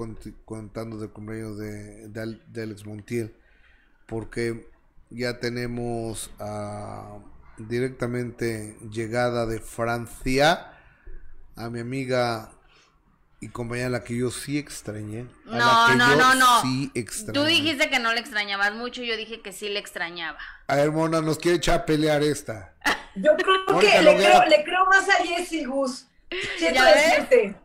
contando 0.46 0.96
del 0.96 1.10
cumpleaños 1.10 1.58
de, 1.58 2.08
de, 2.08 2.40
de 2.46 2.62
Alex 2.62 2.86
Montiel, 2.86 3.34
porque 4.06 4.68
ya 5.10 5.38
tenemos 5.40 6.30
ah, 6.38 7.18
directamente 7.58 8.76
llegada 8.90 9.46
de 9.46 9.60
Francia 9.60 10.72
a 11.56 11.68
mi 11.70 11.80
amiga 11.80 12.50
y 13.40 13.48
compañera 13.48 13.88
a 13.88 13.90
la 13.90 14.04
que 14.04 14.16
yo 14.16 14.30
sí 14.30 14.56
extrañé. 14.56 15.26
A 15.50 15.56
la 15.56 15.58
No, 15.58 15.86
que 15.88 15.94
no, 15.96 16.08
yo 16.10 16.16
no, 16.16 16.34
no. 16.36 16.62
Sí 16.62 16.90
extrañé. 16.94 17.32
Tú 17.38 17.44
dijiste 17.44 17.90
que 17.90 17.98
no 17.98 18.12
le 18.12 18.20
extrañabas 18.20 18.74
mucho, 18.74 19.02
yo 19.02 19.16
dije 19.16 19.40
que 19.42 19.52
sí 19.52 19.68
le 19.68 19.80
extrañaba. 19.80 20.38
A 20.68 20.76
ver, 20.76 20.92
Mona, 20.92 21.20
nos 21.20 21.38
quiere 21.38 21.56
echar 21.58 21.80
a 21.80 21.86
pelear 21.86 22.22
esta. 22.22 22.72
Yo 23.14 23.36
creo 23.36 23.64
Mónica 23.68 23.92
que 23.92 24.02
le 24.02 24.16
creo, 24.16 24.44
le 24.46 24.64
creo 24.64 24.86
más 24.86 25.08
a 25.08 25.24
Jessy 25.24 25.64
Gus. 25.64 26.06
Siento 26.56 26.80
¿Ya 26.80 26.84
ves? 26.84 27.04
decirte 27.10 27.56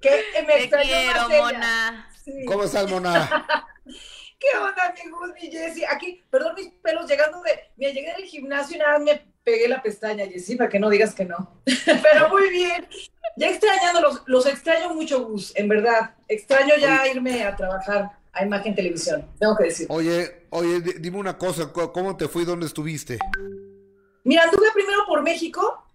que 0.00 0.24
me 0.42 0.46
Te 0.54 0.60
extrañó 0.64 0.88
quiero, 0.88 1.20
más 1.20 1.30
ella. 1.30 1.42
mona. 1.42 2.08
Sí. 2.24 2.44
¿Cómo 2.46 2.64
estás, 2.64 2.90
Mona? 2.90 3.46
¿Qué 4.38 4.48
onda, 4.58 4.94
mi 5.02 5.10
Gus, 5.10 5.30
mi 5.34 5.50
Jessy? 5.50 5.84
Aquí, 5.84 6.22
perdón 6.30 6.54
mis 6.56 6.68
pelos, 6.82 7.08
llegando 7.08 7.40
de. 7.42 7.52
Me 7.76 7.92
llegué 7.92 8.12
del 8.14 8.24
gimnasio 8.26 8.76
y 8.76 8.78
nada, 8.80 8.98
me 8.98 9.26
pegué 9.42 9.66
la 9.68 9.82
pestaña, 9.82 10.26
Jessy, 10.26 10.56
para 10.56 10.68
que 10.68 10.78
no 10.78 10.90
digas 10.90 11.14
que 11.14 11.24
no. 11.24 11.60
Pero 11.84 12.28
muy 12.28 12.50
bien. 12.50 12.86
Ya 13.38 13.48
extrañándolos, 13.50 14.22
los 14.26 14.46
extraño 14.46 14.92
mucho, 14.94 15.24
Gus, 15.26 15.52
en 15.56 15.68
verdad. 15.68 16.14
Extraño 16.28 16.74
ya 16.78 17.06
irme 17.08 17.44
a 17.44 17.54
trabajar 17.56 18.10
a 18.32 18.44
imagen 18.44 18.74
televisión, 18.74 19.26
tengo 19.38 19.56
que 19.56 19.64
decir. 19.64 19.86
Oye, 19.90 20.46
oye, 20.50 20.80
di- 20.80 20.94
dime 21.00 21.18
una 21.18 21.38
cosa, 21.38 21.72
¿cómo- 21.72 21.92
¿cómo 21.92 22.16
te 22.16 22.28
fue 22.28 22.42
y 22.42 22.44
dónde 22.44 22.66
estuviste? 22.66 23.18
Mira, 24.24 24.42
anduve 24.42 24.66
primero 24.74 25.04
por 25.06 25.22
México, 25.22 25.85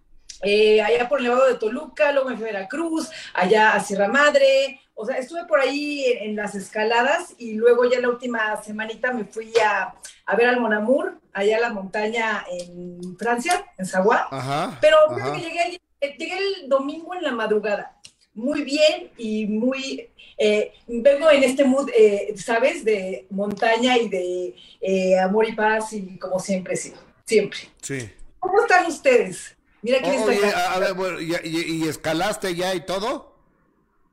eh, 0.42 0.82
allá 0.82 1.08
por 1.08 1.18
el 1.18 1.24
Nevado 1.24 1.46
de 1.46 1.54
Toluca, 1.54 2.12
luego 2.12 2.30
me 2.30 2.36
fui 2.36 2.44
a 2.48 2.52
Veracruz, 2.52 3.10
allá 3.34 3.72
a 3.74 3.80
Sierra 3.80 4.08
Madre, 4.08 4.80
o 4.94 5.06
sea, 5.06 5.16
estuve 5.16 5.44
por 5.46 5.58
ahí 5.60 6.04
en, 6.04 6.30
en 6.30 6.36
las 6.36 6.54
escaladas 6.54 7.34
y 7.38 7.54
luego 7.54 7.90
ya 7.90 8.00
la 8.00 8.10
última 8.10 8.62
semanita 8.62 9.12
me 9.12 9.24
fui 9.24 9.52
a, 9.64 9.94
a 10.26 10.36
ver 10.36 10.48
al 10.48 10.60
Monamur, 10.60 11.18
allá 11.32 11.56
a 11.56 11.60
la 11.60 11.70
montaña 11.70 12.44
en 12.50 13.16
Francia, 13.16 13.64
en 13.78 13.86
Savoie. 13.86 14.18
Ajá. 14.30 14.78
Pero 14.80 14.96
ajá. 15.10 15.32
que 15.32 15.40
llegué, 15.40 15.80
eh, 16.00 16.16
llegué 16.18 16.38
el 16.38 16.68
domingo 16.68 17.14
en 17.14 17.22
la 17.22 17.32
madrugada, 17.32 17.98
muy 18.34 18.62
bien 18.62 19.10
y 19.16 19.46
muy... 19.46 20.10
eh, 20.38 20.72
vengo 20.86 21.30
en 21.30 21.42
este 21.42 21.64
mood, 21.64 21.88
eh, 21.96 22.34
¿sabes? 22.36 22.84
De 22.84 23.26
montaña 23.30 23.96
y 23.96 24.08
de 24.08 24.54
eh, 24.80 25.18
amor 25.18 25.48
y 25.48 25.52
paz 25.52 25.92
y 25.92 26.18
como 26.18 26.38
siempre 26.40 26.76
sido, 26.76 26.98
siempre. 27.24 27.60
Sí. 27.80 28.10
¿Cómo 28.38 28.60
están 28.60 28.86
ustedes? 28.86 29.56
Mira 29.82 30.00
quién 30.00 30.14
está 30.14 30.30
oye, 30.30 30.52
a, 30.54 30.78
ver, 30.78 30.94
bueno, 30.94 31.20
¿y, 31.20 31.34
y- 31.44 31.84
y 31.84 31.88
escalaste 31.88 32.54
ya 32.54 32.74
y 32.74 32.86
todo? 32.86 33.36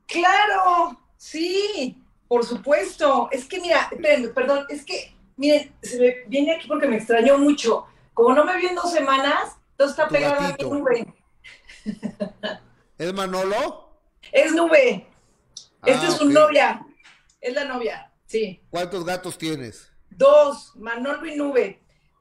Claro, 0.06 1.00
sí, 1.16 1.96
por 2.26 2.44
supuesto. 2.44 3.28
Es 3.30 3.44
que 3.46 3.60
mira, 3.60 3.88
perdón, 4.34 4.66
es 4.68 4.84
que, 4.84 5.14
miren, 5.36 5.72
se 5.82 5.98
me 6.00 6.14
viene 6.26 6.56
aquí 6.56 6.66
porque 6.66 6.88
me 6.88 6.96
extrañó 6.96 7.38
mucho. 7.38 7.86
Como 8.14 8.34
no 8.34 8.44
me 8.44 8.56
vi 8.56 8.66
en 8.66 8.74
dos 8.74 8.90
semanas, 8.92 9.56
todo 9.76 9.88
está 9.88 10.08
Tu 10.08 10.14
pegado 10.14 10.40
a 10.40 10.56
mi 10.58 10.64
nube. 10.68 11.14
¿Es 12.98 13.14
Manolo? 13.14 13.90
Es 14.32 14.52
nube. 14.52 15.06
Esta 15.86 16.06
Ah, 16.06 16.08
es 16.08 16.14
su 16.16 16.28
novia. 16.28 16.84
Es 17.40 17.54
la 17.54 17.64
novia, 17.64 18.12
sí. 18.26 18.60
¿Cuántos 18.68 19.04
gatos 19.04 19.38
tienes? 19.38 19.90
Dos, 20.10 20.72
Manolo 20.76 21.24
y 21.26 21.36
Nube. 21.36 21.80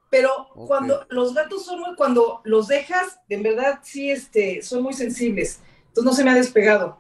Pero 0.10 0.48
cuando 0.68 1.06
los 1.10 1.34
gatos 1.34 1.66
son 1.66 1.80
muy, 1.82 1.96
cuando 1.96 2.42
los 2.44 2.68
dejas, 2.68 3.20
en 3.30 3.44
verdad 3.44 3.80
sí, 3.84 4.10
este, 4.10 4.62
son 4.62 4.82
muy 4.84 4.94
sensibles. 4.94 5.60
Entonces 5.88 6.06
no 6.06 6.14
se 6.14 6.24
me 6.24 6.32
ha 6.32 6.36
despegado. 6.36 6.98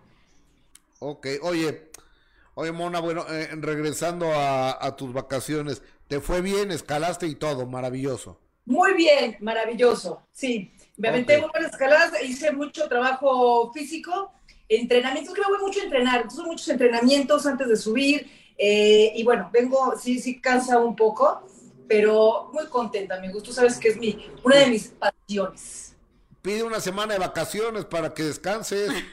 Ok, 0.99 1.27
oye, 1.41 1.89
oye, 2.55 2.71
Mona, 2.71 2.99
bueno, 2.99 3.25
eh, 3.29 3.49
regresando 3.53 4.31
a, 4.33 4.85
a 4.85 4.95
tus 4.95 5.13
vacaciones, 5.13 5.81
¿te 6.07 6.19
fue 6.19 6.41
bien? 6.41 6.71
Escalaste 6.71 7.25
y 7.25 7.35
todo, 7.35 7.65
maravilloso. 7.65 8.39
Muy 8.65 8.93
bien, 8.93 9.37
maravilloso. 9.39 10.21
Sí, 10.31 10.71
me 10.97 11.07
aventé 11.07 11.39
muy 11.39 11.49
buenas 11.49 11.71
escaladas, 11.71 12.11
hice 12.21 12.51
mucho 12.51 12.87
trabajo 12.87 13.71
físico, 13.73 14.31
entrenamientos, 14.67 15.33
que 15.33 15.41
me 15.41 15.47
voy 15.47 15.59
mucho 15.65 15.79
a 15.79 15.85
entrenar, 15.85 16.29
son 16.29 16.45
muchos 16.45 16.67
entrenamientos 16.69 17.47
antes 17.47 17.67
de 17.67 17.75
subir, 17.75 18.29
eh, 18.57 19.13
y 19.15 19.23
bueno, 19.23 19.49
vengo, 19.51 19.95
sí, 19.97 20.19
sí 20.19 20.39
cansa 20.39 20.77
un 20.77 20.95
poco, 20.95 21.41
pero 21.89 22.49
muy 22.53 22.67
contenta, 22.67 23.15
amigo. 23.15 23.41
Tú 23.41 23.51
sabes 23.51 23.77
que 23.77 23.89
es 23.89 23.97
mi, 23.97 24.31
una 24.43 24.57
de 24.57 24.67
mis 24.67 24.89
pasiones. 24.89 25.95
Pide 26.41 26.63
una 26.63 26.79
semana 26.79 27.13
de 27.13 27.19
vacaciones 27.19 27.83
para 27.83 28.13
que 28.13 28.23
descanses. 28.23 28.89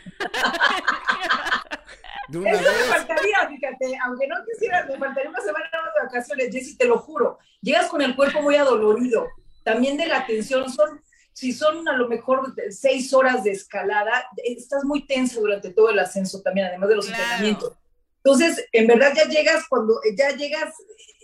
De 2.28 2.38
una 2.38 2.50
Eso 2.50 2.60
me 2.62 2.92
faltaría, 2.92 3.48
fíjate, 3.48 3.98
aunque 4.04 4.26
no 4.26 4.34
quisiera, 4.44 4.84
me 4.86 4.98
faltaría 4.98 5.30
una 5.30 5.40
semana 5.40 5.64
más 5.72 5.94
de 5.94 6.06
vacaciones, 6.06 6.48
Jessy, 6.52 6.76
te 6.76 6.84
lo 6.84 6.98
juro. 6.98 7.38
Llegas 7.62 7.86
con 7.86 8.02
el 8.02 8.16
cuerpo 8.16 8.42
muy 8.42 8.56
adolorido, 8.56 9.28
también 9.62 9.96
de 9.96 10.06
la 10.06 10.26
tensión, 10.26 10.68
son, 10.68 11.00
si 11.32 11.52
son 11.52 11.88
a 11.88 11.92
lo 11.92 12.08
mejor 12.08 12.52
seis 12.70 13.14
horas 13.14 13.44
de 13.44 13.52
escalada, 13.52 14.28
estás 14.42 14.82
muy 14.84 15.06
tenso 15.06 15.38
durante 15.38 15.70
todo 15.70 15.90
el 15.90 16.00
ascenso 16.00 16.42
también, 16.42 16.66
además 16.66 16.88
de 16.88 16.96
los 16.96 17.06
Claro. 17.06 17.22
entrenamientos. 17.22 17.72
Entonces, 18.24 18.66
en 18.72 18.88
verdad 18.88 19.12
ya 19.14 19.28
llegas 19.28 19.64
cuando, 19.68 20.00
ya 20.16 20.30
llegas 20.30 20.74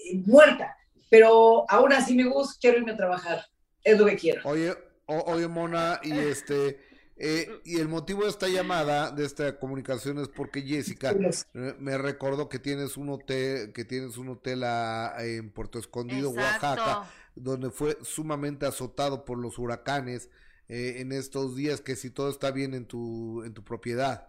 eh, 0.05 0.23
muerta, 0.25 0.77
pero 1.13 1.71
aún 1.71 1.93
así 1.93 2.15
me 2.17 2.25
gusta, 2.25 2.57
quiero 2.59 2.79
irme 2.79 2.93
a 2.93 2.97
trabajar, 2.97 3.45
es 3.85 3.99
lo 3.99 4.07
que 4.07 4.17
quiero. 4.17 4.41
Oye, 4.49 4.75
o- 5.05 5.25
oye, 5.27 5.47
Mona, 5.47 6.01
y 6.03 6.11
este, 6.13 6.81
eh, 7.19 7.61
y 7.67 7.79
el 7.79 7.87
motivo 7.89 8.23
de 8.23 8.31
esta 8.31 8.49
llamada, 8.49 9.11
de 9.11 9.27
esta 9.27 9.59
comunicación 9.59 10.19
es 10.19 10.29
porque 10.29 10.63
Jessica 10.63 11.15
me 11.53 11.99
recordó 11.99 12.49
que 12.49 12.59
tienes 12.59 12.97
un 12.97 13.11
hotel, 13.11 13.75
que 13.75 13.85
tienes 13.85 14.17
un 14.17 14.31
hotel 14.31 14.65
a- 14.65 15.15
en 15.19 15.51
Puerto 15.51 15.79
Escondido, 15.79 16.31
Oaxaca, 16.31 16.73
Exacto. 16.75 17.07
donde 17.35 17.71
fue 17.71 17.99
sumamente 18.03 18.65
azotado 18.65 19.27
por 19.27 19.37
los 19.37 19.59
huracanes 19.59 20.31
eh, 20.69 21.01
en 21.03 21.13
estos 21.13 21.55
días, 21.57 21.83
que 21.83 21.95
si 21.95 22.09
todo 22.09 22.31
está 22.31 22.51
bien 22.53 22.73
en 22.73 22.87
tu, 22.87 23.43
en 23.45 23.53
tu 23.53 23.63
propiedad. 23.63 24.25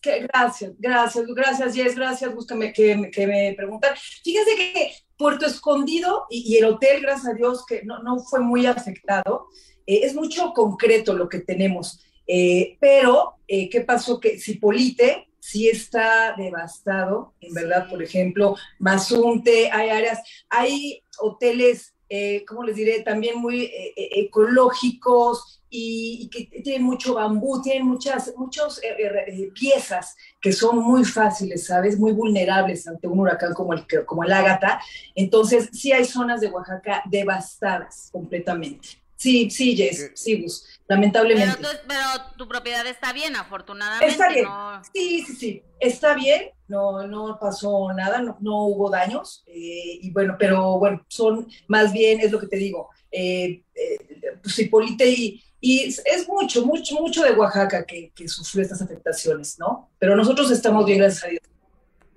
Que- 0.00 0.20
gracias, 0.32 0.72
gracias, 0.78 1.26
gracias, 1.26 1.74
Jess, 1.74 1.96
gracias, 1.96 2.34
búscame 2.34 2.72
que, 2.72 2.96
me- 2.96 3.10
que 3.10 3.26
me 3.26 3.54
preguntan. 3.56 3.94
Fíjense 4.22 4.54
que 4.56 4.92
Puerto 5.16 5.46
Escondido 5.46 6.26
y, 6.30 6.54
y 6.54 6.58
el 6.58 6.66
hotel, 6.66 7.00
gracias 7.02 7.32
a 7.32 7.34
Dios, 7.34 7.64
que 7.66 7.82
no, 7.84 8.02
no 8.02 8.18
fue 8.20 8.40
muy 8.40 8.66
afectado. 8.66 9.48
Eh, 9.86 10.00
es 10.04 10.14
mucho 10.14 10.52
concreto 10.52 11.14
lo 11.14 11.28
que 11.28 11.40
tenemos. 11.40 12.00
Eh, 12.26 12.76
pero, 12.80 13.34
eh, 13.48 13.68
¿qué 13.70 13.80
pasó? 13.80 14.20
Que 14.20 14.38
Cipolite 14.38 15.28
sí 15.38 15.68
está 15.68 16.34
devastado, 16.36 17.34
en 17.40 17.54
verdad, 17.54 17.88
por 17.88 18.02
ejemplo, 18.02 18.56
Mazunte, 18.80 19.70
hay 19.70 19.90
áreas, 19.90 20.18
hay 20.50 21.02
hoteles, 21.20 21.94
eh, 22.08 22.44
¿cómo 22.46 22.62
les 22.62 22.76
diré? 22.76 23.02
También 23.02 23.38
muy 23.38 23.64
eh, 23.64 23.92
eh, 23.96 24.08
ecológicos 24.14 25.56
y, 25.68 26.28
que 26.28 26.44
tienen 26.62 26.84
mucho 26.84 27.14
bambú, 27.14 27.60
tienen 27.60 27.86
muchas 27.86 28.32
muchos, 28.36 28.82
eh, 28.82 28.96
eh, 28.98 29.50
piezas 29.52 30.16
que 30.40 30.52
son 30.52 30.78
muy 30.78 31.04
fáciles, 31.04 31.66
¿sabes? 31.66 31.98
Muy 31.98 32.12
vulnerables 32.12 32.86
ante 32.86 33.06
un 33.06 33.18
huracán 33.18 33.52
como 33.52 33.72
el, 33.72 33.84
como 34.06 34.24
el 34.24 34.32
Ágata. 34.32 34.80
Entonces, 35.14 35.68
sí 35.72 35.92
hay 35.92 36.04
zonas 36.04 36.40
de 36.40 36.48
Oaxaca 36.48 37.02
devastadas 37.06 38.08
completamente. 38.12 39.05
Sí, 39.16 39.50
sí, 39.50 39.74
Jess, 39.76 40.10
sí, 40.14 40.42
Gus, 40.42 40.64
Pero, 40.66 40.84
lamentablemente. 41.00 41.56
tú- 41.62 41.68
pero 41.88 42.02
tu 42.36 42.46
propiedad 42.46 42.86
está 42.86 43.12
bien, 43.14 43.34
afortunadamente. 43.34 44.06
Está 44.12 44.28
bien. 44.28 44.44
no- 44.44 44.82
Sí, 44.92 45.24
sí, 45.26 45.34
sí, 45.36 45.62
está 45.80 46.14
bien, 46.14 46.50
no, 46.68 47.06
no 47.06 47.38
pasó 47.40 47.90
nada, 47.94 48.20
no, 48.20 48.36
no 48.40 48.64
hubo 48.66 48.90
daños, 48.90 49.42
eh, 49.46 49.98
y 50.02 50.10
bueno, 50.10 50.36
pero 50.38 50.78
bueno, 50.78 51.02
son 51.08 51.48
más 51.66 51.92
bien, 51.92 52.20
es 52.20 52.30
lo 52.30 52.38
que 52.38 52.46
te 52.46 52.56
digo, 52.56 52.90
eh, 53.10 53.62
eh, 53.74 53.98
pues 54.42 54.58
Hipólite 54.58 55.08
y, 55.10 55.42
y 55.60 55.84
es, 55.84 56.02
es 56.04 56.28
mucho, 56.28 56.66
mucho, 56.66 56.96
mucho 56.96 57.22
de 57.22 57.32
Oaxaca 57.32 57.86
que, 57.86 58.12
que 58.14 58.28
sufrió 58.28 58.62
estas 58.62 58.82
afectaciones, 58.82 59.58
¿no? 59.58 59.90
Pero 59.98 60.14
nosotros 60.14 60.50
estamos 60.50 60.84
bien, 60.84 60.98
gracias 60.98 61.24
a 61.24 61.28
Dios. 61.28 61.42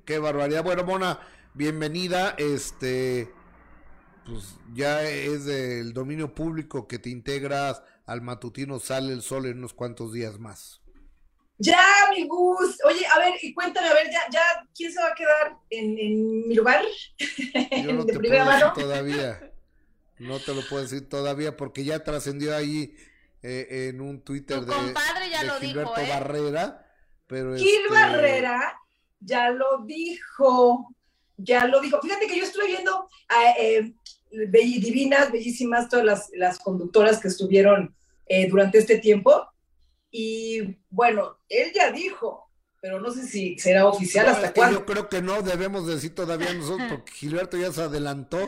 Qué 0.03 0.19
barbaridad. 0.19 0.63
Bueno, 0.63 0.83
Mona, 0.83 1.19
bienvenida. 1.53 2.35
Este, 2.37 3.31
pues 4.25 4.55
ya 4.73 5.03
es 5.03 5.45
del 5.45 5.93
dominio 5.93 6.33
público 6.33 6.87
que 6.87 6.99
te 6.99 7.09
integras 7.09 7.81
al 8.05 8.21
matutino 8.21 8.79
Sale 8.79 9.13
el 9.13 9.21
Sol 9.21 9.45
en 9.45 9.57
unos 9.59 9.73
cuantos 9.73 10.13
días 10.13 10.39
más. 10.39 10.81
Ya, 11.61 11.83
mi 12.15 12.25
Gus, 12.25 12.77
oye, 12.85 13.05
a 13.05 13.19
ver, 13.19 13.33
y 13.41 13.53
cuéntame, 13.53 13.89
a 13.89 13.93
ver, 13.93 14.07
ya, 14.09 14.21
ya, 14.31 14.41
¿quién 14.73 14.93
se 14.93 15.01
va 15.01 15.09
a 15.09 15.13
quedar 15.15 15.57
en, 15.69 15.97
en 15.99 16.47
mi 16.47 16.55
lugar? 16.55 16.85
Yo 17.83 17.91
no 17.91 18.03
de 18.05 18.13
te 18.13 18.19
primera 18.19 18.45
puedo 18.45 18.55
decir 18.55 18.67
mano. 18.67 18.73
todavía. 18.73 19.45
No 20.19 20.37
te 20.37 20.53
lo 20.53 20.61
puedo 20.67 20.83
decir 20.83 21.07
todavía 21.07 21.55
porque 21.55 21.85
ya 21.85 22.03
trascendió 22.03 22.53
ahí 22.53 22.93
eh, 23.41 23.87
en 23.89 24.01
un 24.01 24.21
Twitter 24.21 24.59
Tu 24.59 24.65
de, 24.65 24.73
compadre 24.73 25.29
ya 25.29 25.39
de 25.43 25.47
lo 25.47 25.59
dijo, 25.61 25.71
Gilberto 25.71 26.01
¿eh? 26.01 26.09
Barrera. 26.09 26.91
Pero 27.25 27.55
Gil 27.55 27.67
este, 27.83 27.93
Barrera 27.93 28.77
ya 29.21 29.49
lo 29.51 29.85
dijo, 29.85 30.93
ya 31.37 31.67
lo 31.67 31.79
dijo. 31.79 32.01
Fíjate 32.01 32.27
que 32.27 32.37
yo 32.37 32.43
estuve 32.43 32.67
viendo 32.67 33.07
a, 33.29 33.51
eh, 33.57 33.81
be- 33.81 33.95
divinas, 34.29 35.31
bellísimas, 35.31 35.89
todas 35.89 36.05
las, 36.05 36.29
las 36.33 36.59
conductoras 36.59 37.19
que 37.19 37.27
estuvieron 37.27 37.95
eh, 38.27 38.47
durante 38.49 38.77
este 38.77 38.97
tiempo. 38.97 39.47
Y 40.11 40.77
bueno, 40.89 41.37
él 41.49 41.71
ya 41.73 41.91
dijo, 41.91 42.49
pero 42.81 42.99
no 42.99 43.11
sé 43.11 43.27
si 43.27 43.57
será 43.59 43.85
oficial 43.87 44.25
no, 44.25 44.31
hasta 44.31 44.47
es 44.47 44.51
que 44.53 44.59
cuándo. 44.59 44.79
yo 44.79 44.85
creo 44.85 45.09
que 45.09 45.21
no 45.21 45.41
debemos 45.41 45.85
decir 45.85 46.15
todavía 46.15 46.53
nosotros 46.53 46.87
porque 46.89 47.11
Gilberto 47.11 47.57
ya 47.57 47.71
se 47.71 47.81
adelantó, 47.81 48.39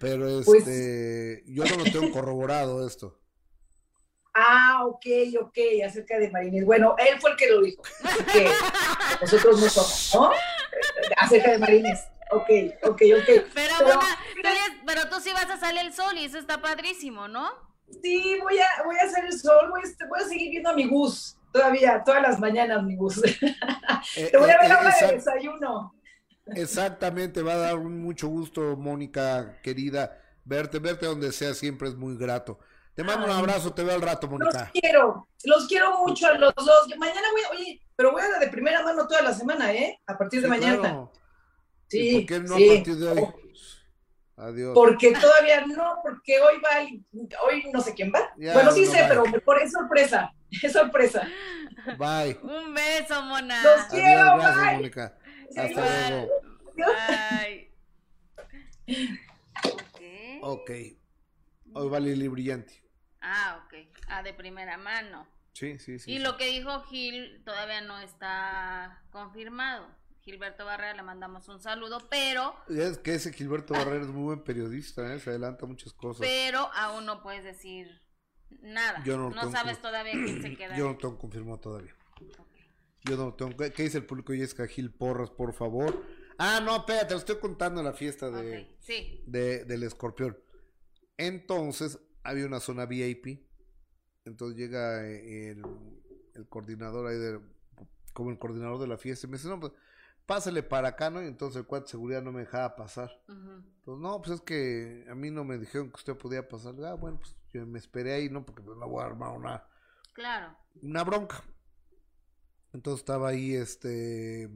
pero 0.00 0.42
Pues- 0.44 0.66
este 0.66 1.44
yo 1.46 1.64
no 1.64 1.76
lo 1.76 1.84
tengo 1.84 2.10
corroborado 2.12 2.86
esto. 2.86 3.20
Ah, 4.38 4.82
ok, 4.84 5.06
ok, 5.40 5.58
acerca 5.86 6.18
de 6.18 6.30
Marinés. 6.30 6.66
Bueno, 6.66 6.94
él 6.98 7.18
fue 7.20 7.30
el 7.30 7.36
que 7.38 7.48
lo 7.50 7.62
dijo. 7.62 7.82
Así 8.04 8.22
que 8.24 8.46
nosotros 9.22 9.58
no 9.62 9.68
somos, 9.70 10.10
¿no? 10.14 10.30
Acerca 11.16 11.52
de 11.52 11.58
Marinés. 11.58 12.00
Ok, 12.30 12.48
ok, 12.82 13.02
ok. 13.20 13.26
Pero, 13.54 13.74
Pero- 14.42 14.50
pero 14.86 15.08
tú 15.08 15.20
sí 15.20 15.30
vas 15.32 15.48
a 15.50 15.56
salir 15.58 15.80
el 15.80 15.92
sol 15.92 16.16
y 16.18 16.24
eso 16.24 16.38
está 16.38 16.60
padrísimo, 16.60 17.28
¿no? 17.28 17.48
Sí, 18.02 18.38
voy 18.42 18.58
a, 18.58 18.82
voy 18.84 18.96
a 19.00 19.04
hacer 19.04 19.24
el 19.26 19.32
sol, 19.38 19.70
voy 19.70 19.80
a, 19.82 20.06
voy 20.08 20.20
a 20.20 20.24
seguir 20.24 20.50
viendo 20.50 20.70
a 20.70 20.74
mi 20.74 20.88
Gus, 20.88 21.36
todavía, 21.52 22.02
todas 22.04 22.20
las 22.22 22.40
mañanas, 22.40 22.82
mi 22.82 22.96
Gus. 22.96 23.20
Eh, 24.16 24.28
Te 24.30 24.38
voy 24.38 24.48
a 24.50 24.54
eh, 24.54 24.58
ver 24.62 24.70
eh, 24.70 24.74
ahora 24.74 24.94
de 25.00 25.12
desayuno. 25.14 25.94
Exactamente, 26.54 27.42
va 27.42 27.54
a 27.54 27.58
dar 27.58 27.76
mucho 27.78 28.28
gusto, 28.28 28.76
Mónica, 28.76 29.60
querida, 29.62 30.16
verte, 30.44 30.78
verte 30.78 31.06
donde 31.06 31.32
sea 31.32 31.54
siempre 31.54 31.88
es 31.88 31.96
muy 31.96 32.16
grato. 32.16 32.58
Te 32.94 33.02
mando 33.04 33.26
un 33.26 33.32
abrazo, 33.32 33.74
te 33.74 33.82
veo 33.84 33.94
al 33.96 34.02
rato, 34.02 34.26
Los 34.26 34.38
Mónica. 34.38 34.70
quiero, 34.72 35.28
los 35.44 35.66
quiero 35.66 35.98
mucho 36.06 36.28
a 36.28 36.32
los 36.38 36.54
dos. 36.54 36.88
Mañana 36.98 37.26
voy, 37.32 37.42
a- 37.42 37.50
oye, 37.50 37.80
pero 37.94 38.12
voy 38.12 38.22
a 38.22 38.28
dar 38.30 38.40
de 38.40 38.48
primera 38.48 38.82
mano 38.82 39.06
toda 39.06 39.22
la 39.22 39.34
semana, 39.34 39.72
¿eh? 39.72 40.00
A 40.06 40.16
partir 40.16 40.40
de 40.40 40.46
Sí, 40.46 40.50
mañana. 40.50 40.78
claro. 40.78 41.12
Sí, 41.88 42.08
¿Y 42.08 42.20
por 42.20 42.26
qué 42.26 42.40
no 42.40 42.56
sí. 42.56 42.68
a 42.70 42.74
partir 42.74 42.96
de 42.96 43.08
hoy? 43.08 43.28
Adiós. 44.38 44.72
Porque 44.74 45.12
todavía 45.12 45.64
no, 45.66 45.96
porque 46.02 46.38
hoy 46.40 46.60
va, 46.62 46.80
el- 46.82 47.04
hoy 47.42 47.70
no 47.72 47.80
sé 47.80 47.94
quién 47.94 48.12
va. 48.14 48.32
Ya, 48.36 48.52
bueno, 48.52 48.70
sí 48.72 48.82
no 48.84 48.90
sé, 48.92 49.02
va. 49.02 49.08
pero 49.08 49.24
por 49.44 49.62
es 49.62 49.72
sorpresa, 49.72 50.32
es 50.62 50.72
sorpresa. 50.72 51.26
Bye. 51.98 52.38
Un 52.42 52.74
beso, 52.74 53.22
mona. 53.22 53.62
Los 53.62 53.72
Adiós, 53.82 53.88
quiero, 53.90 54.36
gracias, 54.36 54.56
bye. 54.64 54.76
Mónica. 54.76 55.18
Hasta 55.56 55.70
Igual. 55.70 56.10
luego. 56.10 56.32
Ay. 57.08 57.70
Ok. 59.64 60.00
Ok. 60.42 60.70
Hoy 61.74 61.88
va 61.88 62.00
Lili 62.00 62.28
Brillante. 62.28 62.82
Ah, 63.20 63.62
ok. 63.64 63.74
Ah, 64.08 64.22
de 64.22 64.34
primera 64.34 64.76
mano. 64.76 65.26
Sí, 65.52 65.78
sí, 65.78 65.98
sí. 65.98 66.10
y 66.12 66.16
sí. 66.16 66.22
lo 66.22 66.36
que 66.36 66.46
dijo 66.46 66.82
Gil 66.82 67.42
todavía 67.44 67.80
no 67.80 67.98
está 68.00 69.02
confirmado. 69.10 69.88
Gilberto 70.26 70.64
Barrera 70.64 70.92
le 70.94 71.04
mandamos 71.04 71.48
un 71.48 71.60
saludo, 71.60 72.02
pero 72.10 72.52
Es 72.68 72.98
que 72.98 73.14
ese 73.14 73.32
Gilberto 73.32 73.74
Barrera 73.74 74.02
es 74.02 74.08
muy 74.08 74.24
buen 74.24 74.42
periodista, 74.42 75.14
¿eh? 75.14 75.20
se 75.20 75.30
adelanta 75.30 75.66
muchas 75.66 75.92
cosas. 75.92 76.26
pero 76.26 76.68
aún 76.74 77.06
no 77.06 77.22
puedes 77.22 77.44
decir 77.44 77.88
nada. 78.60 79.04
Yo 79.04 79.16
no 79.16 79.30
no 79.30 79.40
tengo- 79.42 79.52
sabes 79.52 79.80
todavía 79.80 80.12
quién 80.14 80.42
se 80.42 80.54
queda. 80.56 80.76
Yo 80.76 80.88
no 80.88 80.96
tengo 80.98 81.16
confirmado 81.16 81.60
todavía. 81.60 81.94
Yo 83.04 83.16
no 83.16 83.34
tengo. 83.34 83.56
¿Qué, 83.56 83.72
qué 83.72 83.84
dice 83.84 83.98
el 83.98 84.04
público? 84.04 84.32
Jessica 84.32 84.66
Gil 84.66 84.92
Porras, 84.92 85.30
por 85.30 85.52
favor. 85.54 86.02
Ah, 86.38 86.60
no, 86.60 86.74
espérate, 86.76 87.14
lo 87.14 87.20
estoy 87.20 87.38
contando 87.38 87.80
la 87.84 87.92
fiesta 87.92 88.28
de, 88.28 88.62
Ok, 88.62 88.68
Sí. 88.80 89.22
de- 89.28 89.64
del 89.64 89.84
escorpión. 89.84 90.36
Entonces, 91.16 92.00
había 92.24 92.46
una 92.46 92.58
zona 92.58 92.84
VIP. 92.84 93.46
Entonces 94.24 94.58
llega 94.58 95.06
eh, 95.06 95.50
el, 95.52 95.62
el 96.34 96.48
coordinador 96.48 97.06
ahí 97.06 97.16
de, 97.16 97.40
como 98.12 98.30
el 98.30 98.38
coordinador 98.40 98.80
de 98.80 98.88
la 98.88 98.98
fiesta, 98.98 99.28
y 99.28 99.30
me 99.30 99.36
dice, 99.36 99.48
no, 99.48 99.60
pues, 99.60 99.72
pásale 100.26 100.62
para 100.62 100.88
acá, 100.88 101.08
¿no? 101.10 101.22
Y 101.22 101.26
entonces 101.26 101.60
el 101.60 101.66
cuadro 101.66 101.84
de 101.86 101.90
seguridad 101.90 102.22
no 102.22 102.32
me 102.32 102.40
dejaba 102.40 102.76
pasar. 102.76 103.10
Ujú. 103.28 103.62
Pues 103.84 103.98
no, 103.98 104.20
pues 104.20 104.36
es 104.36 104.40
que 104.42 105.06
a 105.08 105.14
mí 105.14 105.30
no 105.30 105.44
me 105.44 105.58
dijeron 105.58 105.90
que 105.90 105.96
usted 105.96 106.16
podía 106.16 106.48
pasar. 106.48 106.74
Ah, 106.84 106.94
bueno, 106.94 107.18
pues 107.18 107.36
yo 107.52 107.64
me 107.66 107.78
esperé 107.78 108.14
ahí, 108.14 108.28
¿no? 108.28 108.44
Porque 108.44 108.62
pues, 108.62 108.76
no 108.76 108.88
voy 108.88 109.02
a 109.02 109.06
armar 109.06 109.30
una, 109.36 109.64
Claro. 110.12 110.56
una 110.82 111.04
bronca. 111.04 111.42
Entonces 112.72 113.00
estaba 113.00 113.28
ahí 113.28 113.54
este 113.54 114.50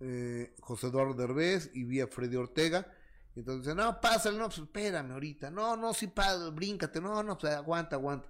eh, 0.00 0.54
José 0.60 0.88
Eduardo 0.88 1.14
Derbez 1.14 1.70
y 1.74 1.84
vi 1.84 2.00
a 2.00 2.06
Freddy 2.06 2.36
Ortega. 2.36 2.86
Y 3.34 3.40
entonces 3.40 3.64
dice, 3.64 3.74
no, 3.74 4.00
pásale, 4.00 4.38
no, 4.38 4.46
pues 4.46 4.58
espérame 4.58 5.10
ahorita. 5.12 5.50
No, 5.50 5.76
no, 5.76 5.92
sí, 5.94 6.12
bríncate. 6.52 7.00
No, 7.00 7.22
no, 7.22 7.36
pues 7.38 7.52
aguanta, 7.54 7.96
aguanta. 7.96 8.28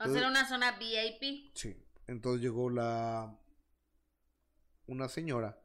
O 0.00 0.04
sea, 0.08 0.18
era 0.18 0.28
una 0.28 0.46
zona 0.46 0.76
VIP. 0.78 1.52
Sí. 1.54 1.74
Entonces 2.06 2.42
llegó 2.42 2.68
la 2.68 3.38
una 4.86 5.08
señora 5.08 5.60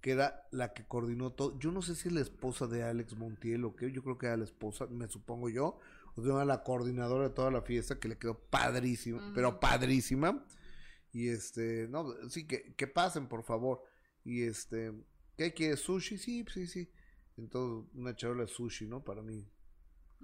que 0.00 0.12
era 0.12 0.46
la 0.50 0.72
que 0.72 0.86
coordinó 0.86 1.32
todo. 1.32 1.58
Yo 1.58 1.72
no 1.72 1.82
sé 1.82 1.94
si 1.94 2.08
es 2.08 2.14
la 2.14 2.20
esposa 2.20 2.66
de 2.66 2.82
Alex 2.82 3.16
Montiel 3.16 3.64
o 3.64 3.74
qué. 3.74 3.90
Yo 3.90 4.02
creo 4.02 4.18
que 4.18 4.26
era 4.26 4.36
la 4.36 4.44
esposa, 4.44 4.86
me 4.86 5.08
supongo 5.08 5.48
yo. 5.48 5.78
O 6.14 6.22
sea, 6.22 6.44
la 6.44 6.62
coordinadora 6.62 7.28
de 7.28 7.34
toda 7.34 7.50
la 7.50 7.62
fiesta 7.62 7.98
que 7.98 8.08
le 8.08 8.18
quedó 8.18 8.38
padrísima, 8.38 9.32
pero 9.34 9.60
padrísima. 9.60 10.44
Y 11.12 11.28
este, 11.28 11.86
no, 11.88 12.12
sí, 12.28 12.46
que, 12.46 12.74
que 12.74 12.86
pasen, 12.86 13.28
por 13.28 13.44
favor. 13.44 13.82
Y 14.24 14.42
este, 14.42 14.92
¿qué 15.36 15.54
quieres? 15.54 15.80
¿Sushi? 15.80 16.18
Sí, 16.18 16.44
sí, 16.52 16.66
sí. 16.66 16.90
Entonces, 17.36 17.88
una 17.94 18.14
charola 18.16 18.42
de 18.42 18.48
sushi, 18.48 18.86
¿no? 18.86 19.02
Para 19.04 19.22
mí. 19.22 19.46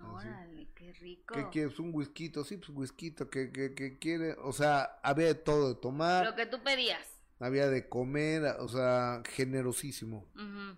Órale, 0.03 0.69
qué 0.75 0.93
rico. 0.95 1.35
¿Qué 1.35 1.49
quieres? 1.51 1.79
¿Un 1.79 1.95
whisky? 1.95 2.33
Sí, 2.45 2.57
pues 2.57 2.71
whisky. 2.71 3.13
¿Qué, 3.13 3.53
qué, 3.53 3.75
qué 3.75 3.99
quiere? 3.99 4.35
O 4.43 4.53
sea, 4.53 4.99
había 5.03 5.27
de 5.27 5.35
todo 5.37 5.75
de 5.75 5.81
tomar, 5.81 6.27
Lo 6.27 6.35
que 6.35 6.47
tú 6.47 6.63
pedías. 6.63 7.14
Había 7.41 7.69
de 7.69 7.89
comer, 7.89 8.45
o 8.61 8.69
sea, 8.69 9.23
generosísimo. 9.29 10.27
Ujú. 10.35 10.77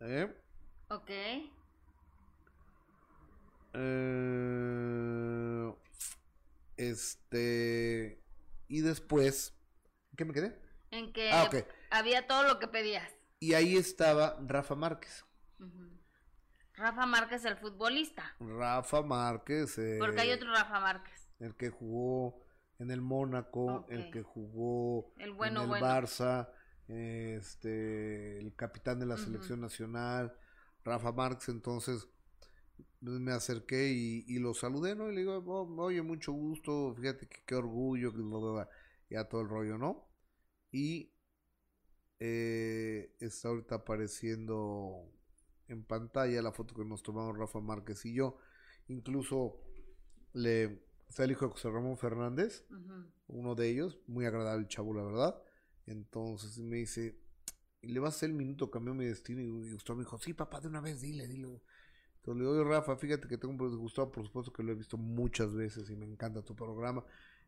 ¿Eh? 0.00 0.34
Ok. 0.88 1.10
Eh, 4.08 5.72
este. 6.76 8.22
Y 8.68 8.80
después. 8.80 9.54
¿Qué 10.16 10.24
me 10.24 10.32
quedé? 10.32 10.58
En 10.90 11.12
que 11.12 11.30
Ah, 11.30 11.50
había 11.90 12.26
todo 12.26 12.42
lo 12.44 12.58
que 12.58 12.68
pedías. 12.68 13.10
Y 13.40 13.54
ahí 13.54 13.76
estaba 13.76 14.38
Rafa 14.46 14.74
Márquez. 14.74 15.24
Rafa 16.74 17.06
Márquez, 17.06 17.44
el 17.46 17.56
futbolista. 17.56 18.34
Rafa 18.38 19.02
Márquez. 19.02 19.78
eh, 19.78 19.96
Porque 19.98 20.20
hay 20.20 20.32
otro 20.32 20.50
Rafa 20.52 20.78
Márquez. 20.80 21.28
El 21.38 21.54
que 21.54 21.70
jugó 21.70 22.45
en 22.78 22.90
el 22.90 23.00
Mónaco, 23.02 23.86
el 23.88 24.10
que 24.10 24.22
jugó 24.22 25.12
El 25.18 25.32
bueno, 25.32 25.62
en 25.62 25.70
el 25.70 25.70
bueno. 25.70 25.86
Barça, 25.86 26.48
este, 26.88 28.38
el 28.38 28.54
capitán 28.54 28.98
de 29.00 29.06
la 29.06 29.16
selección 29.16 29.60
nacional, 29.60 30.34
Rafa 30.84 31.12
Márquez, 31.12 31.48
entonces 31.48 32.08
pues, 33.00 33.20
me 33.20 33.32
acerqué 33.32 33.88
y, 33.90 34.24
y 34.28 34.38
lo 34.38 34.54
saludé, 34.54 34.94
¿no? 34.94 35.10
Y 35.10 35.14
le 35.14 35.20
digo, 35.22 35.36
"Oh, 35.46 35.82
oye, 35.82 36.02
mucho 36.02 36.32
gusto, 36.32 36.94
fíjate 36.96 37.28
que 37.28 37.42
qué 37.46 37.54
orgullo, 37.54 38.12
que 38.12 38.18
bla, 38.22 38.38
bla, 38.38 38.52
bla", 38.52 38.68
ya 39.10 39.24
todo 39.28 39.42
el 39.42 39.48
rollo, 39.48 39.78
¿no? 39.78 40.08
Y 40.72 41.12
eh, 42.18 43.12
está 43.20 43.48
ahorita 43.48 43.76
apareciendo 43.76 45.04
en 45.68 45.84
pantalla 45.84 46.40
la 46.42 46.52
foto 46.52 46.74
que 46.74 46.84
nos 46.84 47.02
tomamos 47.02 47.36
Rafa 47.36 47.60
Márquez 47.60 48.04
y 48.06 48.14
yo. 48.14 48.38
Incluso 48.88 49.58
le 50.34 50.85
está 51.08 51.24
el 51.24 51.30
hijo 51.32 51.46
de 51.46 51.52
José 51.52 51.70
Ramón 51.70 51.96
Fernández, 51.96 52.64
uno 53.28 53.54
de 53.54 53.68
ellos, 53.68 53.98
muy 54.06 54.26
agradable 54.26 54.62
el 54.62 54.68
chavo, 54.68 54.94
la 54.94 55.02
verdad. 55.02 55.42
Entonces 55.86 56.58
me 56.58 56.76
dice, 56.76 57.18
¿y 57.82 57.88
le 57.88 58.00
vas 58.00 58.14
a 58.14 58.16
hacer 58.16 58.30
el 58.30 58.36
minuto 58.36 58.70
cambió 58.70 58.94
mi 58.94 59.04
destino? 59.04 59.40
Y 59.40 59.72
Gustavo 59.72 59.98
me 59.98 60.04
dijo, 60.04 60.18
sí, 60.18 60.34
papá, 60.34 60.60
de 60.60 60.68
una 60.68 60.80
vez, 60.80 61.00
dile, 61.00 61.26
dile. 61.26 61.60
Entonces 62.16 62.36
le 62.36 62.40
digo, 62.40 62.50
oye, 62.52 62.64
Rafa, 62.64 62.96
fíjate 62.96 63.28
que 63.28 63.38
tengo 63.38 63.52
un 63.54 63.78
Gustavo, 63.78 64.10
por 64.10 64.24
supuesto 64.24 64.52
que 64.52 64.62
lo 64.62 64.72
he 64.72 64.74
visto 64.74 64.96
muchas 64.96 65.54
veces 65.54 65.88
y 65.90 65.96
me 65.96 66.06
encanta 66.06 66.42
tu 66.42 66.54
programa. 66.56 67.04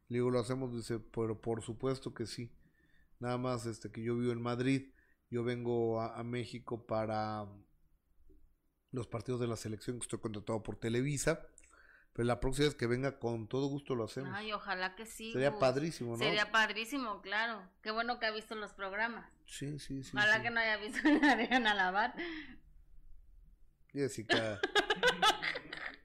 Le 0.08 0.18
digo, 0.18 0.30
lo 0.30 0.38
hacemos, 0.38 0.74
dice, 0.74 1.00
pero 1.00 1.40
por 1.40 1.62
supuesto 1.62 2.14
que 2.14 2.26
sí. 2.26 2.50
Nada 3.18 3.36
más 3.38 3.66
este 3.66 3.90
que 3.90 4.02
yo 4.02 4.16
vivo 4.16 4.32
en 4.32 4.40
Madrid, 4.40 4.92
yo 5.30 5.42
vengo 5.42 6.00
a, 6.00 6.18
a 6.18 6.22
México 6.22 6.86
para 6.86 7.46
los 8.92 9.06
partidos 9.06 9.40
de 9.40 9.48
la 9.48 9.56
selección 9.56 9.98
que 9.98 10.04
estoy 10.04 10.20
contratado 10.20 10.62
por 10.62 10.76
Televisa. 10.76 11.46
Pero 12.18 12.26
la 12.26 12.40
próxima 12.40 12.66
vez 12.66 12.74
que 12.74 12.88
venga, 12.88 13.20
con 13.20 13.46
todo 13.46 13.68
gusto 13.68 13.94
lo 13.94 14.02
hacemos. 14.02 14.30
Ay, 14.34 14.52
ojalá 14.52 14.96
que 14.96 15.06
sí. 15.06 15.30
Sería 15.32 15.50
Gus. 15.50 15.60
padrísimo, 15.60 16.16
¿no? 16.16 16.18
Sería 16.18 16.50
padrísimo, 16.50 17.22
claro. 17.22 17.62
Qué 17.80 17.92
bueno 17.92 18.18
que 18.18 18.26
ha 18.26 18.32
visto 18.32 18.56
los 18.56 18.72
programas. 18.72 19.30
Sí, 19.46 19.78
sí, 19.78 20.02
sí. 20.02 20.10
ojalá 20.16 20.38
sí. 20.38 20.42
que 20.42 20.50
no 20.50 20.58
haya 20.58 20.76
visto 20.78 20.98
la 21.22 21.36
de 21.36 21.44
Ana 21.54 21.74
Lavar. 21.74 22.14
Jessica. 23.92 24.60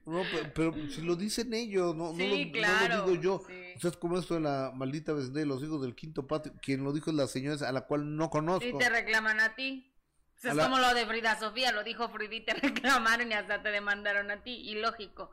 No, 0.06 0.22
pero, 0.30 0.52
pero 0.52 0.88
si 0.90 1.00
lo 1.00 1.16
dicen 1.16 1.54
ellos, 1.54 1.96
no, 1.96 2.12
no, 2.12 2.16
Sí, 2.18 2.28
lo, 2.28 2.36
no 2.36 2.44
lo 2.44 2.52
claro, 2.52 3.06
digo 3.06 3.22
yo. 3.22 3.42
sí. 3.46 3.72
O 3.74 3.80
sea, 3.80 3.88
es 3.90 3.96
como 3.96 4.18
esto 4.18 4.34
de 4.34 4.40
la 4.40 4.70
maldita 4.74 5.14
vecindad 5.14 5.40
de 5.40 5.46
los 5.46 5.62
hijos 5.62 5.80
del 5.80 5.94
quinto 5.94 6.26
patio. 6.26 6.52
Quien 6.60 6.84
lo 6.84 6.92
dijo 6.92 7.08
es 7.08 7.16
la 7.16 7.26
señora 7.26 7.66
a 7.66 7.72
la 7.72 7.86
cual 7.86 8.14
no 8.14 8.28
conozco. 8.28 8.66
Y 8.66 8.76
te 8.76 8.90
reclaman 8.90 9.40
a 9.40 9.54
ti. 9.54 9.90
Pues 10.34 10.44
A 10.44 10.48
es 10.50 10.56
la- 10.56 10.64
como 10.64 10.78
lo 10.78 10.92
de 10.92 11.06
Frida 11.06 11.38
Sofía, 11.40 11.72
lo 11.72 11.82
dijo 11.84 12.10
Frida 12.10 12.34
y 12.34 12.40
te 12.44 12.52
reclamaron 13.00 13.30
y 13.30 13.34
hasta 13.34 13.62
te 13.62 13.70
demandaron 13.70 14.30
a 14.30 14.42
ti. 14.42 14.50
Y 14.56 14.74
lógico. 14.74 15.30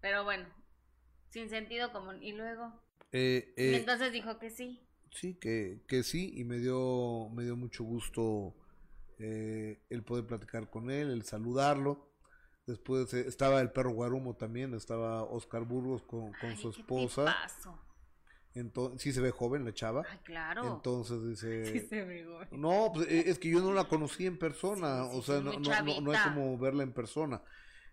Pero 0.00 0.24
bueno, 0.24 0.46
sin 1.28 1.48
sentido 1.48 1.92
común. 1.92 2.22
Y 2.22 2.32
luego. 2.32 2.72
Eh, 3.12 3.54
y 3.56 3.62
eh, 3.62 3.76
entonces 3.76 4.12
dijo 4.12 4.38
que 4.38 4.50
sí. 4.50 4.80
sí, 5.10 5.34
que, 5.34 5.82
que 5.88 6.02
sí, 6.02 6.32
y 6.36 6.44
me 6.44 6.58
dio, 6.58 7.28
me 7.30 7.44
dio 7.44 7.56
mucho 7.56 7.84
gusto 7.84 8.54
eh, 9.18 9.82
el 9.90 10.02
poder 10.04 10.26
platicar 10.26 10.70
con 10.70 10.90
él, 10.90 11.10
el 11.10 11.24
saludarlo. 11.24 12.08
Después 12.66 13.12
eh, 13.14 13.24
estaba 13.26 13.60
el 13.60 13.72
perro 13.72 13.90
Guarumo 13.92 14.36
también, 14.36 14.74
estaba 14.74 15.24
Oscar 15.24 15.64
Burgos 15.64 16.02
con, 16.02 16.32
con 16.34 16.50
Ay, 16.50 16.56
su 16.56 16.72
qué 16.72 16.80
esposa. 16.80 17.24
tipazo. 17.26 17.78
Entonces, 18.54 19.02
sí 19.02 19.12
se 19.12 19.20
ve 19.20 19.30
joven 19.30 19.64
la 19.64 19.72
chava. 19.72 20.04
Ay, 20.08 20.18
claro. 20.24 20.74
Entonces 20.76 21.24
dice, 21.26 21.64
Sí 21.72 21.80
se 21.80 22.04
ve, 22.04 22.24
güey. 22.24 22.46
No, 22.52 22.90
pues 22.94 23.08
es 23.08 23.38
que 23.38 23.50
yo 23.50 23.60
no 23.60 23.72
la 23.72 23.84
conocí 23.84 24.26
en 24.26 24.38
persona, 24.38 25.04
Sí, 25.04 25.10
sí, 25.12 25.18
o 25.18 25.22
sea, 25.22 25.40
no, 25.40 25.52
no, 25.52 25.58
no, 25.60 26.00
no 26.00 26.12
es 26.12 26.20
como 26.22 26.56
verla 26.58 26.82
en 26.82 26.92
persona. 26.92 27.42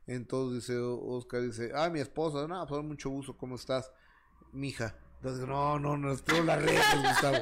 Entonces 0.08 0.68
dice 0.68 0.80
Oscar, 0.80 1.42
dice, 1.42 1.72
ah, 1.76 1.90
mi 1.90 2.00
esposa, 2.00 2.48
no, 2.48 2.66
pues 2.66 2.84
mucho 2.84 3.10
gusto, 3.10 3.38
¿cómo 3.38 3.56
estás? 3.56 3.92
Mija. 4.54 4.98
Entonces, 5.18 5.46
no, 5.48 5.78
no, 5.80 5.98
no, 5.98 6.12
espero 6.12 6.44
la 6.44 6.58
redes, 6.58 6.82
Gustavo. 6.96 7.38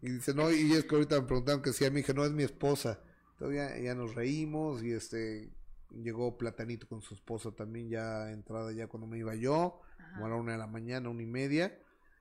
Y 0.00 0.10
dice, 0.12 0.34
no, 0.34 0.50
y 0.50 0.72
es 0.72 0.84
que 0.84 0.94
ahorita 0.94 1.20
me 1.20 1.26
preguntaron 1.26 1.62
que 1.62 1.72
sí, 1.72 1.84
a 1.84 1.90
mi 1.90 2.00
hija, 2.00 2.12
no 2.12 2.24
es 2.24 2.32
mi 2.32 2.42
esposa. 2.42 3.00
Entonces 3.32 3.56
ya, 3.56 3.78
ya 3.78 3.94
nos 3.94 4.14
reímos 4.14 4.82
y 4.82 4.92
este, 4.92 5.50
llegó 5.90 6.38
Platanito 6.38 6.88
con 6.88 7.02
su 7.02 7.14
esposa 7.14 7.50
también 7.52 7.88
ya 7.88 8.30
entrada 8.30 8.72
ya 8.72 8.86
cuando 8.86 9.06
me 9.06 9.18
iba 9.18 9.34
yo, 9.34 9.80
como 10.14 10.26
a 10.26 10.28
la 10.30 10.36
una 10.36 10.52
de 10.52 10.58
la 10.58 10.66
mañana, 10.66 11.10
una 11.10 11.22
y 11.22 11.26
media. 11.26 11.78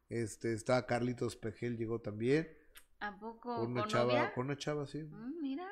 Este, 0.09 0.53
estaba 0.53 0.85
Carlitos 0.85 1.35
Pejel, 1.35 1.77
llegó 1.77 1.99
también. 1.99 2.49
¿A 2.99 3.17
poco? 3.17 3.55
Con 3.55 3.71
una 3.71 3.81
¿Con 3.81 3.89
chava, 3.89 4.13
novia? 4.13 4.33
con 4.33 4.45
una 4.45 4.57
chava, 4.57 4.87
sí. 4.87 5.03
Mm, 5.03 5.41
mira. 5.41 5.67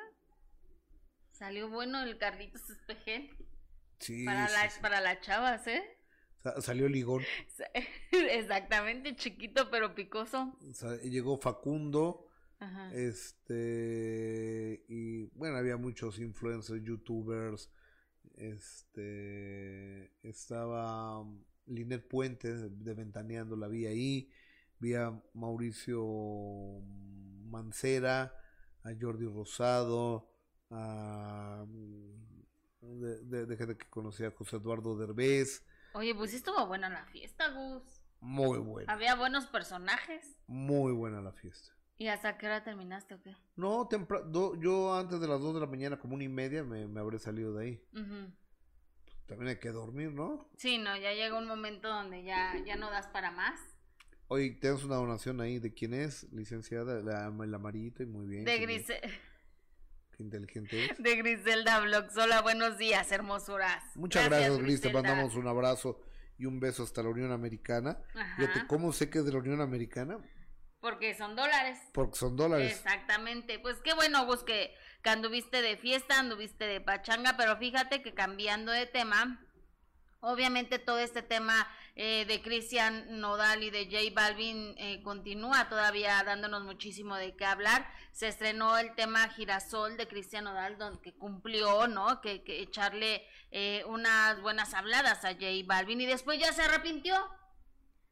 Salió 1.34 1.68
bueno 1.68 2.02
el 2.02 2.16
Carlitos 2.16 2.68
Espejel. 2.70 3.28
Sí, 3.98 4.24
Para, 4.24 4.48
sí, 4.48 4.54
sí. 4.70 4.80
para 4.80 5.00
las 5.00 5.20
chavas, 5.20 5.66
¿eh? 5.66 5.82
Sa- 6.42 6.60
Salió 6.60 6.88
Ligón. 6.88 7.22
Exactamente, 8.12 9.16
chiquito 9.16 9.70
pero 9.70 9.94
picoso. 9.94 10.56
Llegó 11.02 11.36
Facundo. 11.38 12.28
Ajá. 12.60 12.94
Este. 12.94 14.84
Y 14.88 15.24
bueno, 15.36 15.56
había 15.56 15.76
muchos 15.76 16.18
influencers, 16.20 16.82
youtubers. 16.84 17.68
Este. 18.36 20.12
Estaba 20.22 21.20
um, 21.20 21.42
Linet 21.66 22.06
Puentes 22.06 22.84
de 22.84 22.94
Ventaneando, 22.94 23.56
la 23.56 23.68
vi 23.68 23.86
ahí. 23.86 24.30
Vi 24.78 24.94
a 24.94 25.20
Mauricio 25.34 26.04
Mancera, 27.46 28.34
a 28.82 28.90
Jordi 29.00 29.26
Rosado, 29.26 30.30
a. 30.74 31.64
mm, 31.66 32.14
De, 33.00 33.24
de- 33.24 33.46
de 33.46 33.56
gente 33.56 33.76
que 33.78 33.86
conocía 33.88 34.28
a 34.28 34.30
José 34.30 34.56
Eduardo 34.56 34.96
Derbez. 34.96 35.64
Oye, 35.94 36.14
pues 36.14 36.30
sí 36.32 36.36
estuvo 36.36 36.66
buena 36.66 36.88
la 36.90 37.04
fiesta, 37.06 37.48
Gus. 37.50 37.82
Muy 38.20 38.58
buena, 38.58 38.92
Había 38.92 39.14
buenos 39.14 39.46
personajes. 39.46 40.36
muy 40.46 40.92
buena 40.92 41.20
la 41.22 41.32
fiesta. 41.32 41.72
¿Y 41.96 42.08
hasta 42.08 42.36
qué 42.38 42.46
hora 42.46 42.62
terminaste 42.64 43.14
o 43.14 43.22
qué? 43.22 43.34
No, 43.56 43.86
temprano, 43.88 44.54
yo 44.60 44.94
antes 44.96 45.20
de 45.20 45.28
las 45.28 45.40
2 45.40 45.54
de 45.54 45.60
la 45.60 45.66
mañana, 45.66 45.98
como 45.98 46.14
una 46.14 46.24
y 46.24 46.28
media, 46.28 46.62
me, 46.64 46.86
me 46.88 47.00
habré 47.00 47.18
salido 47.18 47.54
de 47.54 47.64
ahí. 47.64 47.82
También 49.26 49.48
hay 49.48 49.58
que 49.58 49.70
dormir, 49.70 50.12
¿no? 50.12 50.48
Sí, 50.56 50.76
no, 50.78 50.96
ya 50.96 51.12
llega 51.14 51.38
un 51.38 51.46
momento 51.46 51.88
donde 51.88 52.22
ya, 52.24 52.54
ya 52.66 52.76
no 52.76 52.90
das 52.90 53.06
para 53.08 53.30
más. 53.30 53.58
Oye, 54.28 54.50
tenemos 54.60 54.84
una 54.84 54.96
donación 54.96 55.40
ahí 55.40 55.58
de 55.58 55.72
quién 55.72 55.94
es, 55.94 56.30
licenciada, 56.32 57.00
la, 57.00 57.30
la 57.30 57.56
amarillita 57.56 58.02
y 58.02 58.06
muy 58.06 58.26
bien. 58.26 58.44
De, 58.44 58.58
qué, 58.58 58.66
Grise- 58.66 59.00
qué 60.16 60.22
inteligente 60.22 60.84
es. 60.84 60.98
de 60.98 61.16
Griselda 61.16 61.80
Vlogs. 61.80 62.16
Hola, 62.16 62.42
buenos 62.42 62.78
días, 62.78 63.10
hermosuras. 63.12 63.82
Muchas 63.94 64.28
gracias, 64.28 64.58
Gris, 64.58 64.80
te 64.80 64.92
mandamos 64.92 65.34
un 65.34 65.46
abrazo 65.48 66.00
y 66.38 66.46
un 66.46 66.60
beso 66.60 66.82
hasta 66.82 67.02
la 67.02 67.08
Unión 67.10 67.32
Americana. 67.32 67.98
Ajá, 68.14 68.36
Fíjate, 68.36 68.66
¿cómo 68.66 68.92
sé 68.92 69.10
que 69.10 69.18
es 69.18 69.24
de 69.24 69.32
la 69.32 69.38
Unión 69.38 69.60
Americana? 69.60 70.18
Porque 70.80 71.14
son 71.14 71.34
dólares. 71.34 71.78
Porque 71.92 72.16
son 72.16 72.36
dólares. 72.36 72.72
Exactamente, 72.72 73.58
pues 73.58 73.80
qué 73.82 73.94
bueno, 73.94 74.26
Gus, 74.26 74.42
que, 74.44 74.74
que 75.02 75.10
anduviste 75.10 75.62
de 75.62 75.76
fiesta, 75.76 76.18
anduviste 76.18 76.66
de 76.66 76.80
pachanga, 76.80 77.36
pero 77.36 77.56
fíjate 77.56 78.02
que 78.02 78.14
cambiando 78.14 78.70
de 78.70 78.86
tema, 78.86 79.40
obviamente 80.24 80.78
todo 80.78 80.98
este 80.98 81.22
tema 81.22 81.68
eh, 81.96 82.24
de 82.26 82.42
Cristian 82.42 83.20
Nodal 83.20 83.62
y 83.62 83.70
de 83.70 83.84
J 83.84 84.12
Balvin 84.12 84.74
eh, 84.78 85.00
continúa 85.02 85.68
todavía 85.68 86.22
dándonos 86.24 86.64
muchísimo 86.64 87.16
de 87.16 87.36
qué 87.36 87.44
hablar. 87.44 87.88
Se 88.12 88.28
estrenó 88.28 88.78
el 88.78 88.94
tema 88.94 89.28
Girasol 89.28 89.96
de 89.96 90.08
Cristian 90.08 90.44
Nodal, 90.44 90.76
donde 90.76 91.00
que 91.00 91.14
cumplió, 91.14 91.86
¿no? 91.86 92.20
Que, 92.20 92.42
que 92.42 92.60
echarle 92.60 93.24
eh, 93.52 93.84
unas 93.86 94.40
buenas 94.40 94.74
habladas 94.74 95.24
a 95.24 95.34
J 95.34 95.46
Balvin 95.66 96.00
y 96.00 96.06
después 96.06 96.40
ya 96.40 96.52
se 96.52 96.62
arrepintió. 96.62 97.14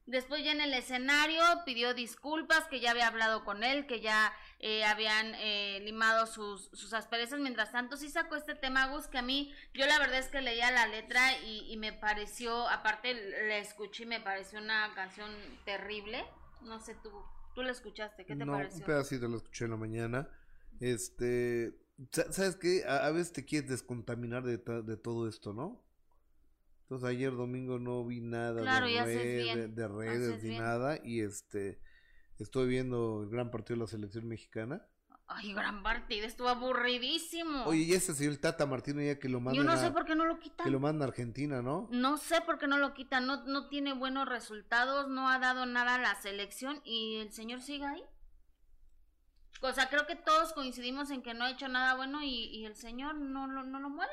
Después 0.07 0.45
ya 0.45 0.53
en 0.53 0.61
el 0.61 0.75
escenario 0.75 1.43
pidió 1.65 1.95
disculpas, 1.95 2.67
que 2.69 2.81
ya 2.81 2.91
había 2.91 3.07
hablado 3.07 3.45
con 3.45 3.63
él, 3.63 3.87
que 3.87 4.01
ya 4.01 4.33
eh, 4.59 4.85
habían 4.85 5.35
eh, 5.37 5.81
limado 5.85 6.27
sus, 6.27 6.71
sus 6.73 6.93
asperezas. 6.93 7.39
Mientras 7.39 7.71
tanto, 7.73 7.97
sí 7.97 8.09
sacó 8.09 8.35
este 8.37 8.55
tema, 8.57 8.89
Gus, 8.89 9.07
que 9.07 9.19
a 9.19 9.23
mí, 9.23 9.55
yo 9.75 9.87
la 9.87 9.99
verdad 10.01 10.19
es 10.19 10.29
que 10.29 10.41
leía 10.41 10.71
la 10.73 10.87
letra 10.89 11.39
y, 11.45 11.73
y 11.73 11.77
me 11.77 11.93
pareció, 11.93 12.69
aparte 12.69 13.15
la 13.15 13.59
escuché 13.59 14.03
y 14.03 14.07
me 14.07 14.21
pareció 14.21 14.59
una 14.61 14.93
canción 14.95 15.31
terrible. 15.65 16.25
No 16.63 16.81
sé, 16.81 16.97
tú, 17.03 17.11
tú 17.55 17.63
la 17.63 17.71
escuchaste, 17.71 18.25
¿qué 18.27 18.35
te 18.35 18.45
no, 18.45 18.53
un 18.53 18.59
pareció? 18.59 18.85
pedacito 18.85 19.29
lo 19.29 19.37
escuché 19.37 19.65
en 19.67 19.71
la 19.71 19.77
mañana. 19.77 20.29
Este, 20.81 21.75
sa- 22.11 22.33
¿sabes 22.33 22.57
qué? 22.57 22.85
A, 22.87 23.07
a 23.07 23.11
veces 23.13 23.33
te 23.33 23.45
quieres 23.45 23.71
descontaminar 23.71 24.43
de, 24.43 24.59
ta- 24.59 24.83
de 24.83 24.97
todo 24.97 25.29
esto, 25.29 25.53
¿no? 25.53 25.81
Entonces 26.93 27.09
ayer 27.17 27.35
domingo 27.35 27.79
no 27.79 28.05
vi 28.05 28.21
nada 28.21 28.61
Claro, 28.61 28.85
de, 28.85 28.93
y 28.93 28.99
haces 28.99 29.17
red- 29.17 29.43
bien, 29.45 29.59
de- 29.59 29.69
de 29.69 29.89
redes 29.89 30.43
ni 30.43 30.51
bien. 30.51 30.63
nada 30.63 30.99
y 31.03 31.21
este 31.23 31.81
estoy 32.39 32.69
viendo 32.69 33.23
el 33.23 33.31
gran 33.31 33.51
partido 33.51 33.77
de 33.77 33.81
la 33.85 33.87
selección 33.87 34.29
mexicana. 34.29 34.87
Ay, 35.27 35.55
gran 35.55 35.83
partida, 35.83 36.27
estuvo 36.27 36.51
aburridísimo. 36.51 37.65
Oye, 37.65 37.85
y 37.85 37.93
ese 37.95 38.15
señor 38.15 38.37
Tata 38.37 38.67
Martino 38.67 39.01
ya 39.01 39.19
que 39.19 39.31
lo 39.31 39.39
yo 39.39 39.41
mandan 39.41 39.65
no 39.65 39.77
sé 39.79 39.91
por 39.91 40.05
qué 40.05 40.15
no 40.15 40.27
lo 40.27 40.39
quitan. 40.39 40.65
que 40.65 40.71
lo 40.71 40.81
mandan 40.81 41.07
a 41.07 41.09
Argentina, 41.09 41.63
¿no? 41.63 41.89
No 41.91 42.19
sé 42.19 42.43
por 42.43 42.59
qué 42.59 42.67
no 42.67 42.77
lo 42.77 42.93
quitan, 42.93 43.27
no, 43.27 43.43
no 43.47 43.69
tiene 43.71 43.95
buenos 43.95 44.29
resultados, 44.29 45.09
no 45.09 45.31
ha 45.31 45.39
dado 45.39 45.65
nada 45.65 45.95
a 45.95 45.99
la 45.99 46.15
selección 46.17 46.83
y 46.85 47.21
el 47.21 47.33
señor 47.33 47.63
sigue 47.63 47.87
ahí. 47.87 48.05
O 49.63 49.73
sea, 49.73 49.89
creo 49.89 50.07
que 50.07 50.17
todos 50.17 50.53
coincidimos 50.53 51.11
en 51.11 51.23
que 51.23 51.33
no 51.33 51.45
ha 51.45 51.51
hecho 51.53 51.69
nada 51.69 51.95
bueno 51.95 52.23
y, 52.23 52.29
y 52.55 52.67
el 52.67 52.77
señor 52.77 53.15
no, 53.15 53.47
lo- 53.47 53.63
no 53.65 53.81
lo 53.81 53.89
mueve. 53.89 54.13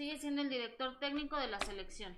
Sigue 0.00 0.16
siendo 0.16 0.40
el 0.40 0.48
director 0.48 0.98
técnico 0.98 1.36
de 1.36 1.48
la 1.48 1.60
selección. 1.60 2.16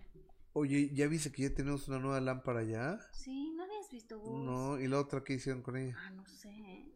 Oye, 0.52 0.90
¿ya 0.94 1.08
viste 1.08 1.32
que 1.32 1.42
ya 1.42 1.52
tenemos 1.52 1.88
una 1.88 1.98
nueva 1.98 2.20
lámpara 2.20 2.62
ya? 2.62 2.96
Sí, 3.10 3.50
¿no 3.56 3.64
habías 3.64 3.90
visto? 3.90 4.22
No, 4.24 4.78
¿y 4.78 4.86
la 4.86 5.00
otra 5.00 5.24
qué 5.24 5.32
hicieron 5.32 5.62
con 5.62 5.76
ella? 5.76 5.96
Ah, 5.98 6.10
no 6.10 6.24
sé. 6.28 6.92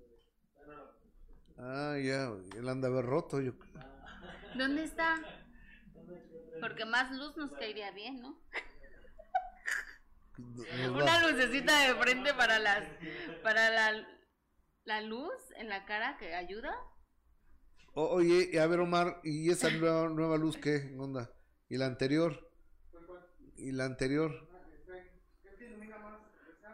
Ah, 1.59 1.97
ya, 2.01 2.31
él 2.57 2.69
anda 2.69 2.87
a 2.87 2.93
haber 2.93 3.05
roto, 3.05 3.41
yo 3.41 3.59
creo. 3.59 3.73
¿Dónde 4.57 4.85
está? 4.85 5.21
Porque 6.61 6.85
más 6.85 7.11
luz 7.11 7.37
nos 7.37 7.51
caería 7.55 7.91
bien, 7.91 8.23
¿no? 8.23 8.41
Una 10.39 11.29
lucecita 11.29 11.81
de 11.81 11.97
frente 11.97 12.33
para 12.33 12.61
las 12.61 12.85
para 13.43 13.71
la, 13.71 14.07
la 14.85 15.01
luz 15.01 15.35
en 15.57 15.69
la 15.69 15.85
cara 15.85 16.17
que 16.17 16.33
ayuda. 16.33 16.79
O- 17.99 18.09
oye, 18.11 18.51
y 18.53 18.59
a 18.59 18.67
ver, 18.67 18.81
Omar, 18.81 19.21
¿y 19.25 19.51
esa 19.51 19.71
nueva, 19.71 20.09
nueva 20.09 20.37
luz 20.37 20.59
qué 20.59 20.95
onda? 20.99 21.31
¿Y 21.71 21.79
la 21.79 21.87
anterior? 21.87 22.51
¿Y 23.57 23.73
la 23.73 23.87
anterior? 23.87 24.47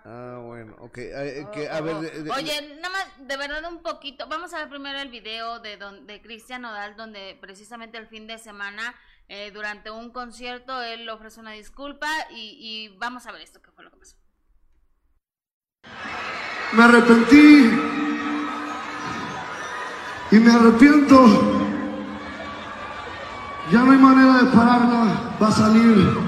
Ah, 0.05 0.41
bueno, 0.45 0.75
ok. 0.81 0.99
eh, 0.99 1.47
que, 1.55 1.69
a 1.69 1.81
ver, 1.81 1.95
de- 2.01 2.23
de- 2.25 2.31
Oye, 2.33 2.75
nada 2.81 2.89
más, 2.89 3.29
de 3.29 3.37
verdad 3.37 3.65
un 3.73 3.83
poquito. 3.85 4.27
Vamos 4.27 4.53
a 4.53 4.59
ver 4.59 4.69
primero 4.69 4.99
el 4.99 5.11
video 5.11 5.61
de, 5.61 5.77
don, 5.77 6.09
de 6.09 6.21
Cristian 6.21 6.63
Nodal, 6.63 6.97
donde 6.97 7.39
precisamente 7.41 7.99
el 7.99 8.09
fin 8.09 8.27
de 8.27 8.39
semana, 8.39 8.97
eh, 9.29 9.53
durante 9.53 9.93
un 9.93 10.11
concierto, 10.11 10.83
él 10.83 11.09
ofrece 11.09 11.39
una 11.39 11.53
disculpa 11.53 12.09
y, 12.33 12.57
y 12.59 12.97
vamos 12.99 13.29
a 13.29 13.33
ver 13.33 13.43
esto, 13.43 13.63
qué 13.63 13.71
fue 13.71 13.85
lo 13.85 13.93
que 13.93 13.99
pasó. 13.99 14.17
Me 16.73 16.83
arrepentí 16.83 17.71
y 20.33 20.39
me 20.39 20.51
arrepiento. 20.51 21.25
Ya 23.71 23.81
no 23.81 23.93
hay 23.93 23.99
manera 23.99 24.39
de 24.39 24.45
pararla, 24.47 25.37
va 25.41 25.49
a 25.49 25.53
salir. 25.53 26.19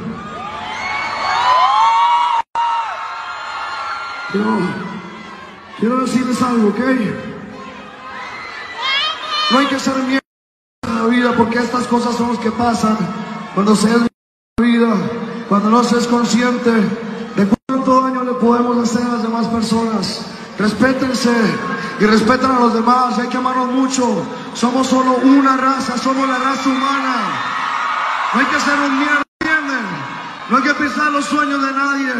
Pero 4.33 4.59
quiero 5.81 5.97
decirles 6.05 6.43
algo, 6.43 6.69
¿ok? 6.69 6.81
No 9.51 9.59
hay 9.59 9.67
que 9.67 9.81
ser 9.81 9.95
miedo 10.05 10.21
en 10.87 10.95
la 10.95 11.07
vida 11.07 11.33
porque 11.37 11.59
estas 11.59 11.87
cosas 11.87 12.15
son 12.17 12.31
las 12.31 12.39
que 12.39 12.51
pasan 12.51 12.99
cuando 13.55 13.75
se 13.75 13.89
es 13.91 14.01
la 14.01 14.09
vida, 14.65 14.95
cuando 15.49 15.71
no 15.71 15.83
se 15.83 15.99
es 15.99 16.07
consciente 16.07 16.71
de 16.71 17.49
cuánto 17.67 18.03
daño 18.03 18.25
le 18.25 18.33
podemos 18.35 18.79
hacer 18.79 19.07
a 19.07 19.15
las 19.15 19.23
demás 19.23 19.47
personas. 19.47 20.27
Respétense 20.59 21.31
y 22.01 22.05
respeten 22.07 22.51
a 22.51 22.59
los 22.61 22.75
demás, 22.75 23.19
hay 23.19 23.29
que 23.29 23.37
amarnos 23.37 23.69
mucho. 23.69 24.27
Somos 24.55 24.87
solo 24.87 25.17
una 25.23 25.57
raza, 25.57 25.97
somos 25.99 26.29
la 26.29 26.39
raza 26.39 26.69
humana. 26.69 27.17
No 28.33 28.41
hay 28.41 28.47
que 28.47 28.57
hacernos 28.57 28.91
mierda, 28.91 29.23
¿entienden? 29.41 29.87
No 30.51 30.57
hay 30.57 30.63
que 30.63 30.75
pisar 30.75 31.13
los 31.13 31.25
sueños 31.25 31.63
de 31.63 31.73
nadie. 31.73 32.13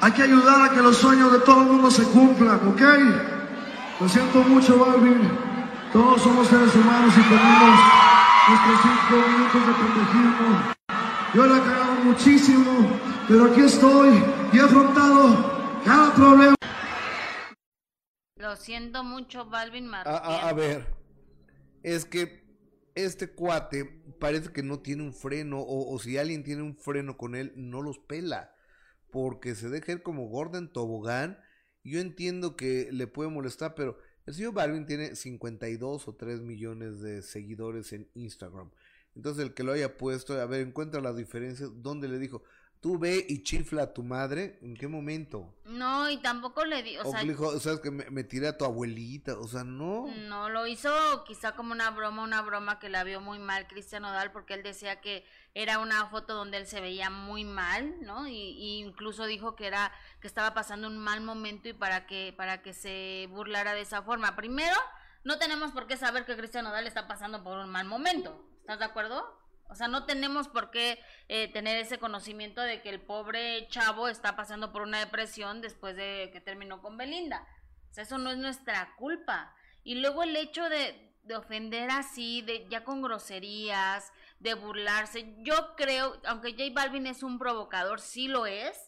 Hay 0.00 0.12
que 0.12 0.22
ayudar 0.22 0.62
a 0.62 0.70
que 0.70 0.82
los 0.82 0.96
sueños 0.96 1.32
de 1.32 1.38
todo 1.40 1.62
el 1.62 1.66
mundo 1.68 1.90
se 1.90 2.02
cumplan, 2.04 2.60
¿ok? 2.68 2.82
Lo 4.00 4.08
siento 4.08 4.38
mucho, 4.40 4.78
Balvin. 4.78 5.30
Todos 5.92 6.22
somos 6.22 6.46
seres 6.48 6.74
humanos 6.74 7.12
y 7.16 7.22
tenemos 7.22 7.80
nuestros 8.48 8.80
cinco 8.82 9.28
minutos 9.28 9.66
de 9.66 9.72
pendejismo. 9.72 10.78
Yo 11.34 11.46
la 11.46 11.56
he 11.56 11.60
cagado 11.60 11.94
muchísimo, 12.04 12.98
pero 13.26 13.46
aquí 13.46 13.60
estoy 13.60 14.22
y 14.52 14.58
he 14.58 14.60
afrontado 14.60 15.52
cada 15.84 16.12
problema. 16.12 16.54
Lo 18.48 18.56
siento 18.56 19.04
mucho, 19.04 19.44
Balvin 19.44 19.92
a, 19.92 20.48
a- 20.48 20.52
ver, 20.54 20.86
es 21.82 22.06
que 22.06 22.42
este 22.94 23.28
cuate 23.28 23.84
parece 24.18 24.50
que 24.54 24.62
no 24.62 24.80
tiene 24.80 25.02
un 25.02 25.12
freno, 25.12 25.60
o, 25.60 25.94
o 25.94 25.98
si 25.98 26.16
alguien 26.16 26.44
tiene 26.44 26.62
un 26.62 26.74
freno 26.74 27.18
con 27.18 27.34
él, 27.34 27.52
no 27.56 27.82
los 27.82 27.98
pela, 27.98 28.54
porque 29.10 29.54
se 29.54 29.68
deja 29.68 29.92
ir 29.92 30.02
como 30.02 30.28
Gordon 30.28 30.72
Tobogán. 30.72 31.38
Yo 31.84 32.00
entiendo 32.00 32.56
que 32.56 32.88
le 32.90 33.06
puede 33.06 33.28
molestar, 33.28 33.74
pero 33.74 33.98
el 34.24 34.32
señor 34.32 34.54
Balvin 34.54 34.86
tiene 34.86 35.14
52 35.14 36.08
o 36.08 36.14
3 36.14 36.40
millones 36.40 37.00
de 37.00 37.20
seguidores 37.20 37.92
en 37.92 38.08
Instagram. 38.14 38.70
Entonces 39.14 39.44
el 39.44 39.52
que 39.52 39.62
lo 39.62 39.72
haya 39.72 39.98
puesto, 39.98 40.40
a 40.40 40.46
ver, 40.46 40.62
encuentra 40.66 41.02
las 41.02 41.18
diferencias, 41.18 41.70
donde 41.82 42.08
le 42.08 42.18
dijo, 42.18 42.42
Tú 42.80 42.96
ve 42.96 43.26
y 43.28 43.42
chifla 43.42 43.82
a 43.82 43.92
tu 43.92 44.04
madre, 44.04 44.58
¿en 44.62 44.76
qué 44.76 44.86
momento? 44.86 45.52
No, 45.64 46.08
y 46.08 46.18
tampoco 46.18 46.64
le 46.64 46.82
di, 46.84 46.96
o, 46.96 47.08
O, 47.08 47.10
sea, 47.10 47.22
dijo, 47.22 47.58
sabes 47.58 47.80
que 47.80 47.90
me, 47.90 48.08
me 48.10 48.22
tiré 48.22 48.46
a 48.46 48.56
tu 48.56 48.64
abuelita, 48.64 49.36
o 49.36 49.48
sea, 49.48 49.64
no. 49.64 50.06
no 50.28 50.48
lo 50.48 50.66
hizo 50.66 50.90
quizá 51.24 51.56
como 51.56 51.72
una 51.72 51.90
broma, 51.90 52.22
una 52.22 52.40
broma 52.40 52.78
que 52.78 52.88
la 52.88 53.02
vio 53.02 53.20
muy 53.20 53.40
mal 53.40 53.66
Cristian 53.66 54.02
Nodal 54.02 54.30
porque 54.30 54.54
él 54.54 54.62
decía 54.62 55.00
que 55.00 55.24
era 55.54 55.80
una 55.80 56.06
foto 56.06 56.34
donde 56.34 56.56
él 56.58 56.66
se 56.68 56.80
veía 56.80 57.10
muy 57.10 57.44
mal, 57.44 57.96
¿no? 58.02 58.28
Y, 58.28 58.32
y 58.32 58.78
incluso 58.78 59.26
dijo 59.26 59.56
que 59.56 59.66
era 59.66 59.90
que 60.20 60.28
estaba 60.28 60.54
pasando 60.54 60.86
un 60.86 60.98
mal 60.98 61.20
momento 61.20 61.68
y 61.68 61.72
para 61.72 62.06
que 62.06 62.32
para 62.36 62.62
que 62.62 62.72
se 62.74 63.26
burlara 63.30 63.74
de 63.74 63.80
esa 63.80 64.02
forma. 64.02 64.36
Primero, 64.36 64.76
no 65.24 65.38
tenemos 65.38 65.72
por 65.72 65.86
qué 65.88 65.96
saber 65.96 66.24
que 66.24 66.36
Cristian 66.36 66.64
Nodal 66.64 66.86
está 66.86 67.08
pasando 67.08 67.42
por 67.42 67.58
un 67.58 67.70
mal 67.70 67.86
momento. 67.86 68.44
¿Estás 68.60 68.78
de 68.78 68.84
acuerdo? 68.84 69.38
O 69.68 69.74
sea, 69.74 69.88
no 69.88 70.04
tenemos 70.06 70.48
por 70.48 70.70
qué 70.70 70.98
eh, 71.28 71.52
tener 71.52 71.76
ese 71.76 71.98
conocimiento 71.98 72.60
de 72.62 72.80
que 72.80 72.88
el 72.88 73.00
pobre 73.00 73.68
chavo 73.68 74.08
está 74.08 74.34
pasando 74.34 74.72
por 74.72 74.82
una 74.82 74.98
depresión 74.98 75.60
después 75.60 75.94
de 75.94 76.30
que 76.32 76.40
terminó 76.40 76.80
con 76.80 76.96
Belinda. 76.96 77.46
O 77.90 77.94
sea, 77.94 78.04
eso 78.04 78.18
no 78.18 78.30
es 78.30 78.38
nuestra 78.38 78.94
culpa. 78.96 79.54
Y 79.84 79.96
luego 79.96 80.22
el 80.22 80.36
hecho 80.36 80.68
de, 80.68 81.14
de 81.22 81.36
ofender 81.36 81.90
así, 81.90 82.42
de 82.42 82.66
ya 82.68 82.84
con 82.84 83.02
groserías, 83.02 84.10
de 84.40 84.54
burlarse. 84.54 85.34
Yo 85.38 85.74
creo, 85.76 86.20
aunque 86.24 86.52
J 86.52 86.64
Balvin 86.72 87.06
es 87.06 87.22
un 87.22 87.38
provocador, 87.38 88.00
sí 88.00 88.28
lo 88.28 88.46
es, 88.46 88.87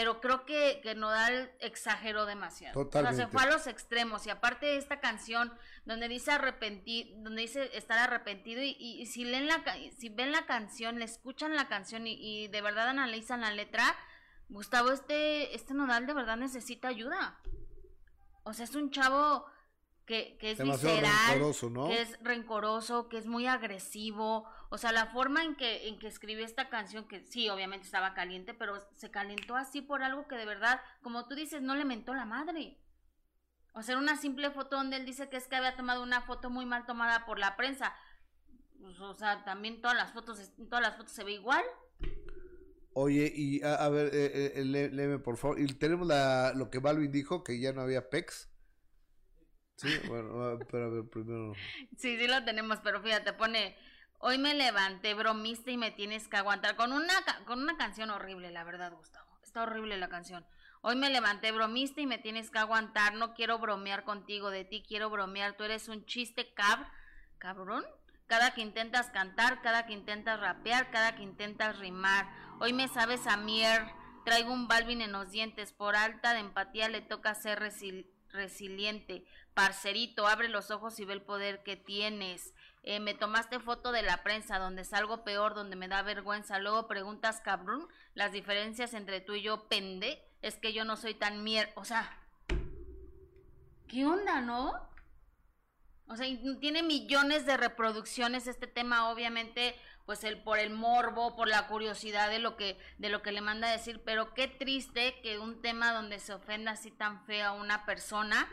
pero 0.00 0.20
creo 0.20 0.44
que, 0.46 0.78
que 0.80 0.94
Nodal 0.94 1.50
exageró 1.58 2.24
demasiado. 2.24 2.72
O 3.00 3.02
sea, 3.02 3.10
se 3.16 3.26
fue 3.32 3.42
a 3.42 3.46
los 3.46 3.66
extremos. 3.66 4.24
Y 4.28 4.30
aparte 4.30 4.66
de 4.66 4.76
esta 4.76 5.00
canción, 5.00 5.52
donde 5.86 6.06
dice 6.06 6.30
arrepentir, 6.30 7.12
donde 7.16 7.42
dice 7.42 7.68
estar 7.76 7.98
arrepentido, 7.98 8.62
y, 8.62 8.76
y- 8.78 9.00
y 9.02 9.06
si 9.06 9.24
leen 9.24 9.48
la 9.48 9.64
si 9.98 10.08
ven 10.08 10.30
la 10.30 10.46
canción, 10.46 11.00
le 11.00 11.04
escuchan 11.04 11.56
la 11.56 11.66
canción 11.66 12.06
y, 12.06 12.12
y 12.14 12.46
de 12.46 12.60
verdad 12.62 12.86
analizan 12.88 13.40
la 13.40 13.50
letra, 13.50 13.96
Gustavo, 14.48 14.92
este, 14.92 15.52
este 15.56 15.74
Nodal 15.74 16.06
de 16.06 16.14
verdad 16.14 16.36
necesita 16.36 16.86
ayuda. 16.86 17.40
O 18.44 18.52
sea, 18.52 18.66
es 18.66 18.74
un 18.76 18.92
chavo 18.92 19.46
que, 20.06 20.38
que 20.38 20.52
es 20.52 20.58
Demasiado 20.58 20.94
visceral, 21.00 21.30
que 21.88 22.00
es 22.02 22.18
rencoroso, 22.22 23.08
que 23.08 23.18
es 23.18 23.26
muy 23.26 23.48
agresivo. 23.48 24.48
O 24.70 24.76
sea, 24.78 24.92
la 24.92 25.06
forma 25.06 25.42
en 25.44 25.56
que, 25.56 25.88
en 25.88 25.98
que 25.98 26.08
escribió 26.08 26.44
esta 26.44 26.68
canción, 26.68 27.08
que 27.08 27.20
sí, 27.26 27.48
obviamente 27.48 27.86
estaba 27.86 28.14
caliente, 28.14 28.52
pero 28.54 28.86
se 28.94 29.10
calentó 29.10 29.56
así 29.56 29.80
por 29.80 30.02
algo 30.02 30.28
que 30.28 30.36
de 30.36 30.44
verdad, 30.44 30.80
como 31.02 31.26
tú 31.26 31.34
dices, 31.34 31.62
no 31.62 31.74
le 31.74 31.84
mentó 31.86 32.14
la 32.14 32.26
madre. 32.26 32.78
O 33.72 33.82
sea, 33.82 33.94
era 33.94 34.02
una 34.02 34.16
simple 34.16 34.50
foto 34.50 34.76
donde 34.76 34.96
él 34.96 35.06
dice 35.06 35.28
que 35.28 35.36
es 35.38 35.48
que 35.48 35.56
había 35.56 35.76
tomado 35.76 36.02
una 36.02 36.20
foto 36.22 36.50
muy 36.50 36.66
mal 36.66 36.84
tomada 36.84 37.24
por 37.24 37.38
la 37.38 37.56
prensa. 37.56 37.94
Pues, 38.80 39.00
o 39.00 39.14
sea, 39.14 39.44
también 39.44 39.80
todas 39.80 39.96
las 39.96 40.12
fotos, 40.12 40.50
todas 40.68 40.82
las 40.82 40.96
fotos 40.96 41.12
se 41.12 41.24
ve 41.24 41.32
igual. 41.32 41.64
Oye, 42.94 43.32
y 43.34 43.62
a, 43.62 43.74
a 43.76 43.88
ver, 43.88 44.10
eh, 44.14 44.52
eh, 44.56 44.64
lé- 44.64 44.90
léeme 44.90 45.18
por 45.18 45.36
favor. 45.36 45.60
Y 45.60 45.66
tenemos 45.74 46.06
la, 46.06 46.52
lo 46.54 46.70
que 46.70 46.78
Balvin 46.78 47.12
dijo, 47.12 47.44
que 47.44 47.60
ya 47.60 47.72
no 47.72 47.82
había 47.82 48.10
PEX. 48.10 48.48
Sí, 49.76 49.88
bueno, 50.08 50.42
ah, 50.42 50.58
pero 50.70 50.86
a 50.86 50.88
ver, 50.88 51.04
primero. 51.08 51.54
Sí, 51.96 52.16
sí 52.18 52.26
lo 52.26 52.44
tenemos, 52.44 52.80
pero 52.82 53.00
fíjate, 53.00 53.32
pone, 53.32 53.76
hoy 54.18 54.38
me 54.38 54.54
levanté 54.54 55.14
bromista 55.14 55.70
y 55.70 55.76
me 55.76 55.90
tienes 55.90 56.28
que 56.28 56.36
aguantar 56.36 56.76
con 56.76 56.92
una, 56.92 57.14
con 57.46 57.60
una 57.60 57.76
canción 57.76 58.10
horrible, 58.10 58.50
la 58.50 58.64
verdad, 58.64 58.92
Gustavo. 58.92 59.38
Está 59.42 59.62
horrible 59.62 59.96
la 59.96 60.08
canción. 60.08 60.46
Hoy 60.80 60.94
me 60.94 61.10
levanté 61.10 61.50
bromista 61.52 62.00
y 62.00 62.06
me 62.06 62.18
tienes 62.18 62.50
que 62.50 62.58
aguantar, 62.58 63.14
no 63.14 63.34
quiero 63.34 63.58
bromear 63.58 64.04
contigo, 64.04 64.50
de 64.50 64.64
ti 64.64 64.84
quiero 64.86 65.10
bromear, 65.10 65.56
tú 65.56 65.64
eres 65.64 65.88
un 65.88 66.04
chiste 66.06 66.52
cab, 66.54 66.86
cabrón. 67.38 67.84
Cada 68.26 68.52
que 68.52 68.60
intentas 68.60 69.08
cantar, 69.10 69.62
cada 69.62 69.86
que 69.86 69.94
intentas 69.94 70.38
rapear, 70.38 70.90
cada 70.90 71.16
que 71.16 71.22
intentas 71.22 71.78
rimar. 71.78 72.28
Hoy 72.60 72.74
me 72.74 72.86
sabes 72.88 73.26
a 73.26 73.38
mier, 73.38 73.86
traigo 74.24 74.52
un 74.52 74.68
Balvin 74.68 75.00
en 75.00 75.12
los 75.12 75.30
dientes, 75.30 75.72
por 75.72 75.96
alta 75.96 76.34
de 76.34 76.40
empatía 76.40 76.90
le 76.90 77.00
toca 77.00 77.34
ser 77.34 77.58
resil- 77.58 78.06
resiliente. 78.28 79.24
Parcerito, 79.54 80.26
abre 80.26 80.48
los 80.48 80.70
ojos 80.70 81.00
y 81.00 81.06
ve 81.06 81.14
el 81.14 81.22
poder 81.22 81.62
que 81.62 81.76
tienes. 81.76 82.54
Eh, 82.90 83.00
me 83.00 83.12
tomaste 83.12 83.60
foto 83.60 83.92
de 83.92 84.00
la 84.00 84.22
prensa, 84.22 84.58
donde 84.58 84.82
salgo 84.82 85.22
peor, 85.22 85.54
donde 85.54 85.76
me 85.76 85.88
da 85.88 86.00
vergüenza. 86.00 86.58
Luego 86.58 86.88
preguntas, 86.88 87.42
cabrón, 87.44 87.86
las 88.14 88.32
diferencias 88.32 88.94
entre 88.94 89.20
tú 89.20 89.34
y 89.34 89.42
yo, 89.42 89.68
pende, 89.68 90.24
es 90.40 90.56
que 90.56 90.72
yo 90.72 90.86
no 90.86 90.96
soy 90.96 91.12
tan 91.12 91.44
mier... 91.44 91.70
O 91.76 91.84
sea, 91.84 92.18
¿qué 93.88 94.06
onda, 94.06 94.40
no? 94.40 94.72
O 96.06 96.16
sea, 96.16 96.26
tiene 96.60 96.82
millones 96.82 97.44
de 97.44 97.58
reproducciones 97.58 98.46
este 98.46 98.66
tema, 98.66 99.10
obviamente, 99.10 99.76
pues 100.06 100.24
el 100.24 100.42
por 100.42 100.58
el 100.58 100.70
morbo, 100.70 101.36
por 101.36 101.46
la 101.46 101.66
curiosidad 101.66 102.30
de 102.30 102.38
lo 102.38 102.56
que 102.56 102.78
de 102.96 103.10
lo 103.10 103.20
que 103.20 103.32
le 103.32 103.42
manda 103.42 103.68
a 103.68 103.72
decir, 103.72 104.00
pero 104.02 104.32
qué 104.32 104.48
triste 104.48 105.20
que 105.20 105.38
un 105.38 105.60
tema 105.60 105.92
donde 105.92 106.20
se 106.20 106.32
ofenda 106.32 106.70
así 106.70 106.90
tan 106.90 107.22
feo 107.26 107.48
a 107.48 107.52
una 107.52 107.84
persona 107.84 108.48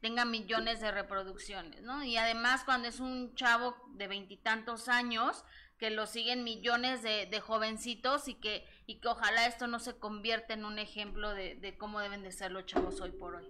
tenga 0.00 0.24
millones 0.24 0.80
de 0.80 0.90
reproducciones, 0.90 1.82
¿no? 1.82 2.04
Y 2.04 2.16
además 2.16 2.62
cuando 2.64 2.88
es 2.88 3.00
un 3.00 3.34
chavo 3.34 3.74
de 3.94 4.06
veintitantos 4.06 4.88
años 4.88 5.44
que 5.78 5.90
lo 5.90 6.06
siguen 6.06 6.44
millones 6.44 7.02
de, 7.02 7.40
jovencitos 7.40 8.28
y 8.28 8.34
que 8.34 8.64
y 8.86 9.00
que 9.00 9.08
ojalá 9.08 9.46
esto 9.46 9.66
no 9.66 9.78
se 9.78 9.96
convierta 9.98 10.54
en 10.54 10.64
un 10.64 10.78
ejemplo 10.78 11.34
de, 11.34 11.76
cómo 11.78 12.00
deben 12.00 12.22
de 12.22 12.32
ser 12.32 12.50
los 12.50 12.66
chavos 12.66 13.00
hoy 13.00 13.12
por 13.12 13.36
hoy. 13.36 13.46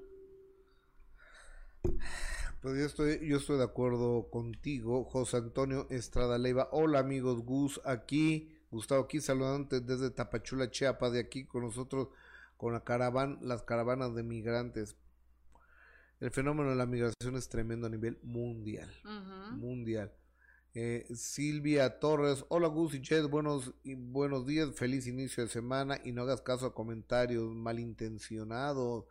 Pues 2.61 2.77
yo 2.77 2.85
estoy, 2.85 3.29
yo 3.29 3.37
estoy 3.37 3.59
de 3.59 3.65
acuerdo 3.65 4.31
contigo, 4.31 5.05
José 5.05 5.37
Antonio 5.37 5.87
Estrada 5.91 6.39
Leiva. 6.39 6.69
Hola 6.73 6.99
amigos, 6.99 7.45
Gus 7.45 7.81
aquí, 7.85 8.53
Gustavo 8.71 9.05
aquí 9.05 9.21
saludándote 9.21 9.81
desde 9.81 10.11
Tapachula, 10.11 10.71
Chiapas, 10.71 11.13
de 11.13 11.21
aquí 11.21 11.45
con 11.45 11.63
nosotros, 11.63 12.09
con 12.57 12.73
la 12.73 12.83
caravana, 12.83 13.39
las 13.41 13.63
caravanas 13.63 14.15
de 14.17 14.25
migrantes. 14.25 14.97
El 16.21 16.31
fenómeno 16.31 16.71
de 16.71 16.77
la 16.77 16.87
migración 16.87 17.37
es 17.37 17.49
tremendo 17.49 17.87
a 17.87 17.91
nivel 17.91 18.19
mundial, 18.23 18.91
mundial. 19.53 20.13
Eh, 20.75 21.07
Silvia 21.15 21.99
Torres, 22.01 22.45
hola 22.49 22.69
Gus 22.69 22.95
y 22.95 23.01
Chet, 23.03 23.25
buenos, 23.29 23.73
y 23.85 23.95
buenos 23.95 24.47
días, 24.47 24.75
feliz 24.75 25.07
inicio 25.07 25.45
de 25.45 25.49
semana 25.49 25.99
y 26.05 26.13
no 26.13 26.23
hagas 26.23 26.41
caso 26.43 26.67
a 26.67 26.75
comentarios 26.75 27.55
malintencionados. 27.55 29.05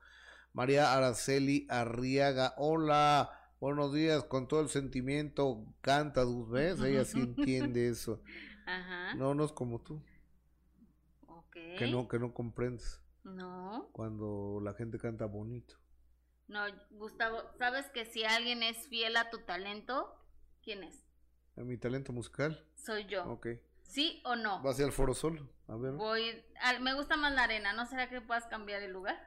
María 0.54 0.94
Araceli 0.94 1.66
Arriaga, 1.70 2.54
hola, 2.58 3.32
buenos 3.62 3.94
días, 3.94 4.24
con 4.26 4.48
todo 4.48 4.60
el 4.62 4.70
sentimiento, 4.70 5.66
canta, 5.82 6.24
Gus, 6.24 6.50
¿ves? 6.50 6.80
Ella 6.82 7.06
sí 7.06 7.20
entiende 7.20 7.88
eso. 7.90 8.22
Ajá. 8.66 9.16
No, 9.16 9.34
no 9.34 9.46
es 9.46 9.52
como 9.54 9.80
tú, 9.82 10.02
que 11.54 11.88
no, 11.90 12.08
que 12.08 12.20
no 12.20 12.34
comprendes 12.34 13.00
No. 13.24 13.88
cuando 13.94 14.60
la 14.62 14.74
gente 14.74 14.98
canta 14.98 15.26
bonito. 15.26 15.76
No, 16.48 16.62
Gustavo, 16.92 17.42
¿sabes 17.58 17.88
que 17.90 18.06
si 18.06 18.24
alguien 18.24 18.64
es 18.64 18.88
fiel 18.88 19.18
a 19.18 19.30
tu 19.30 19.40
talento, 19.40 20.16
quién 20.64 20.84
es? 20.84 21.04
¿A 21.58 21.62
mi 21.62 21.78
talento 21.78 22.14
musical? 22.14 22.66
Soy 22.76 23.06
yo. 23.06 23.26
Ok. 23.26 23.48
¿Sí 23.84 24.22
o 24.26 24.36
no? 24.36 24.62
¿Vas 24.62 24.80
al 24.80 24.92
Foro 24.92 25.14
Sol? 25.14 25.50
A 25.68 25.76
ver. 25.76 25.94
Voy, 25.94 26.44
al- 26.62 26.80
me 26.82 26.94
gusta 26.94 27.18
más 27.18 27.34
la 27.34 27.44
arena, 27.44 27.74
¿no 27.74 27.86
será 27.86 28.10
que 28.10 28.22
puedas 28.22 28.46
cambiar 28.48 28.82
el 28.82 28.92
lugar? 28.92 29.26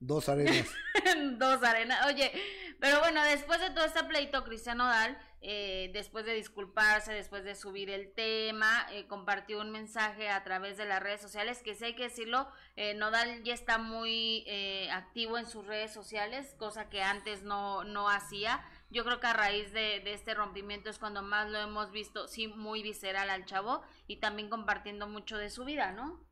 Dos 0.00 0.28
arenas. 0.28 0.68
Dos 1.38 1.62
arenas. 1.62 2.06
Oye, 2.06 2.32
pero 2.80 3.00
bueno, 3.00 3.22
después 3.24 3.60
de 3.60 3.70
todo 3.70 3.84
este 3.84 4.04
pleito, 4.04 4.44
Cristian 4.44 4.78
Nodal, 4.78 5.18
eh, 5.46 5.90
después 5.92 6.24
de 6.24 6.32
disculparse, 6.34 7.12
después 7.12 7.44
de 7.44 7.54
subir 7.54 7.90
el 7.90 8.10
tema, 8.14 8.86
eh, 8.92 9.06
compartió 9.06 9.60
un 9.60 9.70
mensaje 9.70 10.30
a 10.30 10.42
través 10.42 10.78
de 10.78 10.86
las 10.86 11.02
redes 11.02 11.20
sociales, 11.20 11.60
que 11.62 11.74
sí 11.74 11.84
hay 11.84 11.94
que 11.94 12.04
decirlo, 12.04 12.48
eh, 12.76 12.94
Nodal 12.94 13.42
ya 13.44 13.52
está 13.52 13.76
muy 13.76 14.42
eh, 14.46 14.88
activo 14.90 15.36
en 15.36 15.46
sus 15.46 15.66
redes 15.66 15.92
sociales, 15.92 16.54
cosa 16.58 16.88
que 16.88 17.02
antes 17.02 17.42
no, 17.42 17.84
no 17.84 18.08
hacía. 18.08 18.64
Yo 18.90 19.04
creo 19.04 19.20
que 19.20 19.26
a 19.26 19.34
raíz 19.34 19.70
de, 19.72 20.00
de 20.00 20.14
este 20.14 20.32
rompimiento 20.34 20.88
es 20.88 20.98
cuando 20.98 21.20
más 21.22 21.50
lo 21.50 21.58
hemos 21.58 21.90
visto, 21.90 22.26
sí, 22.26 22.48
muy 22.48 22.82
visceral 22.82 23.28
al 23.28 23.44
chavo 23.44 23.82
y 24.06 24.16
también 24.16 24.48
compartiendo 24.48 25.06
mucho 25.08 25.36
de 25.36 25.50
su 25.50 25.64
vida, 25.66 25.92
¿no? 25.92 26.24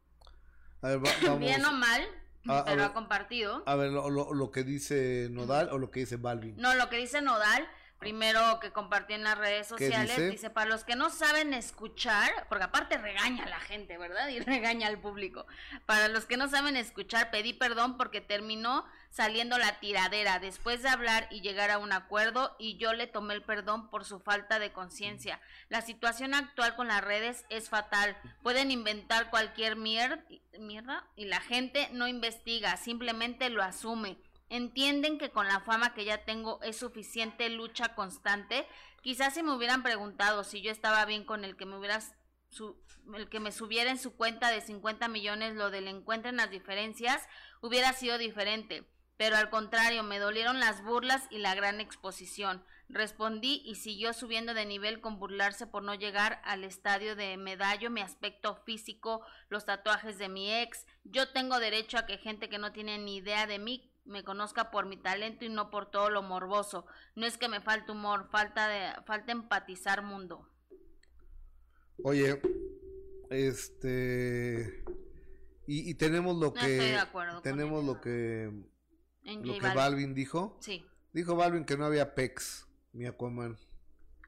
A 0.80 0.88
ver, 0.88 0.98
va- 1.04 1.10
vamos. 1.22 1.40
Bien 1.40 1.62
o 1.66 1.72
mal, 1.72 2.02
A- 2.48 2.60
a 2.60 2.64
pero 2.64 2.76
ver. 2.78 2.86
ha 2.86 2.92
compartido. 2.94 3.62
A 3.66 3.76
ver, 3.76 3.90
lo, 3.90 4.08
lo- 4.10 4.32
lo 4.32 4.50
que 4.50 4.64
dice 4.64 5.28
Nodal 5.30 5.68
o 5.70 5.78
lo 5.78 5.90
que 5.90 6.00
dice 6.00 6.16
Balvin. 6.16 6.56
No, 6.56 6.74
lo 6.74 6.88
que 6.88 6.96
dice 6.96 7.20
Nodal, 7.20 7.68
primero 8.02 8.58
que 8.58 8.72
compartió 8.72 9.14
en 9.14 9.22
las 9.22 9.38
redes 9.38 9.68
¿Qué 9.78 9.86
sociales, 9.86 10.16
dice? 10.16 10.30
dice? 10.30 10.50
para 10.50 10.68
los 10.68 10.82
que 10.82 10.96
no 10.96 11.08
saben 11.08 11.54
escuchar, 11.54 12.30
porque 12.48 12.64
aparte 12.64 12.98
regaña 12.98 13.44
a 13.44 13.48
la 13.48 13.60
gente, 13.60 13.96
¿verdad? 13.96 14.26
Y 14.32 14.40
regaña 14.40 14.88
al 14.88 14.98
público. 14.98 15.46
Para 15.86 16.08
los 16.08 16.24
que 16.26 16.36
no 16.36 16.48
saben 16.48 16.76
escuchar, 16.76 17.30
pedí 17.30 17.52
perdón 17.52 17.96
porque 17.96 18.20
terminó 18.20 18.84
saliendo 19.10 19.56
la 19.58 19.78
tiradera 19.78 20.38
después 20.40 20.82
de 20.82 20.88
hablar 20.88 21.28
y 21.30 21.42
llegar 21.42 21.70
a 21.70 21.78
un 21.78 21.92
acuerdo 21.92 22.56
y 22.58 22.76
yo 22.78 22.92
le 22.92 23.06
tomé 23.06 23.34
el 23.34 23.42
perdón 23.42 23.88
por 23.88 24.04
su 24.04 24.18
falta 24.18 24.58
de 24.58 24.72
conciencia. 24.72 25.40
La 25.68 25.80
situación 25.82 26.34
actual 26.34 26.74
con 26.74 26.88
las 26.88 27.02
redes 27.04 27.44
es 27.50 27.68
fatal. 27.68 28.16
Pueden 28.42 28.70
inventar 28.72 29.30
cualquier 29.30 29.76
mier- 29.76 30.24
mierda 30.58 31.04
y 31.14 31.26
la 31.26 31.40
gente 31.40 31.88
no 31.92 32.08
investiga, 32.08 32.76
simplemente 32.76 33.48
lo 33.50 33.62
asume. 33.62 34.16
Entienden 34.52 35.16
que 35.16 35.30
con 35.30 35.48
la 35.48 35.60
fama 35.60 35.94
que 35.94 36.04
ya 36.04 36.26
tengo 36.26 36.60
es 36.62 36.76
suficiente 36.76 37.48
lucha 37.48 37.94
constante. 37.94 38.66
Quizás 39.00 39.32
si 39.32 39.42
me 39.42 39.54
hubieran 39.54 39.82
preguntado 39.82 40.44
si 40.44 40.60
yo 40.60 40.70
estaba 40.70 41.06
bien 41.06 41.24
con 41.24 41.46
el 41.46 41.56
que 41.56 41.64
me 41.64 41.78
hubieras 41.78 42.14
su- 42.50 42.76
el 43.16 43.30
que 43.30 43.40
me 43.40 43.50
subiera 43.50 43.90
en 43.90 43.98
su 43.98 44.14
cuenta 44.14 44.50
de 44.50 44.60
50 44.60 45.08
millones 45.08 45.54
lo 45.54 45.70
del 45.70 45.88
encuentren 45.88 46.36
las 46.36 46.50
diferencias, 46.50 47.26
hubiera 47.62 47.94
sido 47.94 48.18
diferente. 48.18 48.86
Pero 49.16 49.38
al 49.38 49.48
contrario, 49.48 50.02
me 50.02 50.18
dolieron 50.18 50.60
las 50.60 50.84
burlas 50.84 51.28
y 51.30 51.38
la 51.38 51.54
gran 51.54 51.80
exposición. 51.80 52.62
Respondí 52.90 53.62
y 53.64 53.76
siguió 53.76 54.12
subiendo 54.12 54.52
de 54.52 54.66
nivel 54.66 55.00
con 55.00 55.18
burlarse 55.18 55.66
por 55.66 55.82
no 55.82 55.94
llegar 55.94 56.42
al 56.44 56.62
estadio 56.64 57.16
de 57.16 57.38
medallo, 57.38 57.88
mi 57.88 58.02
aspecto 58.02 58.54
físico, 58.66 59.24
los 59.48 59.64
tatuajes 59.64 60.18
de 60.18 60.28
mi 60.28 60.52
ex. 60.52 60.84
Yo 61.04 61.30
tengo 61.30 61.58
derecho 61.58 61.96
a 61.96 62.04
que 62.04 62.18
gente 62.18 62.50
que 62.50 62.58
no 62.58 62.72
tiene 62.72 62.98
ni 62.98 63.16
idea 63.16 63.46
de 63.46 63.58
mí 63.58 63.88
me 64.04 64.24
conozca 64.24 64.70
por 64.70 64.86
mi 64.86 64.96
talento 64.96 65.44
y 65.44 65.48
no 65.48 65.70
por 65.70 65.90
todo 65.90 66.10
lo 66.10 66.22
morboso. 66.22 66.86
No 67.14 67.26
es 67.26 67.38
que 67.38 67.48
me 67.48 67.60
falte 67.60 67.92
humor, 67.92 68.28
falta 68.30 68.68
de 68.68 68.92
falta 69.06 69.32
empatizar 69.32 70.02
mundo. 70.02 70.48
Oye, 72.02 72.40
este. 73.30 74.84
Y, 75.66 75.90
y 75.90 75.94
tenemos 75.94 76.36
lo 76.36 76.46
No 76.46 76.54
que. 76.54 76.72
estoy 76.72 76.90
de 76.90 76.98
acuerdo 76.98 77.40
tenemos 77.42 77.84
lo 77.84 78.00
que. 78.00 78.44
En 79.24 79.46
Lo 79.46 79.54
J 79.54 79.70
que 79.70 79.76
Balvin. 79.76 80.14
Dijo. 80.14 80.56
Sí. 80.60 80.84
Dijo 81.12 81.36
Balvin 81.36 81.64
que 81.64 81.76
no 81.76 81.84
había 81.84 82.14
pex, 82.14 82.66
mi 82.92 83.06
Aquaman. 83.06 83.58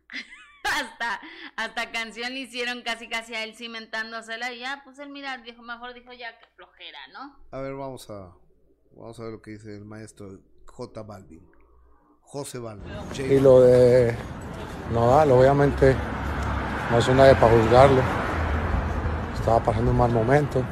hasta, 0.65 1.21
hasta 1.57 1.93
canción 1.93 2.33
le 2.33 2.41
hicieron 2.41 2.83
casi 2.83 3.09
casi 3.09 3.35
a 3.35 3.45
él 3.45 3.55
cimentándosela 3.55 4.53
y 4.53 4.61
ya, 4.61 4.83
pues 4.85 4.99
él 4.99 5.11
mira, 5.11 5.39
dijo, 5.39 5.63
mejor 5.63 5.95
dijo 5.95 6.13
ya 6.13 6.39
que 6.39 6.47
flojera, 6.57 6.99
¿no? 7.13 7.37
A 7.51 7.61
ver, 7.61 7.75
vamos 7.75 8.09
a. 8.11 8.35
Vamos 8.97 9.19
a 9.19 9.25
ver 9.25 9.33
lo 9.33 9.43
que 9.43 9.53
dice 9.53 9.75
el 9.75 9.85
maestro 9.85 10.39
J. 10.67 11.03
Balvin. 11.03 11.41
José 12.23 12.59
Balvin. 12.59 12.93
Y 13.29 13.41
lo 13.41 13.61
de 13.61 14.15
Nodal, 14.93 15.33
obviamente, 15.33 15.97
no 16.93 17.01
soy 17.01 17.15
nadie 17.15 17.35
para 17.35 17.57
juzgarlo. 17.57 18.01
Estaba 19.35 19.61
pasando 19.63 19.91
un 19.91 19.99
mal 19.99 20.13
momento. 20.13 20.63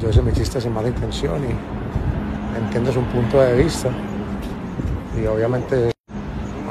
Yo 0.00 0.10
hice 0.10 0.22
mi 0.22 0.32
chiste 0.32 0.60
sin 0.60 0.72
mala 0.72 0.88
intención 0.88 1.42
y 1.44 2.58
entiendo 2.58 2.92
su 2.92 3.02
punto 3.02 3.40
de 3.40 3.56
vista. 3.56 3.90
Y 5.20 5.26
obviamente 5.26 5.90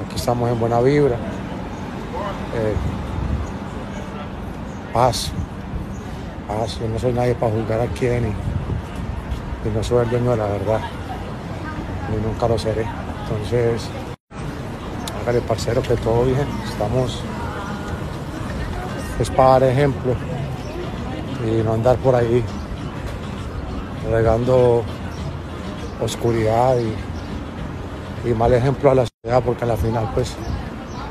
aquí 0.06 0.16
estamos 0.16 0.50
en 0.50 0.60
buena 0.60 0.80
vibra. 0.80 1.16
Eh, 2.56 2.76
paz. 4.94 5.32
Paz. 6.48 6.80
Yo 6.80 6.88
no 6.88 6.98
soy 6.98 7.12
nadie 7.12 7.36
para 7.36 7.52
juzgar 7.52 7.82
a 7.82 7.88
quién 7.88 8.34
y 9.66 9.70
no 9.70 9.84
soy 9.84 10.04
el 10.04 10.10
dueño 10.10 10.32
de 10.32 10.38
la 10.38 10.48
verdad. 10.48 10.82
Ni 12.12 12.18
nunca 12.26 12.48
lo 12.48 12.58
seré. 12.58 12.86
Entonces, 13.24 13.90
hágale 15.22 15.42
parcero 15.42 15.82
que 15.82 15.96
todo 15.96 16.26
bien, 16.26 16.48
estamos 16.64 17.24
es 19.20 19.30
para 19.30 19.52
dar 19.52 19.64
ejemplo 19.64 20.14
y 21.46 21.64
no 21.64 21.74
andar 21.74 21.98
por 21.98 22.16
ahí 22.16 22.44
regando 24.12 24.84
oscuridad 26.02 26.76
y, 26.78 28.34
mal 28.34 28.52
ejemplo 28.54 28.90
a 28.90 28.96
la 28.96 29.06
sociedad 29.06 29.44
porque 29.44 29.64
a 29.64 29.68
la 29.68 29.78
final 29.78 30.10
pues 30.14 30.36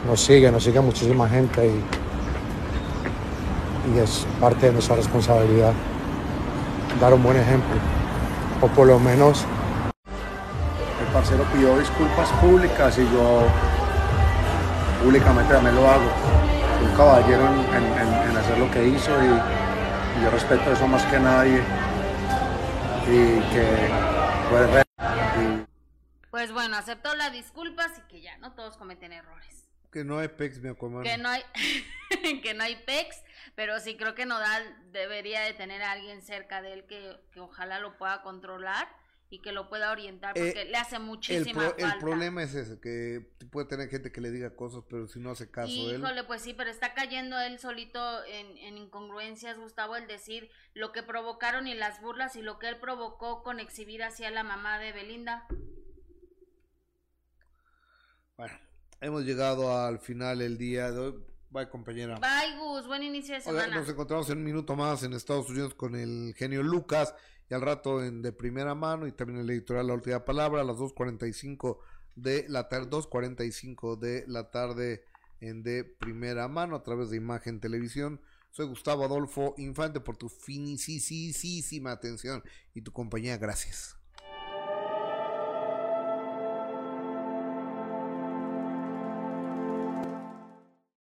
nos 0.06 0.20
sigue, 0.20 0.50
nos 0.50 0.64
sigue 0.64 0.80
muchísima 0.80 1.28
gente 1.28 1.64
y, 1.64 1.80
y 3.94 3.98
es 4.00 4.26
parte 4.40 4.66
de 4.66 4.72
nuestra 4.72 4.96
responsabilidad 4.96 5.72
dar 7.00 7.14
un 7.14 7.22
buen 7.22 7.36
ejemplo 7.36 7.93
o 8.60 8.68
por 8.68 8.86
lo 8.86 8.98
menos 8.98 9.44
el 11.00 11.06
parcero 11.12 11.44
pidió 11.52 11.78
disculpas 11.78 12.28
públicas 12.40 12.96
y 12.98 13.04
yo 13.12 13.46
públicamente 15.02 15.52
también 15.52 15.74
lo 15.76 15.88
hago. 15.88 16.10
Fui 16.78 16.86
un 16.88 16.96
caballero 16.96 17.46
en, 17.46 17.74
en- 17.74 17.98
en- 17.98 18.30
en 18.30 18.36
hacer 18.36 18.58
lo 18.58 18.70
que 18.70 18.86
hizo 18.88 19.10
y, 19.22 19.26
y 19.26 20.22
yo 20.24 20.30
respeto 20.30 20.72
eso 20.72 20.86
más 20.88 21.04
que 21.04 21.18
nadie. 21.20 21.62
Y 23.06 23.40
que 23.52 23.90
fue 24.48 24.66
re- 24.66 24.82
y 25.42 25.66
Pues 26.30 26.52
bueno, 26.52 26.76
aceptó 26.76 27.14
las 27.14 27.32
disculpas 27.32 27.90
y 27.98 28.08
que 28.08 28.22
ya, 28.22 28.36
no 28.38 28.52
todos 28.52 28.76
cometen 28.76 29.12
errores. 29.12 29.68
Que 29.92 30.04
no 30.04 30.18
hay 30.18 30.28
pex, 30.28 30.60
mi. 30.60 30.74
Que 31.04 31.18
no 31.18 31.28
hay, 31.28 31.42
que 32.42 32.54
no 32.54 32.64
hay 32.64 32.76
pex, 32.76 33.22
pero 33.54 33.80
sí 33.80 33.96
creo 33.96 34.14
que 34.14 34.26
Nodal 34.26 34.62
debería 34.92 35.42
de 35.42 35.54
tener 35.54 35.82
a 35.82 35.92
alguien 35.92 36.22
cerca 36.22 36.62
de 36.62 36.72
él 36.74 36.86
que, 36.86 37.16
que 37.32 37.40
ojalá 37.40 37.78
lo 37.78 37.96
pueda 37.98 38.22
controlar 38.22 38.88
y 39.30 39.40
que 39.40 39.52
lo 39.52 39.68
pueda 39.68 39.90
orientar 39.90 40.36
porque 40.36 40.62
Eh, 40.62 40.64
le 40.66 40.76
hace 40.76 40.96
El, 40.96 41.02
muchísima 41.02 41.64
el 41.66 41.74
falta. 41.80 41.98
problema 41.98 42.42
es 42.42 42.54
ese, 42.54 42.80
que 42.80 43.26
puede 43.50 43.66
tener 43.68 43.88
gente 43.88 44.12
que 44.12 44.20
le 44.20 44.30
diga 44.30 44.54
cosas, 44.56 44.84
pero 44.88 45.06
si 45.08 45.18
no 45.20 45.30
hace 45.30 45.50
caso 45.50 45.90
él. 45.90 46.00
Híjole, 46.00 46.24
pues 46.24 46.42
sí, 46.42 46.54
pero 46.54 46.70
está 46.70 46.94
cayendo 46.94 47.38
él 47.40 47.58
solito 47.58 48.24
en, 48.24 48.56
en 48.58 48.78
incongruencias, 48.78 49.58
Gustavo, 49.58 49.96
el 49.96 50.06
decir 50.06 50.50
lo 50.74 50.92
que 50.92 51.02
provocaron 51.02 51.66
y 51.66 51.74
las 51.74 52.00
burlas 52.00 52.36
y 52.36 52.42
lo 52.42 52.58
que 52.58 52.68
él 52.68 52.78
provocó 52.78 53.42
con 53.42 53.60
exhibir 53.60 54.02
hacia 54.04 54.30
la 54.30 54.42
mamá 54.44 54.78
de 54.78 54.92
Belinda. 54.92 55.46
Bueno, 58.36 58.54
hemos 59.00 59.24
llegado 59.24 59.76
al 59.76 59.98
final 59.98 60.40
el 60.42 60.58
día 60.58 60.90
de 60.92 60.98
hoy. 61.00 61.24
Bye, 61.54 61.68
compañera. 61.68 62.16
Bye, 62.18 62.58
Gus, 62.58 62.84
buen 62.88 63.04
inicio 63.04 63.36
de 63.36 63.40
semana. 63.40 63.76
nos 63.76 63.88
encontramos 63.88 64.28
en 64.28 64.38
un 64.38 64.44
minuto 64.44 64.74
más 64.74 65.04
en 65.04 65.12
Estados 65.12 65.48
Unidos 65.48 65.72
con 65.72 65.94
el 65.94 66.34
genio 66.36 66.64
Lucas 66.64 67.14
y 67.48 67.54
al 67.54 67.60
rato 67.60 68.02
en 68.02 68.22
de 68.22 68.32
primera 68.32 68.74
mano 68.74 69.06
y 69.06 69.12
también 69.12 69.38
el 69.38 69.48
editorial 69.48 69.86
La 69.86 69.94
Última 69.94 70.24
Palabra 70.24 70.62
a 70.62 70.64
las 70.64 70.78
2.45 70.78 71.78
de 72.16 72.46
la 72.48 72.68
tarde, 72.68 72.90
2.45 72.90 73.96
de 73.96 74.24
la 74.26 74.50
tarde 74.50 75.04
en 75.40 75.62
de 75.62 75.84
primera 75.84 76.48
mano 76.48 76.74
a 76.74 76.82
través 76.82 77.10
de 77.10 77.18
Imagen 77.18 77.60
Televisión. 77.60 78.20
Soy 78.50 78.66
Gustavo 78.66 79.04
Adolfo 79.04 79.54
Infante 79.56 80.00
por 80.00 80.16
tu 80.16 80.28
finisísima 80.28 81.92
atención 81.92 82.42
y 82.74 82.82
tu 82.82 82.90
compañía. 82.90 83.36
Gracias. 83.36 83.96